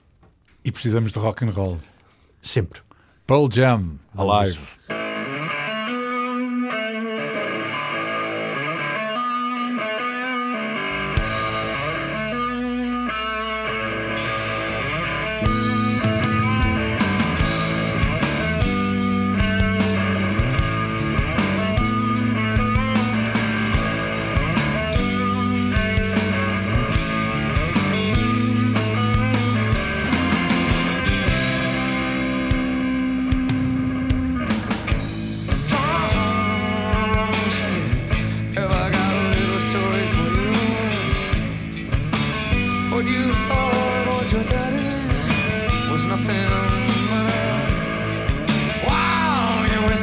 E 0.64 0.72
precisamos 0.72 1.12
de 1.12 1.20
rock 1.20 1.44
and 1.44 1.52
roll. 1.52 1.82
Sempre. 2.42 2.80
Pearl 3.28 3.50
Jam, 3.52 4.00
Alive. 4.16 4.62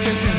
listen 0.07 0.30
to 0.30 0.36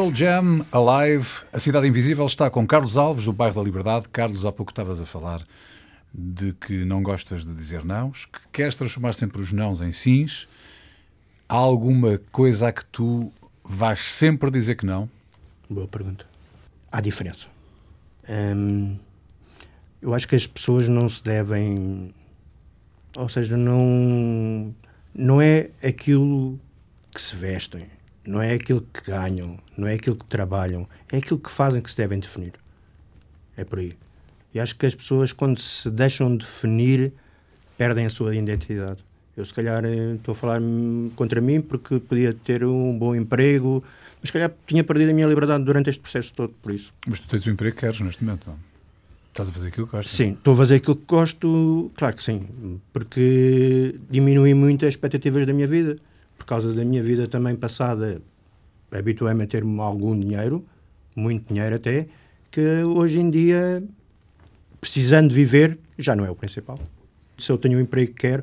Pearl 0.00 0.14
Jam, 0.14 0.66
Alive, 0.72 1.28
a 1.52 1.58
Cidade 1.58 1.86
Invisível 1.86 2.24
está 2.24 2.48
com 2.48 2.66
Carlos 2.66 2.96
Alves, 2.96 3.26
do 3.26 3.34
bairro 3.34 3.56
da 3.56 3.62
Liberdade. 3.62 4.08
Carlos, 4.08 4.46
há 4.46 4.50
pouco 4.50 4.72
estavas 4.72 4.98
a 4.98 5.04
falar 5.04 5.46
de 6.14 6.54
que 6.54 6.86
não 6.86 7.02
gostas 7.02 7.44
de 7.44 7.54
dizer 7.54 7.84
nãos, 7.84 8.24
que 8.24 8.38
queres 8.50 8.74
transformar 8.76 9.12
sempre 9.12 9.42
os 9.42 9.52
nãos 9.52 9.82
em 9.82 9.92
sims. 9.92 10.48
Há 11.46 11.54
alguma 11.56 12.18
coisa 12.32 12.68
a 12.68 12.72
que 12.72 12.82
tu 12.86 13.30
vais 13.62 14.00
sempre 14.00 14.50
dizer 14.50 14.76
que 14.76 14.86
não? 14.86 15.06
Boa 15.68 15.86
pergunta. 15.86 16.24
Há 16.90 17.02
diferença. 17.02 17.46
Hum, 18.26 18.96
eu 20.00 20.14
acho 20.14 20.26
que 20.26 20.34
as 20.34 20.46
pessoas 20.46 20.88
não 20.88 21.10
se 21.10 21.22
devem. 21.22 22.14
Ou 23.18 23.28
seja, 23.28 23.54
não, 23.54 24.74
não 25.14 25.42
é 25.42 25.68
aquilo 25.84 26.58
que 27.14 27.20
se 27.20 27.36
vestem, 27.36 27.86
não 28.26 28.40
é 28.40 28.52
aquilo 28.52 28.80
que 28.80 29.10
ganham, 29.10 29.58
não 29.76 29.88
é 29.88 29.94
aquilo 29.94 30.16
que 30.16 30.24
trabalham, 30.26 30.86
é 31.10 31.18
aquilo 31.18 31.38
que 31.38 31.50
fazem 31.50 31.80
que 31.80 31.90
se 31.90 31.96
devem 31.96 32.18
definir. 32.18 32.52
É 33.56 33.64
por 33.64 33.78
aí. 33.78 33.96
E 34.54 34.60
acho 34.60 34.76
que 34.76 34.86
as 34.86 34.94
pessoas, 34.94 35.32
quando 35.32 35.60
se 35.60 35.90
deixam 35.90 36.36
definir, 36.36 37.12
perdem 37.78 38.06
a 38.06 38.10
sua 38.10 38.34
identidade. 38.34 38.98
Eu, 39.36 39.44
se 39.44 39.54
calhar, 39.54 39.84
eh, 39.84 40.14
estou 40.16 40.32
a 40.32 40.34
falar 40.34 40.60
contra 41.16 41.40
mim 41.40 41.60
porque 41.60 41.98
podia 42.00 42.34
ter 42.34 42.64
um 42.64 42.98
bom 42.98 43.14
emprego, 43.14 43.82
mas, 44.20 44.28
se 44.28 44.32
calhar, 44.32 44.52
tinha 44.66 44.84
perdido 44.84 45.10
a 45.10 45.14
minha 45.14 45.26
liberdade 45.26 45.64
durante 45.64 45.88
este 45.88 46.00
processo 46.00 46.32
todo, 46.34 46.52
por 46.60 46.72
isso. 46.72 46.92
Mas 47.06 47.20
tu 47.20 47.28
tens 47.28 47.46
o 47.46 47.50
emprego 47.50 47.74
que 47.74 47.80
queres 47.80 48.00
neste 48.00 48.22
momento, 48.22 48.48
não? 48.48 48.58
Estás 49.30 49.48
a 49.48 49.52
fazer 49.52 49.68
aquilo 49.68 49.86
que 49.86 49.92
gostas? 49.92 50.12
Sim, 50.12 50.32
estou 50.32 50.54
a 50.54 50.56
fazer 50.56 50.74
aquilo 50.74 50.96
que 50.96 51.06
gosto, 51.06 51.90
claro 51.94 52.16
que 52.16 52.22
sim, 52.22 52.80
porque 52.92 53.94
diminui 54.10 54.52
muito 54.54 54.84
as 54.84 54.90
expectativas 54.90 55.46
da 55.46 55.52
minha 55.52 55.68
vida. 55.68 55.96
Causa 56.50 56.72
da 56.72 56.84
minha 56.84 57.00
vida 57.00 57.28
também 57.28 57.54
passada, 57.54 58.20
habituei-me 58.90 59.44
a 59.44 59.46
ter 59.46 59.62
algum 59.78 60.18
dinheiro, 60.18 60.66
muito 61.14 61.46
dinheiro 61.46 61.76
até, 61.76 62.08
que 62.50 62.60
hoje 62.82 63.20
em 63.20 63.30
dia, 63.30 63.80
precisando 64.80 65.32
viver, 65.32 65.78
já 65.96 66.16
não 66.16 66.26
é 66.26 66.30
o 66.30 66.34
principal. 66.34 66.76
Se 67.38 67.52
eu 67.52 67.56
tenho 67.56 67.78
o 67.78 67.80
emprego 67.80 68.10
que 68.10 68.16
quero, 68.16 68.42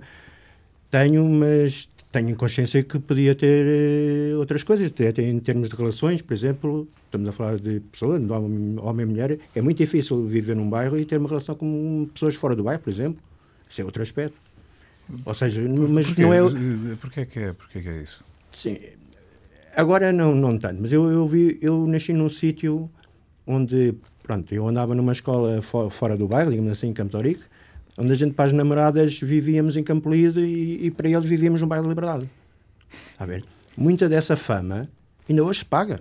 tenho, 0.89 1.27
mas 1.27 1.89
tenho 2.09 2.33
consciência 2.37 2.81
que 2.81 2.97
podia 2.97 3.35
ter 3.35 3.65
eh, 3.67 4.35
outras 4.37 4.63
coisas, 4.63 4.89
até 4.89 5.21
em 5.21 5.39
termos 5.41 5.67
de 5.67 5.75
relações, 5.75 6.21
por 6.21 6.33
exemplo, 6.33 6.87
estamos 7.07 7.27
a 7.27 7.33
falar 7.33 7.59
de 7.59 7.81
pessoas, 7.91 8.25
de 8.25 8.31
homem, 8.31 9.03
e 9.03 9.05
mulher, 9.05 9.37
é 9.53 9.61
muito 9.61 9.79
difícil 9.79 10.25
viver 10.25 10.55
num 10.55 10.69
bairro 10.69 10.97
e 10.97 11.03
ter 11.03 11.17
uma 11.17 11.27
relação 11.27 11.55
com 11.55 12.07
pessoas 12.13 12.35
fora 12.35 12.55
do 12.55 12.63
bairro, 12.63 12.81
por 12.81 12.89
exemplo. 12.89 13.21
Isso 13.69 13.81
é 13.81 13.83
outro 13.83 14.01
aspecto. 14.01 14.46
Ou 15.25 15.33
seja, 15.33 15.61
mas 15.67 16.07
Porquê? 16.07 16.21
não 16.21 16.33
é. 16.33 16.39
Porquê 16.99 17.25
que 17.25 17.39
é, 17.39 17.53
porquê 17.53 17.81
que 17.81 17.89
é 17.89 18.01
isso? 18.01 18.23
Sim. 18.51 18.77
Agora 19.75 20.11
não, 20.11 20.33
não 20.33 20.57
tanto, 20.57 20.81
mas 20.81 20.91
eu, 20.91 21.09
eu, 21.11 21.27
vi, 21.27 21.57
eu 21.61 21.85
nasci 21.87 22.11
num 22.11 22.29
sítio 22.29 22.89
onde, 23.45 23.93
pronto, 24.23 24.53
eu 24.53 24.67
andava 24.67 24.95
numa 24.95 25.11
escola 25.11 25.61
fo- 25.61 25.89
fora 25.89 26.17
do 26.17 26.27
bairro, 26.27 26.49
digamos 26.49 26.71
assim, 26.71 26.87
em 26.87 26.93
Campo 26.93 27.11
de 27.11 27.15
Ourique, 27.17 27.43
onde 27.97 28.11
a 28.11 28.15
gente 28.15 28.33
para 28.33 28.45
as 28.45 28.53
namoradas 28.53 29.19
vivíamos 29.21 29.77
em 29.77 29.83
Campo 29.83 30.09
Lido 30.09 30.39
e, 30.43 30.87
e 30.87 30.91
para 30.91 31.07
eles 31.07 31.25
vivíamos 31.25 31.61
no 31.61 31.67
bairro 31.67 31.83
da 31.83 31.89
Liberdade. 31.89 32.29
Está 33.11 33.23
a 33.23 33.27
ver? 33.27 33.45
Muita 33.77 34.09
dessa 34.09 34.35
fama 34.35 34.89
ainda 35.29 35.43
hoje 35.43 35.59
se 35.59 35.65
paga. 35.65 35.99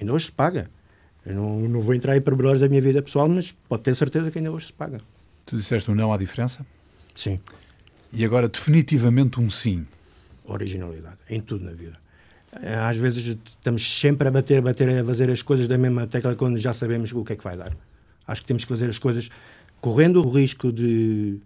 Ainda 0.00 0.12
hoje 0.12 0.26
se 0.26 0.32
paga. 0.32 0.70
Eu 1.26 1.34
não, 1.34 1.60
não 1.60 1.80
vou 1.80 1.94
entrar 1.94 2.16
em 2.16 2.20
pormenores 2.20 2.60
da 2.60 2.68
minha 2.68 2.80
vida 2.80 3.02
pessoal, 3.02 3.28
mas 3.28 3.52
pode 3.68 3.82
ter 3.82 3.94
certeza 3.96 4.30
que 4.30 4.38
ainda 4.38 4.50
hoje 4.52 4.66
se 4.66 4.72
paga. 4.72 4.98
Tu 5.44 5.56
disseste 5.56 5.90
um 5.90 5.94
não 5.94 6.12
à 6.12 6.16
diferença 6.16 6.64
Sim. 7.14 7.40
E 8.12 8.24
agora 8.24 8.48
definitivamente 8.48 9.40
um 9.40 9.50
sim. 9.50 9.86
originalidade 10.44 11.18
em 11.30 11.40
tudo 11.40 11.64
na 11.64 11.72
vida. 11.72 11.98
Eh, 12.60 12.74
Às 12.74 12.96
vezes 12.96 13.24
estamos 13.26 14.00
sempre 14.00 14.28
a 14.28 14.30
bater, 14.30 14.58
a 14.58 14.62
bater, 14.62 14.88
a 14.88 15.04
fazer 15.04 15.30
as 15.30 15.40
coisas 15.42 15.66
da 15.66 15.78
mesma 15.78 16.06
tecla 16.06 16.34
quando 16.34 16.58
já 16.58 16.72
sabemos 16.74 17.12
o 17.12 17.24
que 17.24 17.32
é 17.32 17.36
que 17.36 17.44
vai 17.44 17.56
dar. 17.56 17.72
Acho 18.26 18.42
que 18.42 18.46
temos 18.46 18.64
que 18.64 18.68
fazer 18.68 18.88
as 18.88 18.98
coisas 18.98 19.30
correndo 19.80 20.24
o 20.24 20.30
risco 20.30 20.70
de, 20.70 21.38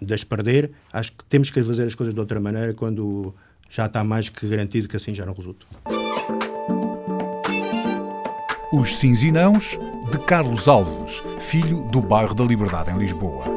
de 0.00 0.14
as 0.14 0.24
perder. 0.24 0.70
Acho 0.92 1.12
que 1.12 1.24
temos 1.24 1.50
que 1.50 1.62
fazer 1.62 1.86
as 1.86 1.94
coisas 1.94 2.14
de 2.14 2.20
outra 2.20 2.40
maneira 2.40 2.72
quando 2.74 3.34
já 3.70 3.86
está 3.86 4.02
mais 4.02 4.28
que 4.28 4.46
garantido 4.46 4.88
que 4.88 4.96
assim 4.96 5.14
já 5.14 5.26
não 5.26 5.34
resulta. 5.34 5.66
Os 8.72 8.96
Sims 8.96 9.22
e 9.22 9.30
Nãos, 9.30 9.78
de 10.10 10.18
Carlos 10.26 10.66
Alves, 10.66 11.22
filho 11.38 11.88
do 11.90 12.00
bairro 12.00 12.34
da 12.34 12.44
Liberdade, 12.44 12.90
em 12.90 12.98
Lisboa. 12.98 13.55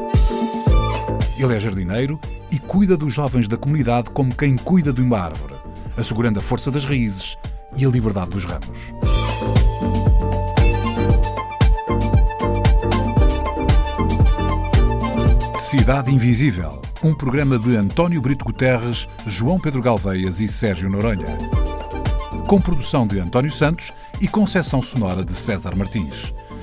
Ele 1.39 1.55
é 1.55 1.59
jardineiro 1.59 2.19
e 2.51 2.59
cuida 2.59 2.97
dos 2.97 3.13
jovens 3.13 3.47
da 3.47 3.55
comunidade 3.55 4.09
como 4.09 4.35
quem 4.35 4.57
cuida 4.57 4.91
de 4.91 5.01
uma 5.01 5.17
árvore, 5.17 5.55
assegurando 5.95 6.39
a 6.39 6.41
força 6.41 6.69
das 6.69 6.83
raízes 6.83 7.37
e 7.77 7.85
a 7.85 7.89
liberdade 7.89 8.31
dos 8.31 8.43
ramos. 8.43 8.77
Cidade 15.55 16.13
Invisível, 16.13 16.81
um 17.01 17.13
programa 17.13 17.57
de 17.57 17.77
António 17.77 18.21
Brito 18.21 18.43
Guterres, 18.43 19.07
João 19.25 19.57
Pedro 19.57 19.81
Galveias 19.81 20.41
e 20.41 20.47
Sérgio 20.49 20.89
Noronha 20.89 21.37
com 22.49 22.59
produção 22.59 23.05
de 23.05 23.19
António 23.19 23.51
Santos 23.51 23.93
e 24.19 24.27
concessão 24.27 24.81
sonora 24.81 25.23
de 25.23 25.35
César 25.35 25.75
Martins. 25.75 26.33